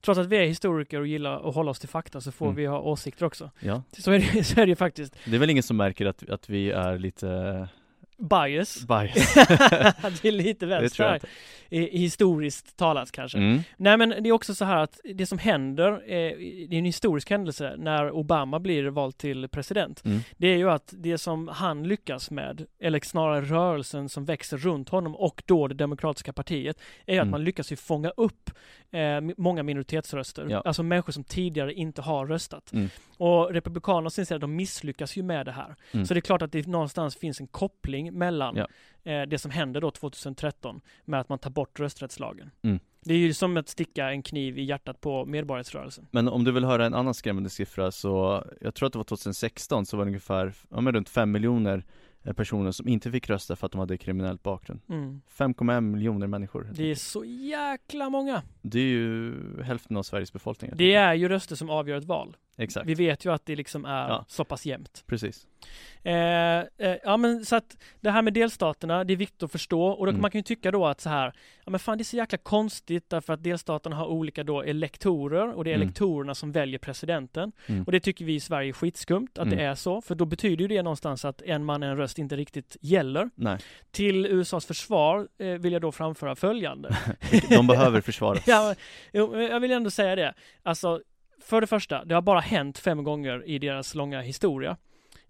Trots 0.00 0.18
att 0.20 0.26
vi 0.26 0.36
är 0.36 0.46
historiker 0.46 1.00
och 1.00 1.06
gillar 1.06 1.48
att 1.48 1.54
hålla 1.54 1.70
oss 1.70 1.78
till 1.80 1.88
fakta 1.88 2.20
så 2.20 2.32
får 2.32 2.46
Mm. 2.46 2.56
vi 2.56 2.66
ha 2.66 2.80
åsikter 2.80 3.26
också. 3.26 3.50
Ja, 3.60 3.82
Så 3.98 4.10
är 4.12 4.18
det, 4.34 4.44
så 4.44 4.60
är 4.60 4.66
det 4.66 4.70
ju 4.70 4.76
faktiskt. 4.76 5.16
det 5.24 5.34
är 5.34 5.38
väl 5.40 5.50
ingen 5.50 5.62
som 5.62 5.76
märker 5.76 6.06
att, 6.06 6.30
att 6.30 6.48
vi 6.50 6.70
är 6.70 6.98
lite 6.98 7.68
Bias. 8.18 8.86
bias 8.86 9.34
det 10.22 10.28
är 10.28 10.32
lite 10.32 10.66
Det 10.66 10.80
vänster 10.80 11.20
historiskt 11.80 12.76
talat 12.76 13.12
kanske. 13.12 13.38
mm. 13.38 13.60
Nej 13.76 13.96
men 13.96 14.08
det 14.22 14.28
är 14.28 14.32
också 14.32 14.54
så 14.54 14.64
här 14.64 14.76
att 14.76 15.00
det 15.14 15.26
som 15.26 15.38
händer, 15.38 15.92
eh, 15.92 15.98
det 16.68 16.76
är 16.76 16.78
en 16.78 16.84
historisk 16.84 17.30
händelse 17.30 17.74
när 17.78 18.10
Obama 18.10 18.60
blir 18.60 18.84
vald 18.84 19.18
till 19.18 19.48
president. 19.48 20.04
Mm. 20.04 20.18
Det 20.36 20.46
är 20.48 20.56
ju 20.56 20.70
att 20.70 20.94
det 20.96 21.18
som 21.18 21.48
han 21.48 21.88
lyckas 21.88 22.30
med, 22.30 22.66
eller 22.80 23.00
snarare 23.00 23.40
rörelsen 23.40 24.08
som 24.08 24.24
växer 24.24 24.56
runt 24.56 24.88
honom 24.88 25.16
och 25.16 25.42
då 25.46 25.68
det 25.68 25.74
demokratiska 25.74 26.32
partiet, 26.32 26.80
är 27.06 27.16
att 27.18 27.22
Mm. 27.22 27.30
man 27.30 27.44
lyckas 27.44 27.72
ju 27.72 27.76
fånga 27.76 28.10
upp 28.10 28.50
eh, 28.90 29.20
många 29.36 29.62
minoritetsröster. 29.62 30.46
Ja. 30.50 30.62
Alltså 30.64 30.82
människor 30.82 31.12
som 31.12 31.24
tidigare 31.24 31.72
inte 31.74 32.02
har 32.02 32.26
röstat. 32.26 32.72
Mm. 32.72 32.88
Och 33.18 33.50
Republikanerna 33.52 34.10
sin 34.10 34.26
sida, 34.26 34.38
de 34.38 34.56
misslyckas 34.56 35.16
ju 35.16 35.22
med 35.22 35.46
det 35.46 35.52
här. 35.52 35.74
Mm. 35.92 36.06
Så 36.06 36.14
det 36.14 36.18
är 36.18 36.20
klart 36.22 36.42
att 36.42 36.52
det 36.52 36.66
någonstans 36.66 37.16
finns 37.16 37.40
en 37.40 37.46
koppling 37.46 38.18
mellan 38.18 38.56
Ja. 38.56 38.66
eh, 39.12 39.22
det 39.22 39.38
som 39.38 39.50
hände 39.50 39.80
då 39.80 39.90
2013 39.90 40.80
med 41.04 41.20
att 41.20 41.28
man 41.28 41.38
tar 41.38 41.50
bort 41.50 41.61
rösträttslagen. 41.74 42.50
Mm. 42.62 42.78
Det 43.04 43.14
är 43.14 43.18
ju 43.18 43.34
som 43.34 43.56
att 43.56 43.68
sticka 43.68 44.10
en 44.10 44.22
kniv 44.22 44.58
i 44.58 44.62
hjärtat 44.62 45.00
på 45.00 45.24
medborgarrättsrörelsen. 45.26 46.06
Men 46.10 46.28
om 46.28 46.44
du 46.44 46.52
vill 46.52 46.64
höra 46.64 46.86
en 46.86 46.94
annan 46.94 47.14
skrämmande 47.14 47.50
siffra 47.50 47.90
så 47.90 48.44
Jag 48.60 48.74
tror 48.74 48.86
att 48.86 48.92
det 48.92 48.98
var 48.98 49.04
2016 49.04 49.86
så 49.86 49.96
var 49.96 50.04
det 50.04 50.08
ungefär, 50.08 50.52
ja 50.70 50.80
men 50.80 50.94
runt 50.94 51.08
5 51.08 51.30
miljoner 51.30 51.84
eh, 52.22 52.32
personer 52.32 52.70
som 52.72 52.88
inte 52.88 53.10
fick 53.10 53.30
rösta 53.30 53.56
för 53.56 53.66
att 53.66 53.72
de 53.72 53.78
hade 53.78 53.98
kriminellt 53.98 54.42
bakgrund 54.42 54.80
Mm. 54.88 55.20
5,1 55.38 55.80
miljoner 55.80 56.26
människor 56.26 56.70
Det 56.74 56.90
är 56.90 56.94
så 56.94 57.24
jäkla 57.24 58.10
många. 58.10 58.42
Det 58.62 58.78
är 58.80 58.84
ju 58.84 59.34
hälften 59.62 59.96
av 59.96 60.02
Sveriges 60.02 60.32
befolkning 60.32 60.70
Det 60.74 60.94
är 60.94 61.14
ju 61.14 61.28
röster 61.28 61.56
som 61.56 61.70
avgör 61.70 61.96
ett 61.96 62.04
val. 62.04 62.36
Exakt, 62.62 62.86
Vi 62.86 62.94
vet 62.94 63.24
ju 63.24 63.32
att 63.32 63.46
det 63.46 63.56
liksom 63.56 63.84
är 63.84 64.08
Ja. 64.08 64.24
så 64.28 64.44
pass 64.44 64.66
jämnt. 64.66 65.04
precis 65.06 65.46
Eh, 66.04 66.58
eh, 66.58 66.96
ja 67.04 67.16
men 67.16 67.44
så 67.44 67.56
att 67.56 67.76
det 68.00 68.10
här 68.10 68.22
med 68.22 68.32
delstaterna, 68.34 69.04
det 69.04 69.12
är 69.12 69.16
viktigt 69.16 69.42
att 69.42 69.52
förstå 69.52 69.82
och 69.86 70.06
då, 70.06 70.10
Mm. 70.10 70.22
man 70.22 70.30
kan 70.30 70.38
ju 70.38 70.42
tycka 70.42 70.70
då 70.70 70.86
att 70.86 71.00
så 71.00 71.08
här, 71.08 71.32
ja 71.64 71.70
men 71.70 71.80
fan 71.80 71.98
det 71.98 72.02
är 72.02 72.04
så 72.04 72.16
jäkla 72.16 72.38
konstigt 72.38 73.10
därför 73.10 73.32
att 73.32 73.42
delstaterna 73.42 73.96
har 73.96 74.06
olika 74.06 74.44
då 74.44 74.62
elektorer 74.62 75.52
och 75.52 75.64
det 75.64 75.70
är 75.70 75.74
Mm. 75.74 75.82
elektorerna 75.88 76.34
som 76.34 76.52
väljer 76.52 76.78
presidenten. 76.78 77.52
Mm. 77.66 77.82
Och 77.84 77.92
det 77.92 78.00
tycker 78.00 78.24
vi 78.24 78.34
i 78.34 78.40
Sverige 78.40 78.68
är 78.70 78.72
skitskumt 78.72 79.28
att 79.38 79.50
det 79.50 79.56
Mm. 79.56 79.70
är 79.70 79.74
så, 79.74 80.00
för 80.00 80.14
då 80.14 80.24
betyder 80.24 80.62
ju 80.62 80.68
det 80.68 80.82
någonstans 80.82 81.24
att 81.24 81.42
en 81.42 81.64
man 81.64 81.82
en 81.82 81.96
röst 81.96 82.18
inte 82.18 82.36
riktigt 82.36 82.76
gäller. 82.80 83.30
Nej, 83.34 83.58
Till 83.90 84.26
USAs 84.26 84.66
försvar 84.66 85.28
eh, 85.38 85.46
vill 85.46 85.72
jag 85.72 85.82
då 85.82 85.92
framföra 85.92 86.34
följande. 86.36 86.96
de 87.48 87.66
behöver 87.66 88.00
försvaras 88.00 88.42
ja, 88.46 88.74
jag 89.12 89.60
vill 89.60 89.70
ändå 89.72 89.90
säga 89.90 90.16
det. 90.16 90.34
Alltså, 90.62 91.00
för 91.44 91.60
det 91.60 91.66
första, 91.66 92.04
det 92.04 92.14
har 92.14 92.22
bara 92.22 92.40
hänt 92.40 92.78
fem 92.78 93.04
gånger 93.04 93.44
i 93.48 93.58
deras 93.58 93.94
långa 93.94 94.20
historia. 94.20 94.76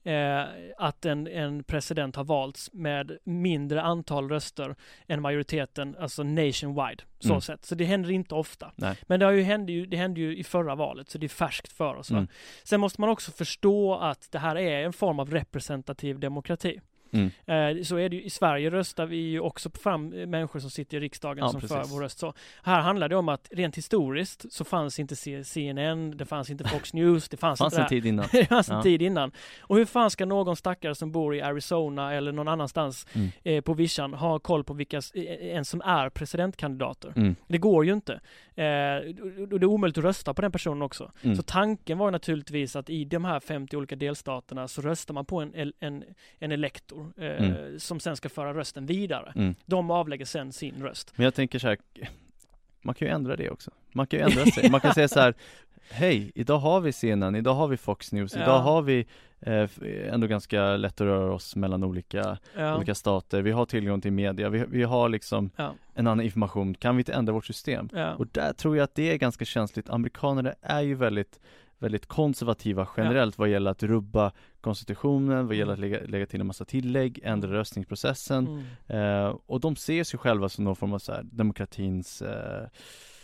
Eh, 0.05 0.44
att 0.79 1.05
en, 1.05 1.27
en 1.27 1.64
president 1.64 2.16
har 2.16 2.25
valts 2.25 2.70
med 2.72 3.18
mindre 3.25 3.83
antal 3.83 4.29
röster 4.29 4.77
än 5.07 5.22
majoriteten, 5.22 5.96
alltså 6.01 6.22
nationwide, 6.22 7.03
så 7.18 7.29
Mm. 7.29 7.40
sett. 7.40 7.64
Så 7.64 7.75
det 7.75 7.85
händer 7.85 8.11
inte 8.11 8.35
ofta. 8.35 8.72
Nej. 8.77 8.96
Men 9.03 9.20
det, 9.20 9.27
har 9.27 9.33
ju, 9.33 9.42
hände 9.42 9.72
ju, 9.72 9.87
det 9.87 9.96
hände 9.96 10.20
ju 10.20 10.37
i 10.37 10.44
förra 10.44 10.75
valet, 10.75 11.11
så 11.11 11.18
det 11.18 11.27
är 11.27 11.29
färskt 11.29 11.72
för 11.72 11.94
oss. 11.94 12.11
Mm. 12.11 12.27
Sen 12.64 12.81
måste 12.81 13.01
man 13.01 13.11
också 13.11 13.33
förstå 13.33 13.94
att 13.94 14.29
det 14.33 14.38
här 14.38 14.57
är 14.57 14.85
en 14.85 14.92
form 14.92 15.18
av 15.20 15.31
representativ 15.31 16.18
demokrati. 16.20 16.81
Mm. 17.12 17.31
Eh, 17.77 17.83
så 17.83 17.96
är 17.96 18.09
det 18.09 18.16
ju, 18.16 18.22
i 18.22 18.31
Sverige 18.31 18.70
röstar 18.70 19.07
vi 19.07 19.16
ju 19.16 19.40
också 19.40 19.70
fram 19.70 20.12
eh, 20.12 20.27
människor 20.27 20.61
som 20.61 20.70
sitter 20.70 20.96
i 20.96 21.01
riksdagen 21.01 21.38
Ja, 21.44 21.48
som 21.48 21.61
för 21.61 21.68
precis. 21.68 21.92
vår 21.94 22.01
röst. 22.01 22.18
Så 22.18 22.35
här 22.62 22.81
handlar 22.81 23.09
det 23.09 23.16
om 23.16 23.29
att 23.29 23.48
rent 23.51 23.77
historiskt 23.79 24.53
så 24.53 24.64
fanns 24.64 24.98
inte 24.98 25.16
CNN, 25.44 26.16
det 26.16 26.25
fanns 26.27 26.51
inte 26.51 26.64
Fox 26.64 26.92
News, 26.94 27.29
det 27.29 27.37
fanns, 27.37 27.59
Fanns 27.59 27.72
inte 27.75 27.83
en 27.83 27.88
tid 27.88 28.07
innan. 28.07 28.25
det 28.33 28.46
fanns 28.46 28.68
en 28.70 28.77
Ja. 28.77 28.83
tid 28.83 29.03
innan. 29.03 29.33
Och 29.61 29.77
hur 29.77 29.85
fan 29.85 30.11
ska 30.11 30.25
någon 30.27 30.57
stackare 30.57 30.94
som 30.94 31.12
bor 31.12 31.35
i 31.35 31.40
Arizona 31.42 32.12
eller 32.14 32.33
någon 32.33 32.48
annanstans 32.48 33.07
Mm. 33.14 33.29
eh, 33.44 33.61
på 33.61 33.75
vischan 33.75 34.14
ha 34.14 34.38
koll 34.38 34.64
på 34.64 34.75
vilka 34.75 34.98
s- 34.98 35.12
eh, 35.14 35.57
en 35.57 35.64
som 35.64 35.81
är 35.81 36.09
presidentkandidater? 36.11 37.12
Mm. 37.16 37.37
Det 37.48 37.59
går 37.59 37.85
ju 37.85 37.92
inte. 37.92 38.12
Eh, 38.55 38.96
och 39.53 39.61
det 39.61 39.64
är 39.64 39.64
omöjligt 39.64 39.98
att 39.98 40.05
rösta 40.05 40.35
på 40.35 40.42
den 40.42 40.53
personen 40.53 40.83
också. 40.83 41.12
Mm. 41.22 41.37
Så 41.37 41.42
tanken 41.42 41.98
var 41.98 42.11
naturligtvis 42.11 42.77
att 42.77 42.90
i 42.90 43.05
de 43.05 43.25
här 43.25 43.40
50 43.40 43.77
olika 43.77 43.96
delstaterna 43.96 44.68
så 44.68 44.83
röstar 44.83 45.14
man 45.14 45.25
på 45.25 45.40
en, 45.40 45.72
en, 45.81 46.05
en 46.38 46.53
elektor 46.53 47.02
eh, 47.17 47.27
Mm. 47.45 47.79
som 47.81 48.01
sen 48.01 48.17
ska 48.17 48.29
föra 48.29 48.55
rösten 48.55 48.87
vidare. 48.87 49.33
Mm. 49.37 49.55
De 49.67 49.91
avlägger 49.91 50.25
sen 50.25 50.53
sin 50.53 50.83
röst. 50.83 51.12
Men 51.17 51.25
jag 51.25 51.35
tänker 51.35 51.59
så 51.59 51.69
här, 51.69 51.79
man 52.83 52.95
kan 52.95 53.09
ju 53.09 53.15
ändra 53.15 53.37
det 53.37 53.51
också. 53.51 53.71
Man 53.93 54.07
kan 54.07 54.19
ju 54.21 54.25
ändra 54.25 54.45
sig. 54.47 54.71
Man 54.71 54.81
kan 54.81 54.95
säga 54.95 55.09
så 55.09 55.21
här, 55.21 55.35
hej, 55.91 56.33
idag 56.35 56.59
har 56.59 56.81
vi 56.81 56.93
CNN, 56.93 57.35
idag 57.35 57.55
har 57.55 57.69
vi 57.69 57.77
Fox 57.77 58.12
News, 58.12 58.35
Ja. 58.37 58.43
idag 58.43 58.59
har 58.59 58.83
vi 58.83 59.07
eh, 59.41 59.71
ändå 60.15 60.27
ganska 60.27 60.77
lätt 60.77 60.95
att 61.01 61.07
röra 61.07 61.33
oss 61.33 61.57
mellan 61.57 61.85
olika, 61.85 62.38
Ja. 62.57 62.77
olika 62.77 62.95
stater. 62.95 63.43
Vi 63.43 63.51
har 63.51 63.67
tillgång 63.67 64.01
till 64.01 64.12
media, 64.12 64.49
vi, 64.49 64.65
vi 64.69 64.83
har 64.83 65.09
liksom 65.09 65.51
Ja. 65.57 65.75
en 65.95 66.07
annan 66.07 66.25
information. 66.25 66.75
Kan 66.75 66.97
vi 66.97 67.01
inte 67.01 67.12
ändra 67.12 67.33
vårt 67.33 67.47
system? 67.47 67.88
Och 68.19 68.27
där 68.27 68.53
tror 68.53 68.77
jag 68.77 68.85
att 68.85 68.95
det 68.95 69.12
är 69.12 69.17
ganska 69.17 69.45
känsligt. 69.45 69.91
Amerikanerna 69.91 70.55
är 70.62 70.81
ju 70.81 70.95
väldigt 70.95 71.41
väldigt 71.79 72.07
konservativa 72.07 72.88
generellt 72.97 73.38
vad 73.38 73.49
gäller 73.49 73.71
att 73.71 73.83
rubba 73.83 74.33
konstitutionen, 74.62 75.46
vad 75.46 75.57
gäller 75.57 75.72
att 75.72 75.79
lägga, 75.79 76.01
lägga 76.07 76.27
till 76.27 76.40
en 76.40 76.46
massa 76.46 76.64
tillägg, 76.64 77.20
ändra 77.22 77.48
Mm. 77.48 77.59
röstningsprocessen 77.59 78.46
Mm. 78.88 79.25
eh, 79.27 79.37
och 79.46 79.61
de 79.61 79.77
ser 79.77 80.05
sig 80.05 80.18
själva 80.18 80.48
som 80.48 80.64
någon 80.64 80.77
form 80.77 80.92
av 80.92 80.98
så 80.98 81.12
här, 81.12 81.22
demokratins 81.22 82.22
eh, 82.22 82.66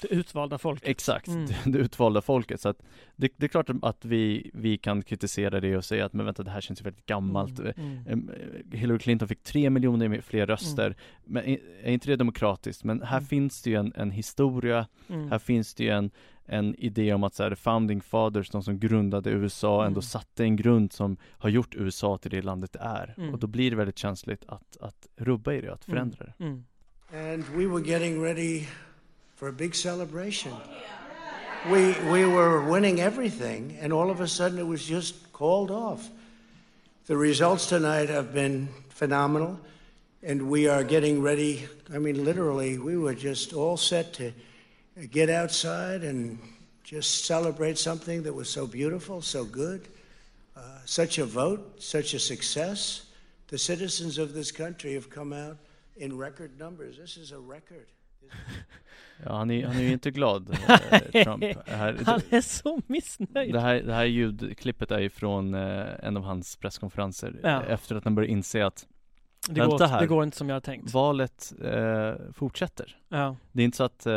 Det 0.00 0.08
utvalda 0.08 0.58
folk. 0.58 0.82
Exakt, 0.88 1.28
Mm. 1.28 1.46
det, 1.72 1.78
utvalda 1.78 2.20
folket. 2.22 2.60
Så 2.60 2.68
att 2.68 2.82
det, 3.16 3.32
det 3.36 3.46
är 3.46 3.48
klart 3.48 3.70
att 3.82 4.04
vi, 4.04 4.50
vi 4.54 4.78
kan 4.78 5.02
kritisera 5.02 5.60
det 5.60 5.76
och 5.76 5.84
säga 5.84 6.04
att 6.06 6.12
men 6.12 6.26
vänta 6.26 6.42
det 6.42 6.50
här 6.50 6.60
känns 6.60 6.80
ju 6.80 6.84
väldigt 6.84 7.06
gammalt. 7.06 7.58
Mm. 7.58 7.98
Mm. 8.06 8.30
Hillary 8.72 8.98
Clinton 8.98 9.28
fick 9.28 9.42
tre 9.42 9.70
miljoner 9.70 10.08
mer- 10.08 10.20
fler 10.20 10.46
röster. 10.46 10.96
Men 11.24 11.44
är 11.82 11.90
inte 11.92 12.06
det 12.10 12.16
demokratiskt? 12.16 12.84
Men 12.84 13.02
här 13.02 13.16
Mm. 13.18 13.26
finns 13.26 13.62
det 13.62 13.70
ju 13.70 13.76
en, 13.76 13.92
en 13.96 14.10
historia, 14.10 14.86
Mm. 15.08 15.30
här 15.30 15.38
finns 15.38 15.74
det 15.74 15.84
ju 15.84 15.90
en, 15.90 16.10
en 16.46 16.74
idé 16.74 17.12
om 17.14 17.24
att 17.24 17.34
så 17.34 17.42
här, 17.42 17.54
founding 17.54 18.00
fathers, 18.00 18.50
de 18.50 18.62
som 18.62 18.78
grundade 18.78 19.30
USA, 19.30 19.80
ändå 19.86 19.98
Mm. 19.98 20.02
satte 20.02 20.44
en 20.44 20.56
grund 20.56 20.92
som 20.92 21.16
har 21.30 21.48
gjort 21.50 21.74
USA 21.74 22.18
till 22.18 22.30
det 22.30 22.42
landet 22.42 22.72
det 22.72 22.78
är. 22.78 23.14
Mm. 23.18 23.32
Och 23.34 23.38
då 23.38 23.46
blir 23.46 23.70
det 23.70 23.76
väldigt 23.76 23.98
känsligt 23.98 24.44
att, 24.48 24.76
att 24.80 25.06
rubba 25.16 25.52
i 25.52 25.60
det, 25.60 25.72
att 25.72 25.84
förändra 25.84 26.24
det. 26.24 26.44
Mm. 26.44 26.64
and 27.12 27.44
we 27.56 27.66
were 27.66 27.90
getting 27.90 28.24
ready 28.24 28.64
for 29.38 29.46
a 29.46 29.52
big 29.52 29.72
celebration. 29.72 30.52
We, 31.70 31.92
we 32.10 32.24
were 32.24 32.60
winning 32.68 33.00
everything, 33.00 33.78
and 33.80 33.92
all 33.92 34.10
of 34.10 34.20
a 34.20 34.26
sudden 34.26 34.58
it 34.58 34.66
was 34.66 34.84
just 34.84 35.32
called 35.32 35.70
off. 35.70 36.10
The 37.06 37.16
results 37.16 37.66
tonight 37.66 38.08
have 38.08 38.34
been 38.34 38.68
phenomenal, 38.88 39.60
and 40.24 40.50
we 40.50 40.66
are 40.66 40.82
getting 40.82 41.22
ready. 41.22 41.68
I 41.94 41.98
mean, 41.98 42.24
literally, 42.24 42.78
we 42.78 42.96
were 42.96 43.14
just 43.14 43.52
all 43.52 43.76
set 43.76 44.12
to 44.14 44.32
get 45.08 45.30
outside 45.30 46.02
and 46.02 46.40
just 46.82 47.24
celebrate 47.24 47.78
something 47.78 48.24
that 48.24 48.34
was 48.34 48.50
so 48.50 48.66
beautiful, 48.66 49.22
so 49.22 49.44
good. 49.44 49.86
Uh, 50.56 50.62
such 50.84 51.18
a 51.18 51.24
vote, 51.24 51.80
such 51.80 52.12
a 52.12 52.18
success. 52.18 53.06
The 53.46 53.58
citizens 53.58 54.18
of 54.18 54.34
this 54.34 54.50
country 54.50 54.94
have 54.94 55.08
come 55.08 55.32
out 55.32 55.58
in 55.96 56.18
record 56.18 56.58
numbers. 56.58 56.98
This 56.98 57.16
is 57.16 57.30
a 57.30 57.38
record. 57.38 57.86
Ja, 59.24 59.36
han 59.36 59.50
är, 59.50 59.66
han 59.66 59.76
är 59.76 59.80
ju 59.82 59.92
inte 59.92 60.10
glad, 60.10 60.50
eh, 61.12 61.24
Trump. 61.24 61.44
Här, 61.66 61.96
Han 62.06 62.20
är 62.30 62.40
så 62.40 62.80
missnöjd. 62.86 63.52
Det 63.52 63.60
här, 63.60 63.82
det 63.82 63.94
här 63.94 64.04
ljudklippet 64.04 64.90
är 64.90 64.98
ju 64.98 65.10
från 65.10 65.54
eh, 65.54 65.86
en 66.02 66.16
av 66.16 66.22
hans 66.22 66.56
presskonferenser 66.56 67.40
Ja. 67.42 67.48
eh, 67.48 67.72
efter 67.72 67.96
att 67.96 68.04
han 68.04 68.14
började 68.14 68.32
inse 68.32 68.66
att 68.66 68.86
det, 69.48 69.60
går, 69.60 69.86
här. 69.86 70.00
det 70.00 70.06
går 70.06 70.24
inte 70.24 70.36
som 70.36 70.48
jag 70.48 70.56
har 70.56 70.60
tänkt. 70.60 70.92
valet 70.94 71.52
eh, 71.64 72.12
fortsätter. 72.32 72.96
Ja. 73.08 73.36
Det 73.52 73.62
är 73.62 73.64
inte 73.64 73.76
så 73.76 73.84
att, 73.84 73.98
det 73.98 74.10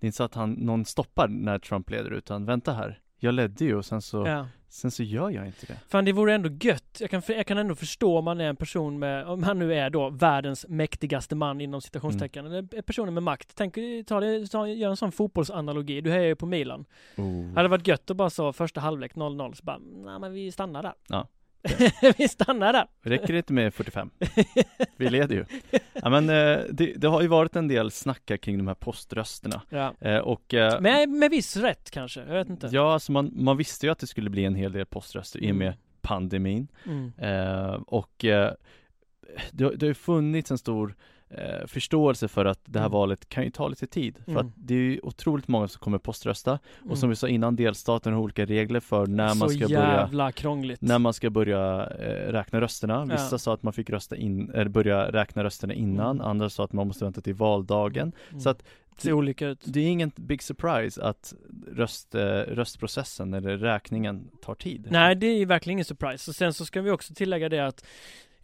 är 0.00 0.06
inte 0.06 0.16
så 0.16 0.24
att 0.24 0.34
han, 0.34 0.52
någon 0.52 0.84
stoppar 0.84 1.28
när 1.28 1.58
Trump 1.58 1.90
leder 1.90 2.10
utan 2.10 2.44
vänta 2.44 2.72
här, 2.72 3.00
jag 3.18 3.34
ledde 3.34 3.64
ju 3.64 3.76
och 3.76 3.84
sen 3.84 4.02
så, 4.02 4.26
Ja. 4.26 4.46
sen 4.68 4.90
så 4.90 5.02
gör 5.02 5.30
jag 5.30 5.46
inte 5.46 5.66
det. 5.66 5.78
Fan 5.88 6.04
det 6.04 6.12
vore 6.12 6.34
ändå 6.34 6.48
gött. 6.60 6.96
Jag 7.00 7.10
kan, 7.10 7.22
jag 7.28 7.46
kan 7.46 7.58
ändå 7.58 7.74
förstå 7.74 8.18
om 8.18 8.24
man 8.24 8.40
är 8.40 8.44
en 8.48 8.56
person 8.56 8.98
med, 8.98 9.26
om 9.26 9.42
han 9.42 9.58
nu 9.58 9.74
är 9.74 9.90
då 9.90 10.10
världens 10.10 10.66
mäktigaste 10.68 11.34
man 11.34 11.60
inom 11.60 11.80
citationstecken, 11.80 12.46
Mm. 12.46 12.52
eller 12.72 12.82
personer 12.82 13.12
med 13.12 13.22
makt. 13.22 13.52
Tänk, 13.54 13.74
ta 14.06 14.20
det, 14.20 14.46
ta, 14.46 14.66
gör 14.68 14.90
en 14.90 14.96
sån 14.96 15.12
fotbollsanalogi. 15.12 16.00
Du 16.00 16.10
hejar 16.10 16.26
ju 16.26 16.36
på 16.36 16.46
Milan. 16.46 16.84
Oh. 17.16 17.54
Hade 17.54 17.68
varit 17.68 17.86
gött 17.86 18.10
att 18.10 18.16
bara 18.16 18.30
så 18.30 18.52
första 18.52 18.80
halvlek 18.80 19.14
0-0 19.14 19.52
så 19.54 19.64
bara, 19.64 19.78
nej 19.78 20.18
men 20.20 20.32
vi 20.32 20.52
stannar 20.52 20.82
där. 20.82 20.92
Ja. 21.08 21.28
vi 22.18 22.28
stannar 22.28 22.72
där. 22.72 22.86
Räcker 23.02 23.32
det 23.32 23.36
inte 23.36 23.52
med 23.52 23.74
45? 23.74 24.10
Vi 24.96 25.10
leder 25.10 25.34
ju. 25.36 25.44
Ja, 25.92 26.10
men 26.10 26.28
eh, 26.28 26.64
det, 26.70 26.92
det 26.96 27.08
har 27.08 27.22
ju 27.22 27.28
varit 27.28 27.56
en 27.56 27.68
del 27.68 27.90
snackar 27.90 28.36
kring 28.36 28.58
de 28.58 28.66
här 28.68 28.74
poströsterna. 28.74 29.62
Ja. 29.68 29.94
Eh, 30.00 30.18
och 30.18 30.54
eh, 30.54 30.80
Med, 30.80 31.08
med 31.08 31.30
viss 31.30 31.56
rätt 31.56 31.90
kanske, 31.90 32.20
jag 32.20 32.34
vet 32.34 32.48
inte. 32.50 32.68
Ja, 32.72 32.92
alltså 32.92 33.12
man, 33.12 33.30
man 33.34 33.56
visste 33.56 33.86
ju 33.86 33.92
att 33.92 33.98
det 33.98 34.06
skulle 34.06 34.30
bli 34.30 34.44
en 34.44 34.54
hel 34.54 34.72
del 34.72 34.86
poströster 34.86 35.44
i 35.44 35.52
och 35.52 35.56
med 35.56 35.68
Mm. 35.68 35.78
pandemin. 36.00 36.68
Mm. 36.86 37.12
Och 37.82 38.14
det, 38.18 38.56
det 39.52 39.82
har 39.82 39.88
ju 39.88 39.94
funnits 39.94 40.50
en 40.50 40.58
stor 40.58 40.96
eh, 41.30 41.66
förståelse 41.66 42.28
för 42.28 42.44
att 42.44 42.60
det 42.64 42.78
här 42.78 42.86
Mm. 42.86 42.92
valet 42.92 43.28
kan 43.28 43.44
ju 43.44 43.50
ta 43.50 43.68
lite 43.68 43.86
tid. 43.86 44.18
För 44.24 44.30
Mm. 44.32 44.46
att 44.46 44.52
det 44.56 44.74
är 44.74 44.78
ju 44.78 45.00
otroligt 45.02 45.48
många 45.48 45.68
som 45.68 45.80
kommer 45.80 45.98
poströsta. 45.98 46.50
Mm. 46.78 46.90
Och 46.90 46.98
som 46.98 47.08
vi 47.10 47.16
sa 47.16 47.28
innan, 47.28 47.56
delstaten 47.56 48.12
har 48.12 48.20
olika 48.20 48.44
regler 48.44 48.80
för 48.80 49.06
när 49.06 49.34
man 49.34 49.48
ska 49.50 49.68
börja 49.68 50.32
krångligt. 50.32 50.80
när 50.82 50.98
man 50.98 51.12
ska 51.14 51.30
börja 51.30 51.86
eh, 51.86 52.32
räkna 52.32 52.60
rösterna. 52.60 53.04
Vissa 53.04 53.28
Ja. 53.34 53.38
sa 53.38 53.54
att 53.54 53.62
man 53.62 53.72
fick 53.72 53.90
rösta 53.90 54.16
in, 54.16 54.50
eller 54.50 54.68
börja 54.68 55.12
räkna 55.12 55.44
rösterna 55.44 55.74
innan, 55.74 56.16
Mm. 56.16 56.26
andra 56.26 56.50
sa 56.50 56.64
att 56.64 56.72
man 56.72 56.86
måste 56.86 57.04
vänta 57.04 57.20
till 57.20 57.34
valdagen. 57.34 58.12
Mm. 58.30 58.40
Så 58.40 58.50
att 58.50 58.62
det 59.02 59.12
olika 59.12 59.48
ut. 59.48 59.60
det 59.64 59.80
är 59.80 59.86
ingen 59.88 60.12
big 60.16 60.42
surprise 60.42 61.02
att 61.02 61.34
röst, 61.72 62.14
eh, 62.14 62.20
röstprocessen 62.28 63.34
eller 63.34 63.56
räkningen 63.58 64.28
tar 64.42 64.54
tid. 64.54 64.86
Nej, 64.90 65.14
det 65.16 65.26
är 65.26 65.46
verkligen 65.46 65.72
ingen 65.76 65.84
surprise. 65.84 66.30
Och 66.30 66.34
sen 66.34 66.52
så 66.54 66.64
ska 66.64 66.80
vi 66.80 66.90
också 66.90 67.14
tillägga 67.14 67.48
det 67.48 67.66
att 67.66 67.84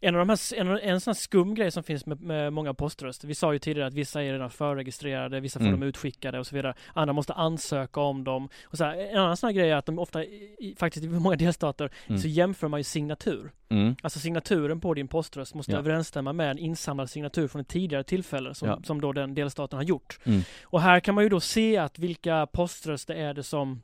en 0.04 0.14
av 0.14 0.18
de 0.18 0.28
här, 0.28 0.60
en, 0.60 0.68
en 0.90 1.00
sån 1.00 1.10
här 1.10 1.14
skum 1.14 1.54
grej 1.54 1.70
som 1.70 1.82
finns 1.82 2.06
med, 2.06 2.20
med 2.20 2.52
många 2.52 2.74
poströster. 2.74 3.28
Vi 3.28 3.34
sa 3.34 3.52
ju 3.52 3.58
tidigare 3.58 3.88
att 3.88 3.94
vissa 3.94 4.22
är 4.22 4.32
redan 4.32 4.50
förregistrerade, 4.50 5.40
vissa 5.40 5.58
får 5.58 5.66
Mm. 5.66 5.80
dem 5.80 5.88
utskickade 5.88 6.38
och 6.38 6.46
så 6.46 6.54
vidare. 6.56 6.74
Andra 6.92 7.12
måste 7.12 7.32
ansöka 7.32 8.00
om 8.00 8.24
dem. 8.24 8.48
Och 8.64 8.78
så 8.78 8.84
här, 8.84 8.96
en 8.96 9.18
annan 9.18 9.36
sån 9.36 9.46
här 9.48 9.54
grej 9.54 9.70
är 9.70 9.76
att 9.76 9.86
de 9.86 9.98
ofta, 9.98 10.24
i, 10.24 10.74
faktiskt 10.78 11.04
i 11.04 11.08
många 11.08 11.36
delstater, 11.44 11.90
Mm. 12.06 12.18
så 12.20 12.28
jämför 12.28 12.68
man 12.68 12.80
ju 12.80 12.84
signatur. 12.84 13.52
Mm. 13.68 13.96
Alltså 14.02 14.18
signaturen 14.18 14.80
på 14.80 14.94
din 14.94 15.08
poströst 15.08 15.54
måste 15.54 15.72
Ja. 15.72 15.78
överensstämma 15.78 16.32
med 16.32 16.50
en 16.50 16.58
insamlad 16.58 17.10
signatur 17.10 17.48
från 17.48 17.60
ett 17.60 17.68
tidigare 17.68 18.04
tillfälle 18.04 18.54
som, 18.54 18.68
Ja. 18.68 18.80
som 18.84 19.00
då 19.00 19.12
den 19.12 19.34
delstaten 19.34 19.76
har 19.76 19.84
gjort. 19.84 20.18
Mm. 20.24 20.40
Och 20.62 20.80
här 20.80 21.00
kan 21.00 21.14
man 21.14 21.24
ju 21.24 21.30
då 21.30 21.40
se 21.40 21.76
att 21.76 21.98
vilka 21.98 22.46
poströster 22.52 23.14
är 23.14 23.34
det 23.34 23.42
som 23.42 23.82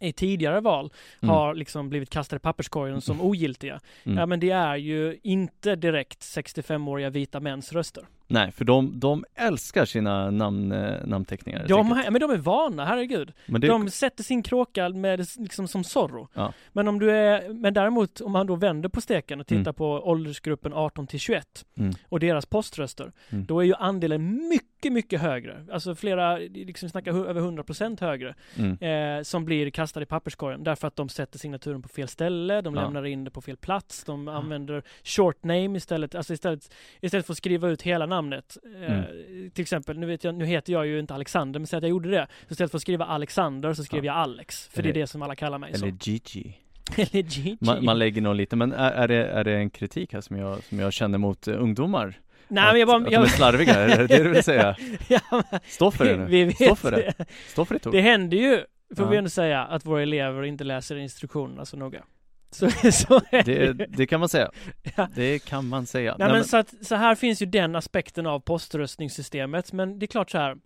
i 0.00 0.12
tidigare 0.12 0.60
val 0.60 0.92
Mm. 1.22 1.34
har 1.34 1.54
liksom 1.54 1.88
blivit 1.88 2.10
kastade 2.10 2.36
i 2.36 2.40
papperskorgen 2.40 3.00
som 3.00 3.20
ogiltiga. 3.20 3.80
Mm. 4.04 4.18
Ja 4.18 4.26
men 4.26 4.40
det 4.40 4.50
är 4.50 4.76
ju 4.76 5.18
inte 5.22 5.76
direkt 5.76 6.20
65-åriga 6.20 7.10
vita 7.10 7.40
mäns 7.40 7.72
röster. 7.72 8.04
Nej, 8.28 8.52
för 8.52 8.64
de, 8.64 9.00
de 9.00 9.24
älskar 9.34 9.84
sina 9.84 10.30
namn, 10.30 10.72
eh, 10.72 11.06
namnteckningar. 11.06 11.66
De, 11.68 11.88
men 12.10 12.20
de 12.20 12.30
är 12.30 12.36
vana, 12.36 12.84
herregud. 12.84 13.32
Men 13.46 13.60
det, 13.60 13.66
De 13.66 13.90
sätter 13.90 14.24
sin 14.24 14.42
kråka 14.42 14.88
med 14.88 15.26
liksom 15.38 15.68
som 15.68 15.84
Zorro. 15.84 16.28
Ja. 16.34 16.52
Men 16.72 16.88
om 16.88 16.98
du 16.98 17.10
är, 17.10 17.48
men 17.52 17.74
däremot 17.74 18.20
om 18.20 18.32
man 18.32 18.46
då 18.46 18.54
vänder 18.56 18.88
på 18.88 19.00
steken 19.00 19.40
och 19.40 19.46
tittar 19.46 19.60
Mm. 19.60 19.74
på 19.74 19.86
åldersgruppen 19.90 20.72
18 20.72 21.06
till 21.06 21.20
21 21.20 21.64
Mm. 21.78 21.94
och 22.08 22.20
deras 22.20 22.46
poströster, 22.46 23.12
Mm. 23.30 23.46
då 23.46 23.60
är 23.60 23.64
ju 23.64 23.74
andelen 23.74 24.48
mycket, 24.48 24.92
mycket 24.92 25.20
högre. 25.20 25.64
Alltså 25.72 25.94
flera, 25.94 26.36
liksom 26.38 26.88
snackar 26.88 27.28
över 27.28 27.40
100% 27.40 28.00
högre. 28.00 28.34
mm. 28.56 29.18
eh, 29.18 29.22
som 29.22 29.44
blir 29.44 29.70
kastade 29.70 30.02
i 30.04 30.06
papperskorgen 30.06 30.64
därför 30.64 30.88
att 30.88 30.96
de 30.96 31.08
sätter 31.08 31.38
signaturen 31.38 31.82
på 31.82 31.88
fel 31.88 32.08
ställe, 32.08 32.60
de 32.60 32.74
Ja. 32.74 32.82
lämnar 32.82 33.06
in 33.06 33.24
det 33.24 33.30
på 33.30 33.40
fel 33.40 33.56
plats, 33.56 34.04
de 34.04 34.28
använder 34.28 34.82
short 35.04 35.44
name 35.44 35.76
istället, 35.76 36.14
alltså 36.14 36.32
istället, 36.32 36.74
istället 37.00 37.26
för 37.26 37.32
att 37.32 37.36
skriva 37.38 37.68
ut 37.68 37.82
hela 37.82 38.06
namnet. 38.06 38.15
Eh, 38.16 38.92
Mm. 38.92 39.50
Till 39.50 39.62
exempel, 39.62 39.98
nu, 39.98 40.06
vet 40.06 40.24
jag, 40.24 40.34
nu 40.34 40.46
heter 40.46 40.72
jag 40.72 40.86
ju 40.86 40.98
inte 40.98 41.14
Alexander, 41.14 41.60
men 41.60 41.66
säg 41.66 41.76
att 41.76 41.82
jag 41.82 41.90
gjorde 41.90 42.10
det. 42.10 42.26
Så 42.46 42.52
istället 42.52 42.70
för 42.70 42.78
att 42.78 42.82
skriva 42.82 43.04
Alexander 43.04 43.74
så 43.74 43.84
skrev 43.84 44.04
Ja. 44.04 44.12
jag 44.12 44.22
Alex, 44.22 44.68
för 44.68 44.82
det 44.82 44.88
är 44.88 44.90
Eller- 44.90 45.00
det 45.00 45.06
som 45.06 45.22
alla 45.22 45.34
kallar 45.36 45.58
mig 45.58 45.68
Eller 45.74 45.90
så. 45.90 45.96
Gigi. 46.10 46.56
Eller 46.96 47.22
Gigi. 47.22 47.56
Man, 47.60 47.84
man 47.84 47.98
lägger 47.98 48.22
nog 48.22 48.34
lite, 48.34 48.56
men 48.56 48.72
är, 48.72 48.90
är, 48.90 49.08
det, 49.08 49.26
är 49.26 49.44
det 49.44 49.56
en 49.56 49.70
kritik 49.70 50.12
här 50.12 50.20
som 50.20 50.36
jag, 50.36 50.62
som 50.64 50.78
jag 50.78 50.92
känner 50.92 51.18
mot 51.18 51.48
eh, 51.48 51.62
ungdomar? 51.62 52.14
Nej 52.48 52.64
att, 52.64 52.72
men 52.72 52.80
jag 52.80 52.88
bara... 52.88 52.96
att 52.96 53.04
de 53.10 53.14
är 53.16 53.26
slarviga, 53.26 53.74
är 53.74 53.98
det 53.98 54.06
det 54.06 54.22
du 54.22 54.30
vill 54.30 54.42
säga? 54.42 54.76
ja, 55.08 55.20
men, 55.30 55.60
Stå 55.66 55.90
för 55.90 56.04
det 56.04 56.16
nu. 56.16 56.24
vi 56.26 56.44
vet 56.44 56.54
Stå 56.56 56.74
för 56.76 56.90
det. 56.90 57.14
Stå 57.48 57.64
för 57.64 57.74
ord. 57.86 57.92
Det 57.92 58.00
händer 58.00 58.36
ju, 58.36 58.56
får 58.96 59.04
Ja. 59.04 59.10
vi 59.10 59.16
ändå 59.16 59.30
säga, 59.30 59.64
att 59.64 59.84
våra 59.86 60.02
elever 60.02 60.42
inte 60.42 60.64
läser 60.64 60.96
instruktionerna 60.96 61.64
så 61.64 61.76
noga. 61.76 62.02
Så, 62.50 62.70
så 62.92 63.20
är 63.30 63.42
Det, 63.42 63.86
det 63.86 64.06
kan 64.06 64.20
man 64.20 64.28
säga. 64.28 64.50
Ja. 64.96 65.08
Det 65.14 65.38
kan 65.44 65.68
man 65.68 65.86
säga. 65.86 66.16
Nej, 66.18 66.28
men 66.32 66.44
så, 66.44 66.56
att, 66.56 66.74
så 66.82 66.94
här 66.94 67.14
finns 67.14 67.42
ju 67.42 67.46
den 67.46 67.76
aspekten 67.76 68.26
av 68.26 68.40
poströstningssystemet, 68.40 69.72
men 69.72 69.98
det 69.98 70.04
är 70.04 70.08
klart 70.08 70.30
så 70.30 70.38
här. 70.38 70.56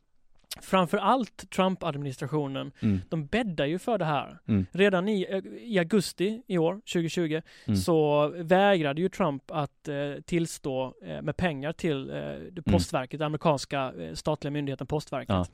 Framför 0.60 0.98
allt 0.98 1.50
Trump-administrationen, 1.50 2.72
mm, 2.80 3.00
de 3.08 3.26
bäddar 3.26 3.66
ju 3.66 3.78
för 3.78 3.98
det 3.98 4.04
här. 4.04 4.38
Mm. 4.48 4.66
Redan 4.72 5.08
i, 5.08 5.42
i 5.62 5.78
augusti 5.78 6.42
i 6.46 6.58
år, 6.58 6.74
2020, 6.92 7.40
Mm. 7.66 7.76
så 7.76 8.28
vägrade 8.36 9.00
ju 9.00 9.08
Trump 9.08 9.42
att 9.50 9.88
eh, 9.88 9.94
tillstå 10.26 10.94
eh, 11.04 11.22
med 11.22 11.36
pengar 11.36 11.72
till 11.72 12.10
eh, 12.10 12.16
det 12.52 12.62
postverket, 12.62 13.18
den 13.18 13.26
amerikanska 13.26 13.92
eh, 14.00 14.14
statliga 14.14 14.50
myndigheten 14.50 14.86
Postverket. 14.86 15.50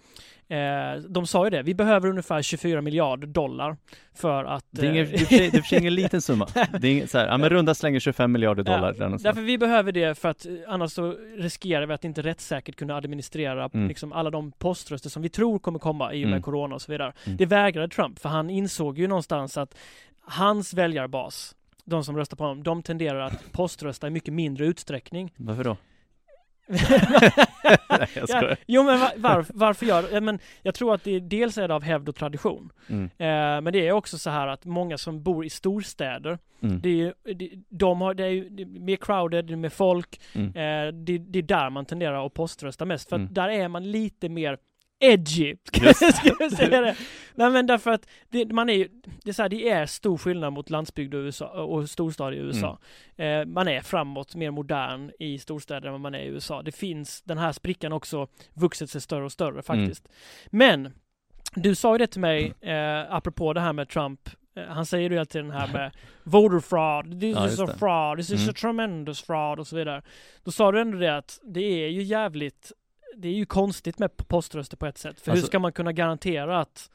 Eh, 0.49 1.03
de 1.09 1.27
sa 1.27 1.45
ju 1.45 1.51
det, 1.51 1.63
vi 1.63 1.75
behöver 1.75 2.09
ungefär 2.09 2.43
24 2.43 2.81
miljarder 2.81 3.27
dollar 3.27 3.77
för 4.15 4.45
att... 4.45 4.65
det 4.71 4.87
är 4.87 4.91
ingen, 4.91 5.07
eh, 5.07 5.11
det 5.31 5.73
är 5.73 5.79
ingen 5.81 5.95
liten 6.03 6.23
summa. 6.23 6.47
Det 6.81 6.89
är 6.89 6.93
ingen, 6.93 7.09
så 7.09 7.19
här, 7.19 7.27
ja 7.27 7.37
men 7.39 7.49
runda 7.51 7.75
slänger 7.75 8.01
25 8.01 8.33
miljarder 8.33 8.63
dollar 8.63 8.81
någonstans. 8.93 9.23
Därför 9.23 9.41
vi 9.43 9.59
behöver 9.59 9.93
det 9.93 10.19
för 10.19 10.29
att 10.29 10.47
eh, 10.47 10.53
annars 10.69 10.93
så 10.93 11.17
riskerar 11.37 11.87
vi 11.87 11.95
att 11.95 12.05
inte 12.05 12.23
rättssäkert 12.23 12.77
kunna 12.77 12.97
administrera 12.97 13.71
Mm. 13.75 13.89
liksom 13.89 14.13
alla 14.13 14.31
de 14.31 14.53
poströster 14.87 15.11
som 15.11 15.23
vi 15.23 15.29
tror 15.29 15.59
kommer 15.59 15.79
komma 15.79 16.13
i 16.15 16.25
och 16.25 16.29
med 16.29 16.33
Mm. 16.37 16.43
corona 16.43 16.75
och 16.75 16.83
så 16.83 16.93
vidare. 16.93 17.13
Mm. 17.25 17.37
Det 17.37 17.47
vägrade 17.47 17.89
Trump 17.89 18.19
för 18.19 18.29
han 18.29 18.51
insåg 18.51 18.99
ju 18.99 19.07
någonstans 19.07 19.57
att 19.57 19.75
hans 20.21 20.75
väljarbas, 20.75 21.55
de 21.85 22.05
som 22.05 22.17
röstar 22.17 22.37
på 22.37 22.45
honom, 22.45 22.63
de 22.63 22.83
tenderar 22.83 23.21
att 23.21 23.43
poströsta 23.53 24.07
i 24.07 24.11
mycket 24.11 24.35
mindre 24.35 24.67
utsträckning. 24.67 25.33
Varför 25.37 25.65
då? 25.65 25.77
Nej, 27.99 28.09
jag 28.15 28.29
Ja, 28.29 28.57
jo 28.67 28.83
men 28.83 29.01
var, 29.01 29.11
varf, 29.17 29.51
varför 29.55 29.87
gör 29.87 30.05
ja, 30.13 30.21
men 30.21 30.39
Jag 30.63 30.75
tror 30.75 30.95
att 30.95 31.05
det 31.05 31.21
dels 31.21 31.59
är 31.59 31.69
det 31.69 31.75
av 31.75 31.83
hävd 31.83 32.09
och 32.09 32.15
tradition. 32.17 32.73
Mm, 32.89 33.05
Eh, 33.05 33.61
men 33.63 33.73
det 33.73 33.89
är 33.89 33.93
också 33.93 34.19
så 34.19 34.31
här 34.31 34.47
att 34.47 34.65
många 34.65 34.99
som 34.99 35.23
bor 35.23 35.45
i 35.45 35.51
storstäder, 35.51 36.39
mm, 36.63 36.81
det 36.81 36.89
är 36.89 36.93
ju, 36.95 37.35
det, 37.35 37.51
de 37.69 38.01
har, 38.01 38.15
det 38.15 38.25
är 38.25 38.29
ju 38.29 38.49
det 38.49 38.63
är 38.63 38.67
mer 38.67 38.97
crowded, 38.97 39.45
det 39.45 39.53
är 39.53 39.57
mer 39.57 39.69
folk, 39.69 40.21
mm. 40.35 40.47
Eh, 40.49 40.93
det, 40.95 41.19
det 41.19 41.39
är 41.39 41.43
där 41.43 41.71
man 41.71 41.85
tenderar 41.85 42.27
att 42.27 42.35
poströsta 42.35 42.85
mest, 42.85 43.09
för 43.09 43.17
att 43.17 43.21
Mm. 43.21 43.35
där 43.35 43.49
är 43.49 43.69
man 43.69 43.91
lite 43.91 44.29
mer 44.29 44.59
edgy, 45.01 45.57
ska 45.65 45.85
jag 45.85 45.97
ska 45.97 46.31
jag 46.39 46.53
säga 46.53 46.81
det. 46.81 46.97
Nej 47.35 47.51
men 47.51 47.67
därför 47.67 47.91
att 47.91 48.09
det, 48.29 48.53
man 48.53 48.69
är 48.71 48.75
ju, 48.75 48.89
det 49.25 49.31
är 49.31 49.33
så 49.35 49.43
här, 49.43 49.49
det 49.49 49.69
är 49.71 49.87
stor 49.87 50.19
skillnad 50.19 50.53
mot 50.53 50.71
landsbygd 50.71 51.15
och, 51.15 51.19
USA, 51.19 51.47
och 51.47 51.91
storstad 51.91 52.35
i 52.35 52.37
USA. 52.37 52.79
Mm. 53.17 53.41
Eh, 53.41 53.47
man 53.55 53.69
är 53.69 53.81
framåt, 53.81 54.35
mer 54.35 54.51
modern 54.51 55.11
i 55.19 55.39
storstäder 55.39 55.87
än 55.87 55.93
vad 55.93 56.01
man 56.01 56.15
är 56.15 56.19
i 56.21 56.27
USA. 56.27 56.63
Det 56.63 56.73
finns, 56.73 57.23
den 57.23 57.39
här 57.39 57.53
sprickan 57.53 57.93
också 57.93 58.29
vuxit 58.55 58.91
sig 58.91 59.01
större 59.01 59.19
och 59.19 59.23
Mm. 59.23 59.31
större 59.31 59.63
faktiskt. 59.63 60.09
Men, 60.51 60.93
du 61.55 61.75
sa 61.75 61.95
ju 61.95 61.99
det 61.99 62.07
till 62.07 62.21
mig, 62.21 62.55
eh, 62.61 63.15
apropå 63.15 63.53
det 63.53 63.61
här 63.61 63.73
med 63.73 63.89
Trump, 63.89 64.21
eh, 64.57 64.65
han 64.69 64.87
säger 64.87 65.11
ju 65.11 65.19
alltid 65.19 65.43
den 65.45 65.51
här 65.51 65.73
med 65.73 65.91
voter 66.25 66.61
fraud, 66.61 67.21
this 67.21 67.37
Ja, 67.37 67.47
is 67.49 67.61
a 67.61 67.67
det. 67.67 67.79
fraud, 67.79 68.19
this 68.19 68.31
is 68.31 68.41
Mm. 68.41 68.51
a 68.51 68.53
tremendous 68.61 69.23
fraud 69.23 69.59
och 69.59 69.67
så 69.67 69.77
vidare. 69.77 70.03
Då 70.45 70.51
sa 70.51 70.73
du 70.73 70.81
ändå 70.81 70.99
det 70.99 71.17
att 71.17 71.41
det 71.43 71.85
är 71.85 71.89
ju 71.89 72.03
jävligt, 72.03 72.73
det 73.17 73.29
är 73.29 73.33
ju 73.33 73.47
konstigt 73.47 73.99
med 73.99 74.17
poströster 74.29 74.77
på 74.77 74.87
ett 74.87 74.99
sätt. 74.99 75.21
För 75.21 75.27
hur 75.31 75.33
Alltså- 75.33 75.47
ska 75.47 75.59
man 75.59 75.73
kunna 75.73 75.93
garantera 75.93 76.61
att 76.61 76.91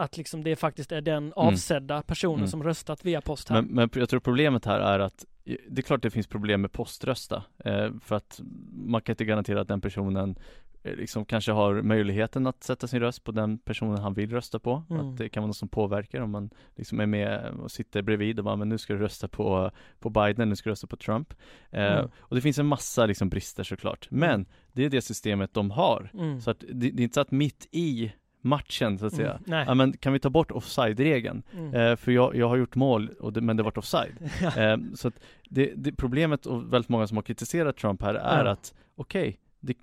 att 0.00 0.16
liksom 0.16 0.44
det 0.44 0.56
faktiskt 0.56 0.92
är 0.92 1.00
den 1.00 1.32
avsedda 1.36 2.02
personen 2.02 2.38
Mm. 2.38 2.48
som 2.48 2.62
röstat 2.62 3.04
via 3.04 3.20
post 3.20 3.48
här? 3.48 3.62
Men, 3.62 3.74
men 3.74 3.90
jag 4.00 4.08
tror 4.08 4.20
problemet 4.20 4.64
här 4.64 4.80
är 4.80 4.98
att 4.98 5.24
det 5.68 5.78
är 5.80 5.82
klart 5.82 6.02
det 6.02 6.10
finns 6.10 6.26
problem 6.26 6.60
med 6.60 6.72
poströsta 6.72 7.42
eh, 7.64 7.90
för 8.02 8.16
att 8.16 8.40
man 8.72 9.00
kan 9.00 9.12
inte 9.12 9.24
garantera 9.24 9.60
att 9.60 9.68
den 9.68 9.80
personen 9.80 10.38
liksom 10.82 11.24
kanske 11.24 11.52
har 11.52 11.82
möjligheten 11.82 12.46
att 12.46 12.62
sätta 12.64 12.86
sin 12.86 13.00
röst 13.00 13.24
på 13.24 13.32
den 13.32 13.58
personen 13.58 13.98
han 13.98 14.14
vill 14.14 14.30
rösta 14.30 14.58
på. 14.58 14.82
Mm. 14.90 15.08
Att 15.08 15.16
det 15.16 15.28
kan 15.28 15.42
vara 15.42 15.46
något 15.46 15.56
som 15.56 15.68
påverkar 15.68 16.20
om 16.20 16.30
man 16.30 16.50
liksom 16.76 17.00
är 17.00 17.06
med 17.06 17.50
och 17.60 17.70
sitter 17.70 18.02
bredvid 18.02 18.38
och 18.38 18.44
bara 18.44 18.56
men 18.56 18.68
nu 18.68 18.78
ska 18.78 18.92
du 18.92 18.98
rösta 18.98 19.28
på, 19.28 19.70
på 19.98 20.10
Biden, 20.10 20.48
nu 20.48 20.56
ska 20.56 20.68
du 20.70 20.72
rösta 20.72 20.86
på 20.86 20.96
Trump. 20.96 21.34
Eh, 21.70 21.98
Mm. 21.98 22.10
Och 22.18 22.36
det 22.36 22.42
finns 22.42 22.58
en 22.58 22.66
massa 22.66 23.06
liksom 23.06 23.28
brister 23.28 23.64
såklart. 23.64 24.06
Men 24.10 24.46
det 24.72 24.84
är 24.84 24.90
det 24.90 25.02
systemet 25.02 25.54
de 25.54 25.70
har. 25.70 26.10
Mm. 26.14 26.40
Så 26.40 26.50
att 26.50 26.60
det, 26.60 26.90
det 26.90 27.02
är 27.02 27.04
inte 27.04 27.14
så 27.14 27.20
att 27.20 27.30
mitt 27.30 27.68
i 27.70 28.12
matchen 28.40 28.98
så 28.98 29.06
att 29.06 29.12
säga 29.14 29.30
Mm. 29.30 29.42
Nej. 29.46 29.64
Ja 29.68 29.74
men 29.74 29.92
kan 29.96 30.12
vi 30.12 30.18
ta 30.18 30.30
bort 30.30 30.50
offside-regeln? 30.50 31.42
Mm. 31.52 31.74
Eh, 31.74 31.96
för 31.96 32.12
jag, 32.12 32.36
jag 32.36 32.48
har 32.48 32.56
gjort 32.56 32.74
mål, 32.74 33.08
och 33.20 33.32
det, 33.32 33.40
men 33.40 33.56
det 33.56 33.62
varit 33.62 33.78
offside. 33.78 34.12
Eh, 34.56 34.76
så 34.94 35.08
att 35.08 35.14
det, 35.50 35.72
det 35.76 35.92
problemet 35.92 36.46
och 36.46 36.72
väldigt 36.72 36.88
många 36.88 37.06
som 37.06 37.16
har 37.16 37.22
kritiserat 37.22 37.76
Trump 37.76 38.02
här 38.02 38.14
är 38.14 38.44
Ja. 38.44 38.50
att 38.50 38.74
okej, 38.96 39.40
det, 39.60 39.74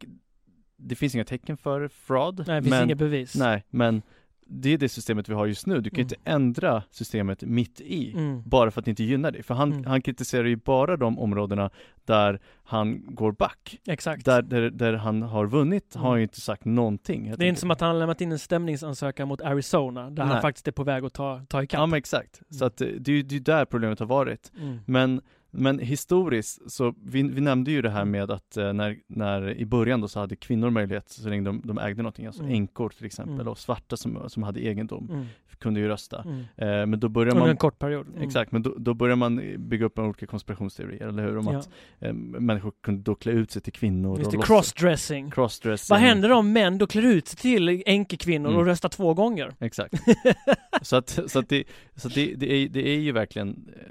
det 0.77 0.95
finns 0.95 1.15
inga 1.15 1.25
tecken 1.25 1.57
för 1.57 1.87
fraud. 1.87 2.43
Nej, 2.47 2.55
det 2.55 2.61
finns 2.61 2.71
men, 2.71 2.83
inga 2.83 2.95
bevis. 2.95 3.35
nej, 3.35 3.63
men 3.69 4.01
det 4.47 4.73
är 4.73 4.77
det 4.77 4.89
systemet 4.89 5.29
vi 5.29 5.33
har 5.33 5.45
just 5.45 5.65
nu. 5.67 5.81
Du 5.81 5.89
kan 5.89 5.97
ju 5.97 6.01
Mm. 6.01 6.05
inte 6.13 6.31
ändra 6.31 6.83
systemet 6.91 7.41
mitt 7.41 7.81
i. 7.81 8.11
Mm. 8.13 8.41
Bara 8.45 8.71
för 8.71 8.81
att 8.81 8.85
det 8.85 8.89
inte 8.91 9.03
gynnar 9.03 9.31
dig. 9.31 9.43
För 9.43 9.53
han, 9.53 9.71
Mm. 9.71 9.85
han 9.85 10.01
kritiserar 10.01 10.43
ju 10.47 10.55
bara 10.55 10.97
de 10.97 11.19
områdena 11.19 11.69
där 12.05 12.39
han 12.63 13.03
går 13.15 13.31
back. 13.31 13.79
Exakt. 13.87 14.25
Där, 14.25 14.41
där, 14.41 14.69
där 14.69 14.93
han 14.93 15.21
har 15.21 15.45
vunnit 15.47 15.95
har 15.95 16.01
Mm. 16.01 16.09
han 16.09 16.17
ju 16.19 16.23
inte 16.23 16.41
sagt 16.41 16.65
någonting. 16.65 17.23
Det 17.23 17.27
är 17.29 17.31
inte 17.31 17.43
enkelt. 17.45 17.59
som 17.59 17.71
att 17.71 17.81
han 17.81 17.89
har 17.89 17.99
lämnat 17.99 18.21
in 18.21 18.31
en 18.31 18.39
stämningsansökan 18.39 19.27
mot 19.27 19.41
Arizona, 19.41 20.09
där 20.09 20.23
han 20.23 20.31
Nej. 20.33 20.41
faktiskt 20.41 20.67
är 20.67 20.71
på 20.71 20.83
väg 20.83 21.03
att 21.05 21.13
ta, 21.13 21.41
ta 21.49 21.63
ikapp. 21.63 21.79
Ja 21.79 21.85
men 21.85 21.97
exakt. 21.97 22.41
Så 22.49 22.65
att 22.65 22.81
eh, 22.81 22.87
det 22.87 23.11
är 23.11 23.15
ju 23.15 23.21
det 23.23 23.35
är 23.35 23.39
där 23.39 23.65
problemet 23.65 23.99
har 23.99 24.05
varit. 24.07 24.51
Mm. 24.59 24.79
Men, 24.85 25.21
men 25.57 25.79
historiskt 25.79 26.71
så, 26.71 26.95
vi, 27.05 27.23
vi 27.23 27.41
nämnde 27.41 27.71
ju 27.71 27.81
det 27.81 27.89
här 27.89 28.05
med 28.05 28.31
att 28.31 28.57
eh, 28.57 28.73
när, 28.73 28.97
när 29.07 29.49
i 29.57 29.65
början 29.65 30.01
då 30.01 30.07
så 30.07 30.19
hade 30.19 30.35
kvinnor 30.35 30.69
möjlighet 30.69 31.09
så 31.09 31.29
länge 31.29 31.41
de, 31.43 31.61
de 31.65 31.77
ägde 31.77 32.01
någonting, 32.03 32.25
alltså 32.25 32.41
Mm. 32.41 32.53
änkor 32.55 32.89
till 32.89 33.05
exempel 33.05 33.33
Mm. 33.35 33.47
och 33.47 33.57
svarta 33.57 33.97
som, 33.97 34.29
som 34.29 34.43
hade 34.43 34.59
egendom 34.65 35.07
Mm. 35.11 35.25
kunde 35.59 35.79
ju 35.79 35.87
rösta. 35.87 36.21
Mm. 36.23 36.39
Eh, 36.39 36.85
men 36.85 36.99
då 36.99 37.09
börjar 37.09 37.31
Under 37.31 37.41
en 37.41 37.47
man 37.49 37.57
kort 37.57 37.79
period. 37.79 38.07
Mm. 38.07 38.21
Exakt, 38.21 38.51
men 38.51 38.61
då, 38.61 38.75
då 38.77 38.93
börjar 38.93 39.15
man 39.15 39.41
bygga 39.69 39.85
upp 39.85 39.97
en 39.97 40.03
olika 40.05 40.25
konspirationsteorier, 40.25 41.07
eller 41.07 41.23
hur? 41.23 41.37
Om 41.37 41.45
Ja. 41.51 41.59
att 41.59 41.69
eh, 41.99 42.13
människor 42.13 42.73
kunde 42.83 43.01
då 43.03 43.15
klä 43.15 43.31
ut 43.31 43.51
sig 43.51 43.61
till 43.61 43.73
kvinnor 43.73 44.19
Just 44.19 44.31
det, 44.31 44.37
crossdressing. 44.41 45.31
crossdressing. 45.31 45.93
Vad 45.93 45.99
händer 46.01 46.31
om 46.31 46.51
män 46.53 46.77
då 46.77 46.87
klär 46.87 47.01
ut 47.05 47.27
sig 47.27 47.37
till 47.39 47.83
änkekvinnor 47.85 48.47
Mm. 48.49 48.59
och 48.59 48.65
röstar 48.65 48.89
två 48.89 49.13
gånger? 49.13 49.53
Exakt. 49.59 49.93
så 50.81 50.95
att, 50.95 51.19
så 51.27 51.39
att, 51.39 51.49
det, 51.49 51.63
så 51.95 52.07
att 52.07 52.13
det, 52.15 52.35
det, 52.35 52.53
är, 52.53 52.69
det 52.69 52.87
är 52.89 52.99
ju 52.99 53.11
verkligen 53.11 53.49
eh, 53.49 53.81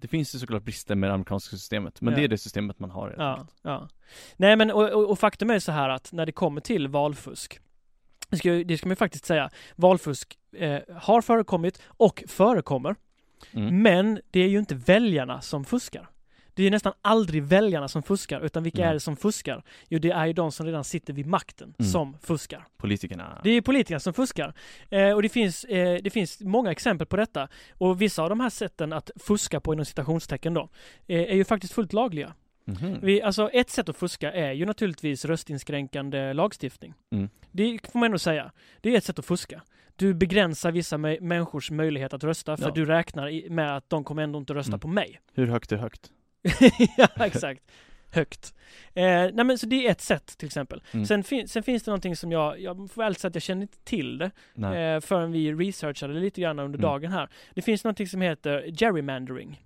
Det 0.00 0.08
finns 0.08 0.34
ju 0.34 0.38
såklart 0.38 0.62
brister 0.62 0.94
med 0.94 1.10
det 1.10 1.14
amerikanska 1.14 1.56
systemet, 1.56 2.00
men 2.00 2.12
Ja. 2.14 2.18
det 2.18 2.24
är 2.24 2.28
det 2.28 2.38
systemet 2.38 2.78
man 2.78 2.90
har 2.90 3.14
Ja, 3.18 3.46
ja. 3.62 3.88
Nej 4.36 4.56
men 4.56 4.70
och, 4.70 4.90
och, 4.90 5.10
och 5.10 5.18
faktum 5.18 5.50
är 5.50 5.58
så 5.58 5.72
här 5.72 5.88
att 5.88 6.12
när 6.12 6.26
det 6.26 6.32
kommer 6.32 6.60
till 6.60 6.88
valfusk 6.88 7.60
det 8.28 8.36
ska, 8.36 8.50
det 8.50 8.78
ska 8.78 8.86
man 8.86 8.92
ju 8.92 8.96
faktiskt 8.96 9.24
säga. 9.24 9.50
Valfusk 9.76 10.38
eh, 10.56 10.80
har 10.96 11.20
förekommit 11.22 11.82
och 11.86 12.24
förekommer. 12.26 12.96
Mm. 13.52 13.82
Men 13.82 14.20
det 14.30 14.40
är 14.40 14.48
ju 14.48 14.58
inte 14.58 14.74
väljarna 14.74 15.40
som 15.40 15.64
fuskar. 15.64 16.08
Det 16.56 16.62
är 16.66 16.70
nästan 16.70 16.92
aldrig 17.02 17.42
väljarna 17.42 17.88
som 17.88 18.02
fuskar, 18.02 18.40
utan 18.40 18.62
vilka 18.62 18.78
Nej. 18.82 18.88
är 18.90 18.94
det 18.94 19.00
som 19.00 19.16
fuskar? 19.16 19.62
Jo, 19.88 19.98
det 19.98 20.10
är 20.10 20.26
ju 20.26 20.32
de 20.32 20.52
som 20.52 20.66
redan 20.66 20.84
sitter 20.84 21.12
vid 21.12 21.26
makten 21.26 21.74
Mm. 21.78 21.90
som 21.92 22.16
fuskar. 22.22 22.66
Politikerna 22.76 23.40
Det 23.44 23.50
är 23.50 23.60
politikerna 23.60 24.00
som 24.00 24.12
fuskar. 24.14 24.54
Eh, 24.90 25.10
och 25.10 25.22
det 25.22 25.28
finns, 25.28 25.64
eh, 25.64 25.98
det 26.02 26.10
finns 26.10 26.40
många 26.40 26.70
exempel 26.70 27.06
på 27.06 27.16
detta. 27.16 27.48
Och 27.72 28.02
vissa 28.02 28.22
av 28.22 28.28
de 28.28 28.40
här 28.40 28.50
sätten 28.50 28.92
att 28.92 29.10
fuska 29.16 29.60
på 29.60 29.72
inom 29.72 29.84
citationstecken 29.84 30.54
då, 30.54 30.68
eh, 31.06 31.20
är 31.20 31.34
ju 31.34 31.44
faktiskt 31.44 31.72
fullt 31.72 31.92
lagliga. 31.92 32.34
Mhm. 32.64 32.98
Vi, 33.02 33.22
alltså 33.22 33.48
ett 33.50 33.70
sätt 33.70 33.88
att 33.88 33.96
fuska 33.96 34.32
är 34.32 34.52
ju 34.52 34.66
naturligtvis 34.66 35.24
röstinskränkande 35.24 36.32
lagstiftning. 36.32 36.94
Mm. 37.12 37.28
Det 37.52 37.78
får 37.92 37.98
man 37.98 38.06
ändå 38.06 38.18
säga. 38.18 38.52
Det 38.80 38.90
är 38.94 38.98
ett 38.98 39.04
sätt 39.04 39.18
att 39.18 39.26
fuska. 39.26 39.62
Du 39.96 40.14
begränsar 40.14 40.72
vissa 40.72 40.96
mä- 40.96 41.20
människors 41.20 41.70
möjlighet 41.70 42.14
att 42.14 42.24
rösta 42.24 42.56
för 42.56 42.64
Ja. 42.64 42.70
du 42.74 42.84
räknar 42.84 43.50
med 43.50 43.76
att 43.76 43.90
de 43.90 44.04
kommer 44.04 44.22
ändå 44.22 44.38
inte 44.38 44.54
rösta 44.54 44.70
Mm. 44.70 44.80
på 44.80 44.88
mig. 44.88 45.20
Hur 45.34 45.46
högt 45.46 45.72
är 45.72 45.76
högt? 45.76 46.10
ja, 46.96 47.08
exakt. 47.26 47.62
Högt. 48.10 48.54
Eh, 48.94 49.04
nej 49.04 49.44
men 49.44 49.58
så 49.58 49.66
det 49.66 49.86
är 49.86 49.90
ett 49.90 50.00
sätt 50.00 50.26
till 50.38 50.46
exempel. 50.46 50.82
Mm. 50.92 51.06
Sen, 51.06 51.24
fin- 51.24 51.48
sen 51.48 51.62
finns 51.62 51.82
det 51.82 51.90
någonting 51.90 52.16
som 52.16 52.32
jag, 52.32 52.60
jag 52.60 52.76
får 52.90 53.02
väl 53.02 53.16
säga 53.16 53.28
att 53.28 53.34
jag 53.34 53.42
känner 53.42 53.62
inte 53.62 53.78
till 53.84 54.18
det 54.18 54.30
Nej. 54.54 54.94
eh, 54.94 55.00
förrän 55.00 55.32
vi 55.32 55.52
researchade 55.52 56.14
lite 56.14 56.40
grann 56.40 56.58
under 56.58 56.78
Mm. 56.78 56.90
dagen 56.90 57.12
här. 57.12 57.28
Det 57.54 57.62
finns 57.62 57.84
någonting 57.84 58.06
som 58.06 58.20
heter 58.20 58.64
gerrymandering. 58.80 59.62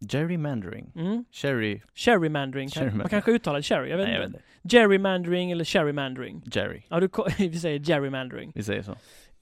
Gerrymandering? 0.00 0.92
Mm. 0.96 1.24
Cherry? 1.32 1.78
Kan, 1.78 1.86
Gerrymandering. 1.94 2.96
man 2.96 3.08
kanske 3.08 3.30
uttalar 3.32 3.62
cherry, 3.62 3.90
jag 3.90 3.96
vet 3.98 4.06
Nej, 4.06 4.14
jag 4.14 4.20
vet 4.20 4.28
inte. 4.28 4.40
Gerrymandering 4.76 5.50
eller 5.50 5.64
cherrymandering. 5.64 6.42
Jerry. 6.52 6.82
Ja, 6.88 7.00
du, 7.00 7.08
vi 7.38 7.58
säger 7.60 7.78
gerrymandering. 7.78 8.52
Vi 8.54 8.62
säger 8.62 8.82
så. 8.82 8.92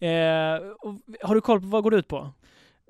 Eh, 0.06 0.56
och 0.78 0.94
har 1.22 1.34
du 1.34 1.40
koll 1.40 1.60
på 1.60 1.66
vad 1.66 1.82
går 1.82 1.90
det 1.90 1.96
ut 1.96 2.08
på? 2.08 2.32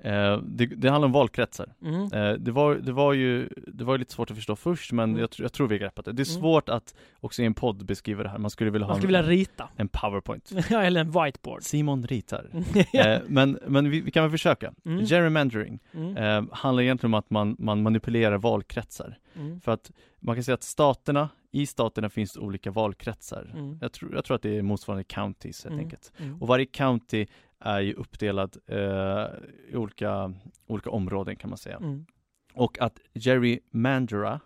Eh, 0.03 0.37
det, 0.43 0.65
det 0.65 0.89
handlar 0.89 1.05
om 1.05 1.11
valkretsar. 1.11 1.73
Mm. 1.81 2.03
Eh, 2.13 2.33
det, 2.33 2.51
var, 2.51 2.75
det, 2.75 2.91
var 2.91 3.13
ju, 3.13 3.49
det 3.67 3.83
var 3.83 3.97
lite 3.97 4.13
svårt 4.13 4.31
att 4.31 4.37
förstå 4.37 4.55
först, 4.55 4.91
men 4.91 5.09
Mm. 5.09 5.19
jag, 5.21 5.29
jag 5.37 5.53
tror 5.53 5.67
vi 5.67 5.77
greppat 5.77 6.05
det. 6.05 6.11
Det 6.11 6.23
är 6.23 6.29
Mm. 6.31 6.41
svårt 6.41 6.69
att 6.69 6.95
också 7.19 7.41
i 7.41 7.45
en 7.45 7.53
podd 7.53 7.85
beskriva 7.85 8.23
det 8.23 8.29
här. 8.29 8.37
Man 8.37 8.51
skulle 8.51 8.69
vilja 8.71 8.85
ha 8.87 8.93
Man 8.93 9.01
skulle 9.01 9.17
en, 9.19 9.25
vilja 9.27 9.41
rita. 9.41 9.69
en 9.75 9.87
powerpoint. 9.87 10.51
Ja, 10.69 10.81
eller 10.81 11.01
en 11.01 11.11
whiteboard. 11.11 11.63
Simon 11.63 12.07
ritar. 12.07 12.49
eh, 12.93 13.17
men 13.27 13.59
men 13.67 13.89
vi, 13.89 14.01
vi 14.01 14.11
kan 14.11 14.23
väl 14.23 14.31
försöka. 14.31 14.73
Mm. 14.85 15.05
Gerrymandering 15.05 15.79
Mm. 15.93 16.17
eh, 16.17 16.53
handlar 16.55 16.83
egentligen 16.83 17.13
om 17.13 17.19
att 17.19 17.29
man, 17.29 17.55
man 17.59 17.81
manipulerar 17.83 18.37
valkretsar. 18.37 19.17
Mm. 19.35 19.61
För 19.61 19.71
att 19.71 19.91
man 20.19 20.35
kan 20.35 20.43
säga 20.43 20.55
att 20.55 20.63
staterna, 20.63 21.29
i 21.51 21.65
staterna 21.65 22.09
finns 22.09 22.37
olika 22.37 22.71
valkretsar. 22.71 23.77
Jag, 23.81 23.91
tror, 23.91 24.15
jag 24.15 24.25
tror 24.25 24.35
att 24.35 24.41
det 24.41 24.57
är 24.57 24.61
motsvarande 24.61 25.03
counties 25.03 25.63
helt 25.63 25.79
enkelt. 25.79 26.11
Och 26.39 26.47
varje 26.47 26.65
county 26.65 27.25
är 27.61 27.79
ju 27.79 27.93
uppdelad 27.93 28.57
eh, 28.67 29.25
i 29.69 29.75
olika, 29.75 30.33
olika 30.67 30.89
områden 30.89 31.35
kan 31.35 31.49
man 31.49 31.57
säga. 31.57 31.77
Mm. 31.77 32.05
Och 32.53 32.79
att 32.81 32.99
gerrymandera, 33.13 34.39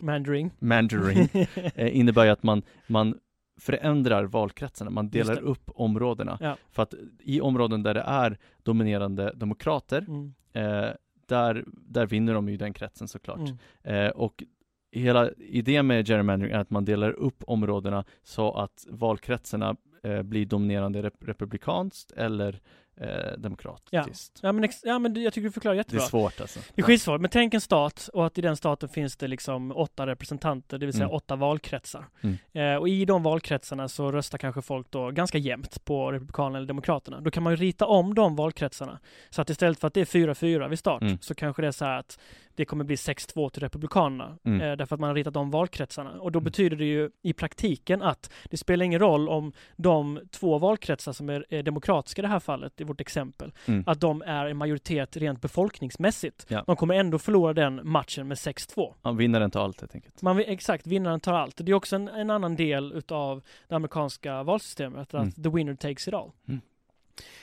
Mandarin. 0.00 0.50
mandering, 0.58 1.28
eh, 1.74 1.96
innebär 1.96 2.24
ju 2.24 2.30
att 2.30 2.42
man, 2.42 2.62
man 2.86 3.18
förändrar 3.60 4.24
valkretsarna, 4.24 4.90
man 4.90 5.10
delar 5.10 5.40
upp 5.40 5.70
områdena. 5.74 6.38
Ja. 6.40 6.56
För 6.70 6.82
att 6.82 6.94
i 7.20 7.40
områden 7.40 7.82
där 7.82 7.94
det 7.94 8.00
är 8.00 8.38
dominerande 8.62 9.32
demokrater, 9.36 10.04
Mm. 10.08 10.34
eh, 10.52 10.90
där, 11.26 11.64
där 11.66 12.06
vinner 12.06 12.34
de 12.34 12.48
ju 12.48 12.56
den 12.56 12.72
kretsen 12.72 13.08
såklart. 13.08 13.38
Mm. 13.38 14.06
Eh, 14.06 14.10
och 14.10 14.44
hela 14.92 15.30
idén 15.32 15.86
med 15.86 16.06
gerrymandering 16.08 16.52
är 16.52 16.58
att 16.58 16.70
man 16.70 16.84
delar 16.84 17.10
upp 17.10 17.42
områdena 17.46 18.04
så 18.22 18.52
att 18.52 18.86
valkretsarna 18.90 19.76
eh, 20.02 20.22
blir 20.22 20.46
dominerande 20.46 21.02
rep- 21.02 21.26
republikanskt 21.26 22.12
eller 22.12 22.60
eh, 23.00 23.38
demokratiskt. 23.38 24.38
Ja 24.42 24.52
men, 24.52 24.64
ex- 24.64 24.80
ja 24.84 24.98
men 24.98 25.22
jag 25.22 25.32
tycker 25.32 25.48
du 25.48 25.52
förklarar 25.52 25.74
Det 25.74 25.78
är 25.78 25.84
jättebra. 25.84 26.02
svårt 26.06 26.40
alltså. 26.40 26.60
Det 26.74 26.82
är 26.82 26.86
skitsvårt, 26.86 27.20
men 27.20 27.30
tänk 27.30 27.54
en 27.54 27.60
stat 27.60 28.08
och 28.12 28.26
att 28.26 28.38
i 28.38 28.40
den 28.40 28.56
staten 28.56 28.88
finns 28.88 29.16
det 29.16 29.28
liksom 29.28 29.72
åtta 29.76 30.06
representanter, 30.06 30.78
det 30.78 30.86
vill 30.86 30.92
säga 30.92 31.04
Mm. 31.04 31.14
åtta 31.16 31.36
valkretsar. 31.36 32.04
Mm. 32.20 32.36
Eh, 32.52 32.76
och 32.80 32.88
i 32.88 33.04
de 33.04 33.22
valkretsarna 33.22 33.88
så 33.88 34.12
röstar 34.12 34.38
kanske 34.38 34.62
folk 34.62 34.90
då 34.90 35.10
ganska 35.10 35.38
jämnt 35.38 35.84
på 35.84 36.12
Republikanerna 36.12 36.58
eller 36.58 36.68
Demokraterna. 36.68 37.20
Då 37.20 37.30
kan 37.30 37.42
man 37.42 37.52
ju 37.52 37.56
rita 37.56 37.86
om 37.86 38.14
de 38.14 38.36
valkretsarna. 38.36 38.98
Så 39.30 39.42
att 39.42 39.50
istället 39.50 39.78
för 39.80 39.88
att 39.88 39.94
det 39.94 40.00
är 40.00 40.04
4-4 40.04 40.68
vid 40.68 40.78
start 40.78 41.02
Mm. 41.02 41.18
så 41.20 41.34
kanske 41.34 41.62
det 41.62 41.68
är 41.68 41.72
så 41.72 41.84
här 41.84 41.98
att 41.98 42.18
det 42.54 42.64
kommer 42.64 42.84
bli 42.84 42.96
6-2 42.96 43.48
till 43.50 43.62
Republikanerna. 43.62 44.38
Mm. 44.44 44.60
Eh, 44.60 44.76
därför 44.76 44.94
att 44.96 45.00
man 45.00 45.08
har 45.08 45.14
ritat 45.14 45.36
om 45.36 45.50
valkretsarna. 45.50 46.10
Och 46.20 46.32
då 46.32 46.38
Mm. 46.38 46.44
betyder 46.44 46.76
det 46.76 46.84
ju 46.84 47.10
i 47.22 47.32
praktiken 47.32 48.02
att 48.02 48.32
det 48.50 48.56
spelar 48.56 48.84
ingen 48.84 49.00
roll 49.00 49.28
om 49.28 49.52
de 49.76 50.20
två 50.30 50.58
valkretsar 50.58 51.12
som 51.12 51.28
är, 51.28 51.46
är 51.48 51.62
demokratiska 51.62 52.20
i 52.20 52.22
det 52.22 52.28
här 52.28 52.40
fallet, 52.40 52.80
i 52.80 52.84
vårt 52.84 53.00
exempel, 53.00 53.52
Mm. 53.66 53.84
att 53.86 54.00
de 54.00 54.22
är 54.26 54.46
en 54.46 54.56
majoritet 54.56 55.16
rent 55.16 55.40
befolkningsmässigt. 55.40 56.46
Ja. 56.48 56.64
De 56.66 56.76
kommer 56.76 56.94
ändå 56.94 57.18
förlora 57.18 57.52
den 57.52 57.80
matchen 57.84 58.28
med 58.28 58.36
6-2. 58.38 58.94
Ja, 59.02 59.12
vinnaren 59.12 59.50
tar 59.50 59.64
allt 59.64 59.80
helt 59.80 59.94
enkelt. 59.94 60.22
Man 60.22 60.38
exakt, 60.40 60.86
vinnaren 60.86 61.20
tar 61.20 61.34
allt. 61.34 61.56
Det 61.56 61.72
är 61.72 61.74
också 61.74 61.96
en, 61.96 62.08
en 62.08 62.30
annan 62.30 62.56
del 62.56 62.92
utav 62.92 63.42
det 63.68 63.74
amerikanska 63.74 64.42
valsystemet, 64.42 65.14
att 65.14 65.22
Mm. 65.22 65.32
the 65.32 65.48
winner 65.48 65.74
takes 65.74 66.08
it 66.08 66.14
all. 66.14 66.30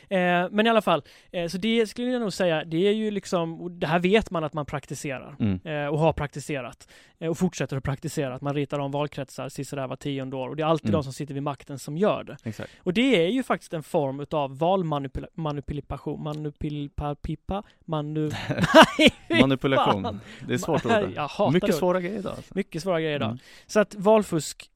Eh, 0.09 0.47
men 0.51 0.65
i 0.65 0.69
alla 0.69 0.81
fall, 0.81 1.03
eh, 1.31 1.47
så 1.47 1.57
det 1.57 1.87
skulle 1.87 2.11
jag 2.11 2.21
nog 2.21 2.33
säga, 2.33 2.63
det 2.65 2.87
är 2.87 2.91
ju 2.91 3.11
liksom, 3.11 3.79
det 3.79 3.87
här 3.87 3.99
vet 3.99 4.31
man 4.31 4.43
att 4.43 4.53
man 4.53 4.65
praktiserar. 4.65 5.35
Mm. 5.39 5.59
Eh, 5.63 5.87
och 5.87 5.99
har 5.99 6.13
praktiserat. 6.13 6.87
Eh, 7.19 7.29
och 7.29 7.37
fortsätter 7.37 7.77
att 7.77 7.83
praktisera. 7.83 8.35
Att 8.35 8.41
man 8.41 8.53
ritar 8.53 8.79
om 8.79 8.91
valkretsar 8.91 9.49
sisådär 9.49 9.87
var 9.87 9.95
tionde 9.95 10.35
år. 10.35 10.49
Och 10.49 10.55
det 10.55 10.63
är 10.63 10.67
alltid 10.67 10.89
Mm. 10.89 10.97
de 10.99 11.03
som 11.03 11.13
sitter 11.13 11.33
vid 11.33 11.43
makten 11.43 11.79
som 11.79 11.97
gör 11.97 12.23
det. 12.23 12.37
Exakt. 12.43 12.71
Och 12.83 12.93
det 12.93 13.25
är 13.25 13.29
ju 13.29 13.43
faktiskt 13.43 13.73
en 13.73 13.83
form 13.83 14.19
utav 14.19 14.57
valmanipulation. 14.57 16.23
Manipulpa, 16.23 17.63
manu... 17.85 18.31
Nej, 19.29 19.41
Manipulation. 19.41 20.19
Det 20.47 20.53
är 20.53 20.57
svårt 20.57 20.85
ord. 20.85 21.53
Mycket 21.53 21.75
svåra 21.75 22.01
grejer 22.01 22.19
idag. 22.19 22.33
Alltså. 22.35 22.53
Mycket 22.55 22.81
svåra 22.81 23.01
grejer 23.01 23.15
idag. 23.15 23.29
Mm. 23.29 23.39
Så 23.67 23.79
att 23.79 23.95
valfusk 23.95 24.69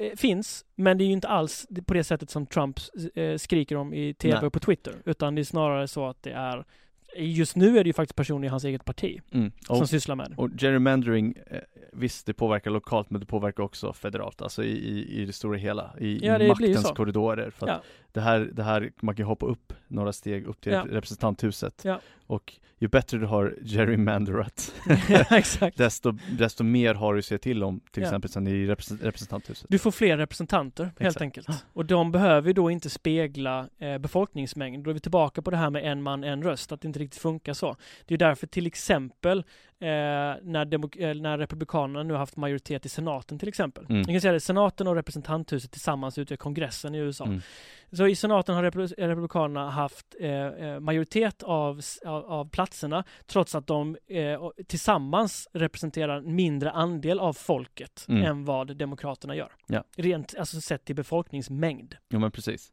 eh, 0.00 0.16
finns, 0.16 0.64
men 0.74 0.98
det 0.98 1.04
är 1.04 1.06
ju 1.06 1.12
inte 1.12 1.28
alls 1.28 1.66
på 1.86 1.94
det 1.94 2.04
sättet 2.04 2.30
som 2.30 2.46
Trump 2.46 2.78
eh, 3.14 3.36
skriker 3.36 3.76
om 3.76 3.94
i 3.94 4.14
tv 4.14 4.34
Nej. 4.34 4.46
och 4.46 4.52
på 4.52 4.60
Twitter. 4.60 4.94
Utan 5.04 5.34
det 5.34 5.42
är 5.42 5.44
snarare 5.44 5.88
så 5.88 6.06
att 6.06 6.22
det 6.22 6.30
är 6.32 6.64
Just 7.16 7.56
nu 7.56 7.78
är 7.78 7.84
det 7.84 7.88
ju 7.88 7.92
faktiskt 7.92 8.16
personer 8.16 8.46
i 8.46 8.50
hans 8.50 8.64
eget 8.64 8.84
parti 8.84 9.20
Mm. 9.32 9.52
som 9.66 9.80
Och, 9.80 9.88
sysslar 9.88 10.14
med 10.16 10.30
det. 10.30 10.36
och 10.36 10.50
gerrymandering, 10.58 11.34
eh, 11.50 11.58
visst 11.92 12.26
det 12.26 12.32
påverkar 12.34 12.70
lokalt 12.70 13.10
men 13.10 13.20
det 13.20 13.26
påverkar 13.26 13.62
också 13.62 13.92
federalt, 13.92 14.42
alltså 14.42 14.64
i, 14.64 14.70
i, 14.70 15.22
i 15.22 15.24
det 15.26 15.32
stora 15.32 15.56
hela, 15.58 15.94
i, 16.00 16.26
Ja, 16.26 16.38
i 16.40 16.48
maktens 16.48 16.90
korridorer. 16.90 17.50
För 17.50 17.66
Ja. 17.68 17.82
Det, 18.14 18.20
här, 18.20 18.40
det 18.52 18.62
här, 18.62 18.92
man 19.02 19.14
kan 19.16 19.26
hoppa 19.26 19.46
upp 19.46 19.72
några 19.88 20.12
steg 20.12 20.46
upp 20.46 20.60
till 20.60 20.72
Ja. 20.72 20.84
representanthuset. 20.90 21.82
Ja. 21.84 22.00
Och 22.26 22.52
ju 22.78 22.88
bättre 22.88 23.18
du 23.18 23.26
har 23.26 23.54
gerrymanderat, 23.64 24.74
desto, 25.76 26.12
desto 26.38 26.64
mer 26.64 26.94
har 26.94 27.12
du 27.14 27.18
att 27.18 27.24
se 27.24 27.38
till 27.38 27.62
om, 27.62 27.80
till 27.92 28.02
Ja. 28.02 28.06
exempel 28.08 28.30
sen 28.30 28.46
i 28.46 28.66
represent- 28.66 29.02
representanthuset. 29.02 29.66
Du 29.70 29.78
får 29.78 29.90
fler 29.90 30.16
representanter 30.16 30.84
helt 30.84 31.00
Exakt. 31.00 31.20
enkelt. 31.22 31.48
Och 31.72 31.86
de 31.86 32.12
behöver 32.12 32.48
ju 32.48 32.52
då 32.54 32.70
inte 32.70 32.90
spegla 32.90 33.68
eh, 33.78 33.98
befolkningsmängd. 33.98 34.84
Då 34.84 34.90
är 34.90 34.94
vi 34.94 35.00
tillbaka 35.00 35.42
på 35.42 35.50
det 35.50 35.56
här 35.56 35.70
med 35.70 35.84
en 35.92 36.02
man, 36.02 36.24
en 36.24 36.42
röst, 36.42 36.72
att 36.72 36.80
det 36.80 36.88
inte 36.88 36.98
riktigt 36.98 37.20
funkar 37.20 37.52
så. 37.52 37.76
Det 38.06 38.14
är 38.14 38.18
därför 38.18 38.46
till 38.46 38.66
exempel 38.66 39.44
eh, 39.80 39.86
när, 40.42 40.64
demok- 40.64 41.00
eh, 41.10 41.14
när 41.14 41.38
Republikanerna 41.38 42.02
nu 42.02 42.12
har 42.12 42.18
haft 42.18 42.36
majoritet 42.36 42.86
i 42.86 42.88
senaten 42.88 43.38
till 43.38 43.48
exempel. 43.48 43.84
Mm. 43.84 43.96
Jag 43.96 44.06
kan 44.06 44.20
säga 44.20 44.32
det, 44.32 44.40
senaten 44.40 44.86
och 44.86 44.94
representanthuset 44.94 45.70
tillsammans 45.70 46.18
utgör 46.18 46.36
kongressen 46.36 46.94
i 46.94 46.98
USA. 46.98 47.24
Mm. 47.24 47.40
Så 47.92 48.06
i 48.06 48.16
senaten 48.16 48.54
har 48.54 48.62
Repub- 48.64 48.94
Republikanerna 48.98 49.70
haft 49.70 50.06
eh, 50.20 50.30
eh, 50.30 50.80
majoritet 50.80 51.42
av, 51.42 51.80
av, 52.04 52.24
av 52.24 52.48
platserna 52.50 53.04
trots 53.26 53.54
att 53.54 53.66
de 53.66 53.96
eh, 54.06 54.40
tillsammans 54.66 55.48
representerar 55.52 56.16
en 56.16 56.34
mindre 56.34 56.70
andel 56.70 57.20
av 57.20 57.32
folket 57.32 58.04
Mm. 58.08 58.22
än 58.24 58.44
vad 58.44 58.76
Demokraterna 58.76 59.36
gör. 59.36 59.52
Ja. 59.66 59.84
Rent, 59.96 60.34
alltså 60.38 60.60
sett 60.60 60.84
till 60.84 60.96
befolkningsmängd. 60.96 61.96
Jo 62.10 62.18
men 62.18 62.30
precis. 62.30 62.72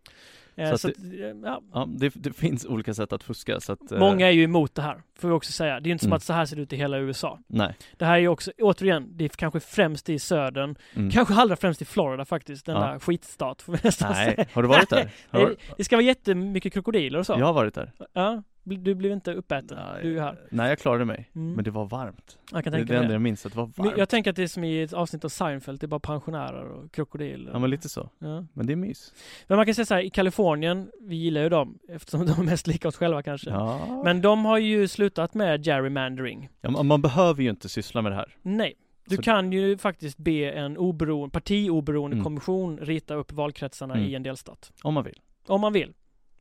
Eh, 0.62 0.72
Så 0.72 0.78
så 0.78 0.88
att 0.88 0.94
att, 0.98 1.04
eh, 1.04 1.20
ja, 1.44 1.62
Ja, 1.74 1.88
det, 1.98 2.10
det 2.16 2.34
finns 2.34 2.66
olika 2.66 2.94
sätt 2.94 3.14
att 3.14 3.24
fuska 3.24 3.60
så 3.60 3.74
att, 3.74 3.92
eh, 3.92 4.00
Många 4.00 4.28
är 4.28 4.32
ju 4.32 4.44
emot 4.44 4.76
det 4.76 4.82
här, 4.82 5.02
får 5.20 5.28
vi 5.28 5.34
också 5.34 5.52
säga. 5.52 5.80
Det 5.80 5.90
är 5.90 5.92
inte 5.92 6.04
som 6.04 6.10
Mm. 6.10 6.16
att 6.18 6.24
så 6.24 6.34
här 6.34 6.46
ser 6.46 6.56
det 6.56 6.62
ut 6.62 6.74
i 6.74 6.76
hela 6.76 6.98
USA. 6.98 7.40
Nej. 7.48 7.76
Det 7.98 8.06
här 8.06 8.14
är 8.16 8.20
ju 8.20 8.28
också, 8.28 8.52
återigen, 8.62 9.08
det 9.18 9.26
är 9.26 9.30
kanske 9.30 9.60
främst 9.60 10.10
i 10.10 10.20
södern, 10.20 10.76
Mm. 10.94 11.10
kanske 11.12 11.34
allra 11.34 11.56
främst 11.56 11.82
i 11.82 11.86
Florida 11.86 12.26
faktiskt, 12.26 12.66
den 12.66 12.76
Ja. 12.76 12.82
där 12.82 13.00
skitstat 13.00 13.62
får 13.62 13.74
vi 13.74 13.80
nästan 13.84 14.16
säga. 14.16 14.34
Nej, 14.38 14.48
har 14.54 14.62
du 14.62 14.68
varit 14.68 14.90
där? 14.90 15.10
Har, 15.30 15.56
det 15.78 15.84
ska 15.84 15.96
vara 15.96 16.06
jättemycket 16.06 16.74
krokodiler 16.74 17.20
och 17.20 17.26
så. 17.26 17.36
jag 17.40 17.46
har 17.46 17.54
varit 17.54 17.74
där. 17.74 17.92
Ja, 18.14 18.44
du 18.64 18.96
blev 18.96 19.12
inte 19.12 19.34
uppäten. 19.34 19.78
Nej, 19.94 20.04
Du 20.04 20.18
är 20.18 20.22
här. 20.22 20.40
Nej, 20.52 20.70
jag 20.70 20.80
klarade 20.80 21.06
mig. 21.06 21.30
Mm. 21.36 21.54
Men 21.54 21.64
det 21.64 21.72
var 21.72 21.86
varmt. 21.86 22.38
Jag 22.52 22.64
kan 22.64 22.74
Det 22.74 22.78
är 22.78 22.80
tänka 22.80 22.94
det 22.94 22.94
mig 22.94 22.98
enda 22.98 23.08
det. 23.08 23.14
jag 23.14 23.22
minns, 23.22 23.46
att 23.46 23.52
det 23.52 23.58
var 23.58 23.66
Men 23.76 23.86
varmt. 23.86 23.98
Jag 23.98 24.10
tänker 24.10 24.30
att 24.30 24.36
det 24.36 24.44
är 24.44 24.48
som 24.48 24.64
i 24.64 24.82
ett 24.82 24.94
avsnitt 24.94 25.26
av 25.26 25.30
Seinfeld, 25.30 25.80
det 25.80 25.86
är 25.86 25.88
bara 25.88 26.00
pensionärer 26.00 26.66
och 26.70 26.92
krokodiler. 26.92 27.52
Ja 27.52 27.60
men 27.60 27.70
lite 27.70 27.90
så. 27.90 28.10
Ja. 28.20 28.46
Men 28.54 28.68
det 28.68 28.74
är 28.74 28.76
mys. 28.78 29.14
Men 29.48 29.56
man 29.58 29.66
kan 29.66 29.76
säga 29.76 29.86
så 29.86 29.94
här, 29.94 30.02
i 30.02 30.10
Kalifornien, 30.10 30.92
vi 31.02 31.16
gillar 31.16 31.42
ju 31.42 31.50
dem 31.50 31.80
eftersom 31.90 32.26
de 32.26 32.40
är 32.40 32.44
mest 32.44 32.68
lika 32.68 32.88
oss 32.88 32.96
själva 32.98 33.24
kanske. 33.24 33.50
Ja. 33.50 34.02
Men 34.06 34.22
de 34.22 34.46
har 34.46 34.58
ju 34.58 34.88
slutat 34.88 35.34
med 35.34 35.66
gerrymandering. 35.66 36.50
ja, 36.62 36.70
man- 36.70 36.86
man 36.88 37.02
behöver 37.02 37.44
ju 37.44 37.50
inte 37.50 37.70
syssla 37.70 38.02
med 38.02 38.12
det 38.12 38.16
här. 38.16 38.36
Nej. 38.42 38.74
Du 39.08 39.16
Så- 39.16 39.22
kan 39.22 39.52
ju 39.52 39.78
faktiskt 39.78 40.18
be 40.18 40.52
en 40.52 40.78
oberoende, 40.78 41.32
partioberoende 41.34 42.16
Mm. 42.16 42.24
kommission 42.24 42.78
rita 42.78 43.14
upp 43.14 43.32
valkretsarna 43.32 43.94
Mm. 43.96 44.08
i 44.10 44.16
en 44.16 44.24
delstat. 44.24 44.72
Om 44.84 44.94
man 44.94 45.04
vill. 45.04 45.20
Om 45.48 45.62
man 45.62 45.74
vill. 45.74 45.94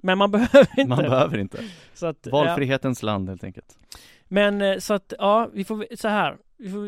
Men 0.03 0.19
man 0.19 0.31
behöver 0.31 0.69
inte. 0.81 0.87
Man 0.89 0.99
behöver 0.99 1.39
inte. 1.39 1.59
Så 1.95 2.07
att, 2.07 2.17
ja. 2.23 2.31
Valfrihetens 2.31 3.03
land 3.03 3.29
helt 3.29 3.45
enkelt. 3.45 3.79
Men 4.29 4.63
eh, 4.63 4.79
så 4.79 4.95
att, 4.95 5.13
ja, 5.19 5.51
vi 5.53 5.65
får 5.65 5.97
så 5.97 6.09
här. 6.09 6.37
Vi, 6.57 6.71
får, 6.71 6.81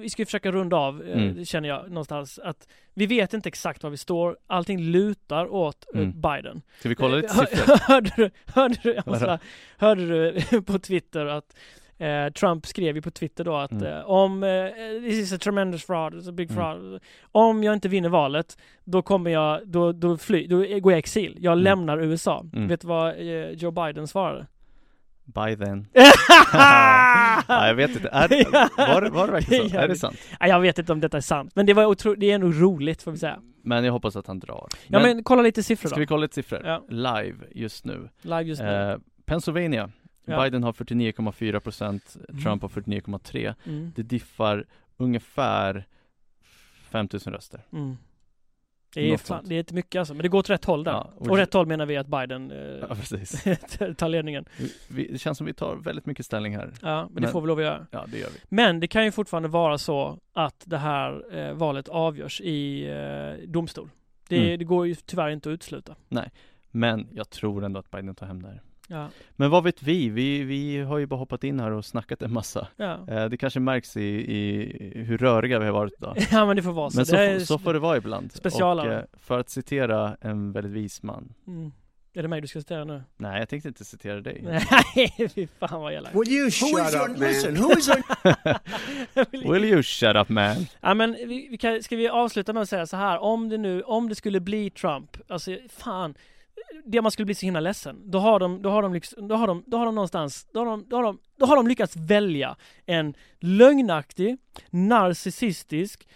vi, 0.00 0.10
ska 0.10 0.24
försöka 0.24 0.52
runda 0.52 0.76
av, 0.76 1.02
eh, 1.02 1.22
Mm. 1.22 1.44
känner 1.44 1.68
jag 1.68 1.88
någonstans. 1.88 2.38
Att 2.38 2.68
vi 2.94 3.06
vet 3.06 3.34
inte 3.34 3.48
exakt 3.48 3.82
var 3.82 3.90
vi 3.90 3.96
står. 3.96 4.36
Allting 4.46 4.78
lutar 4.80 5.52
åt 5.52 5.86
eh, 5.94 6.00
Mm. 6.00 6.20
Biden. 6.20 6.62
Ska 6.80 6.88
vi 6.88 6.94
kolla 6.94 7.16
lite 7.16 7.34
Hör- 7.34 7.46
siffror? 7.46 7.76
Hörde 7.88 8.10
du, 8.16 8.30
hörde 8.54 8.76
du, 8.82 9.00
måste 9.06 9.24
bara- 9.26 9.38
hörde 9.78 10.06
du 10.50 10.62
på 10.66 10.78
Twitter 10.78 11.26
att 11.26 11.56
eh, 11.98 12.32
Trump 12.32 12.66
skrev 12.66 12.96
ju 12.96 13.02
på 13.02 13.10
Twitter 13.10 13.44
då 13.44 13.56
att 13.56 13.72
Mm. 13.72 13.84
eh, 13.86 14.10
om 14.10 14.42
eh, 14.42 14.66
this 15.00 15.18
is 15.18 15.32
a 15.32 15.38
tremendous 15.38 15.84
fraud, 15.86 16.14
it's 16.14 16.28
a 16.28 16.32
big 16.32 16.50
Mm. 16.50 16.62
fraud. 16.62 17.02
Om 17.32 17.62
jag 17.64 17.74
inte 17.74 17.88
vinner 17.88 18.08
valet, 18.08 18.58
då 18.84 19.02
kommer 19.02 19.30
jag, 19.30 19.68
då, 19.68 19.92
då, 19.92 20.16
fly, 20.16 20.46
då 20.46 20.56
går 20.56 20.92
jag 20.92 20.98
i 20.98 20.98
exil. 20.98 21.36
Jag 21.40 21.52
Mm. 21.52 21.64
lämnar 21.64 21.98
USA. 21.98 22.44
Mm. 22.52 22.68
Vet 22.68 22.80
du 22.80 22.86
vad 22.86 23.08
eh, 23.08 23.50
Joe 23.50 23.70
Biden 23.70 24.08
svarade? 24.08 24.46
By 25.26 25.56
then. 25.56 25.86
ja, 26.52 27.66
jag 27.66 27.74
vet 27.74 27.90
inte. 27.90 28.08
Är, 28.08 28.28
var, 28.76 29.10
var 29.10 29.26
det 29.26 29.32
verkligen 29.32 29.68
så? 29.70 29.76
Ja, 29.76 29.80
Är 29.82 29.88
det 29.88 29.96
sant? 29.96 30.16
Nej, 30.40 30.50
Jag 30.50 30.60
vet 30.60 30.78
inte 30.78 30.92
om 30.92 31.00
detta 31.00 31.16
är 31.16 31.20
sant, 31.20 31.50
men 31.54 31.66
det 31.66 31.74
var 31.74 31.84
otro, 31.86 32.14
det 32.14 32.30
är 32.30 32.38
nog 32.38 32.62
roligt 32.62 33.02
får 33.02 33.10
vi 33.10 33.18
säga. 33.18 33.38
Men 33.62 33.84
jag 33.84 33.92
hoppas 33.92 34.16
att 34.16 34.26
han 34.26 34.38
drar. 34.38 34.68
Ja 34.86 35.00
men, 35.00 35.24
kolla 35.24 35.42
lite 35.42 35.62
siffror 35.62 35.88
Ska 35.88 35.96
då. 35.96 36.00
vi 36.00 36.06
kolla 36.06 36.20
lite 36.22 36.34
siffror? 36.34 36.62
Ja. 36.64 36.84
Live 36.88 37.36
just 37.54 37.84
nu. 37.84 38.08
Live 38.22 38.42
just 38.42 38.62
nu. 38.62 38.90
Eh, 38.92 38.96
Pennsylvania. 39.26 39.90
Ja. 40.24 40.42
Biden 40.42 40.62
har 40.62 40.72
49,4 40.72 41.60
procent, 41.60 42.16
Mm. 42.28 42.42
Trump 42.42 42.62
har 42.62 42.68
49,3. 42.68 43.54
Mm. 43.66 43.92
Det 43.96 44.02
diffar 44.02 44.66
ungefär 44.96 45.86
5000 46.90 47.32
röster. 47.32 47.60
Mm. 47.72 47.96
Det 48.94 49.12
är, 49.12 49.16
fan, 49.16 49.44
det 49.48 49.54
är 49.54 49.58
inte 49.58 49.74
mycket 49.74 49.98
alltså, 49.98 50.14
men 50.14 50.22
det 50.22 50.28
går 50.28 50.38
åt 50.38 50.50
rätt 50.50 50.64
håll 50.64 50.84
där. 50.84 50.92
Ja, 50.92 51.10
och 51.16 51.28
och 51.30 51.36
det- 51.36 51.42
rätt 51.42 51.52
håll 51.54 51.66
menar 51.66 51.86
vi 51.86 51.96
att 51.96 52.06
Biden 52.06 52.50
Ja, 52.80 52.86
eh, 52.88 52.96
precis. 52.96 53.42
tar 53.96 54.08
ledningen. 54.08 54.44
Vi, 54.90 55.08
det 55.12 55.18
känns 55.18 55.38
som 55.38 55.46
vi 55.46 55.54
tar 55.54 55.76
väldigt 55.76 56.06
mycket 56.06 56.26
ställning 56.26 56.56
här. 56.56 56.72
Ja, 56.82 57.02
men, 57.04 57.14
det 57.14 57.20
Men- 57.20 57.30
får 57.32 57.40
vi 57.40 57.46
lov 57.48 57.58
att 57.58 57.64
göra. 57.64 57.86
Ja, 57.90 58.04
det 58.08 58.18
gör 58.18 58.28
vi. 58.30 58.38
Men 58.48 58.80
det 58.80 58.86
kan 58.86 59.04
ju 59.04 59.12
fortfarande 59.12 59.48
vara 59.48 59.78
så 59.78 60.18
att 60.32 60.62
det 60.66 60.78
här 60.78 61.36
eh, 61.38 61.52
valet 61.54 61.88
avgörs 61.88 62.40
i 62.40 62.86
eh, 62.90 63.48
domstol. 63.48 63.90
Det, 64.28 64.38
Mm. 64.46 64.58
det 64.58 64.64
går 64.64 64.86
ju 64.86 64.94
tyvärr 64.94 65.30
inte 65.30 65.48
att 65.48 65.52
utesluta. 65.54 65.94
Men 66.70 67.08
jag 67.12 67.30
tror 67.30 67.64
ändå 67.64 67.80
att 67.80 67.90
Biden 67.90 68.14
tar 68.14 68.26
hem 68.26 68.42
det 68.42 68.48
här. 68.48 68.62
Ja, 68.88 69.08
Men 69.36 69.50
vad 69.50 69.64
vet 69.64 69.82
vi? 69.82 70.08
Vi, 70.08 70.42
vi 70.42 70.78
har 70.78 70.98
ju 70.98 71.06
bara 71.06 71.16
hoppat 71.16 71.44
in 71.44 71.60
här 71.60 71.70
och 71.70 71.84
snackat 71.84 72.22
en 72.22 72.32
massa. 72.32 72.68
ja. 72.76 73.08
Eh, 73.08 73.24
det 73.24 73.36
kanske 73.36 73.60
märks 73.60 73.96
i, 73.96 74.00
i 74.36 75.02
hur 75.02 75.18
röriga 75.18 75.58
vi 75.58 75.64
har 75.66 75.72
varit 75.72 75.92
idag. 75.98 76.16
ja 76.30 76.46
men 76.46 76.56
det 76.56 76.62
får 76.62 76.72
vara 76.72 76.90
så. 76.90 76.96
Men 76.96 77.06
så, 77.06 77.16
är, 77.16 77.38
så 77.38 77.58
får 77.58 77.72
det 77.72 77.78
vara 77.78 77.96
ibland. 77.96 78.32
specialare. 78.32 78.88
Och, 78.88 78.94
eh, 78.94 79.04
för 79.12 79.38
att 79.38 79.50
citera 79.50 80.16
en 80.20 80.52
väldigt 80.52 80.72
vis 80.72 81.02
man. 81.02 81.34
Mm. 81.46 81.72
Är 82.16 82.22
det 82.22 82.28
mig 82.28 82.40
du 82.40 82.46
ska 82.46 82.58
citera 82.58 82.84
nu? 82.84 83.02
Nej, 83.16 83.38
jag 83.38 83.48
tänkte 83.48 83.68
inte 83.68 83.84
citera 83.84 84.20
dig. 84.20 84.40
Nej, 84.96 85.30
fy 85.34 85.46
fan 85.46 85.80
vad 85.80 85.92
elakt. 85.92 86.14
Will 86.16 86.32
you 86.32 86.44
Who 86.44 86.50
shut 86.50 86.94
up, 86.94 87.08
man? 87.10 87.28
listen, 87.28 87.56
who 87.56 87.78
is 87.78 87.88
your, 87.88 88.02
Will 89.52 89.64
you 89.64 89.82
shut 89.82 90.16
up 90.16 90.28
man? 90.28 90.56
Ja 90.80 90.94
men 90.94 91.12
vi, 91.12 91.48
vi 91.50 91.58
kan, 91.58 91.82
ska 91.82 91.96
vi 91.96 92.08
avsluta 92.08 92.52
med 92.52 92.62
att 92.62 92.68
säga 92.68 92.86
så 92.86 92.96
här, 92.96 93.18
om 93.18 93.48
det 93.48 93.58
nu, 93.58 93.82
om 93.82 94.08
det 94.08 94.14
skulle 94.14 94.40
bli 94.40 94.70
Trump, 94.70 95.16
alltså 95.28 95.56
fan, 95.68 96.14
det 96.84 97.02
man 97.02 97.10
skulle 97.10 97.26
bli 97.26 97.34
så 97.34 97.46
himla 97.46 97.60
ledsen, 97.60 98.10
då 98.10 98.18
har 98.18 98.40
de, 98.40 98.62
då 98.62 98.70
har 98.70 98.82
de 98.82 98.94
liksom, 98.94 99.28
då 99.28 99.34
har 99.34 99.46
de, 99.46 99.64
då 99.66 99.76
har 99.76 99.86
de 99.86 99.94
någonstans, 99.94 100.46
då 100.52 100.60
har 100.60 100.66
de, 100.66 100.84
då 100.88 100.96
har 100.96 101.02
de, 101.02 101.18
då 101.38 101.46
har 101.46 101.56
de 101.56 101.66
lyckats 101.66 101.96
välja 101.96 102.56
en 102.86 103.14
lögnaktig, 103.40 104.36
narcissistisk, 104.70 106.08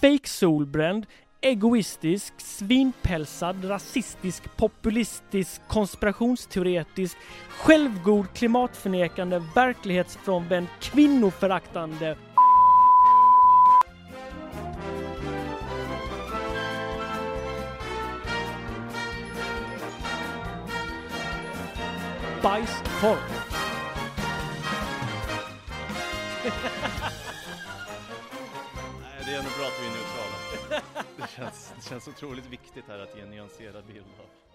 fake 0.00 0.28
solbränd, 0.28 1.06
egoistisk, 1.40 2.34
svinpälsad, 2.36 3.70
rasistisk, 3.70 4.56
populistisk, 4.56 5.60
konspirationsteoretisk, 5.68 7.16
självgod, 7.48 8.26
klimatförnekande, 8.34 9.42
verklighetsfrånvänd, 9.54 10.66
kvinnoföraktande 10.80 12.16
bajskorv. 22.46 23.18
Nej, 29.00 29.22
det 29.24 29.34
är 29.34 29.42
nog 29.42 29.52
bra 29.58 29.66
att 29.66 29.80
vi 29.80 29.86
är 29.86 29.90
neutrala. 29.90 30.82
Det 31.16 31.30
känns, 31.36 31.72
det 31.76 31.88
känns 31.88 32.08
otroligt 32.08 32.46
viktigt 32.46 32.84
här 32.88 32.98
att 32.98 33.16
ge 33.16 33.22
en 33.22 33.30
nyanserad 33.30 33.84
bild 33.86 34.06
av 34.18 34.45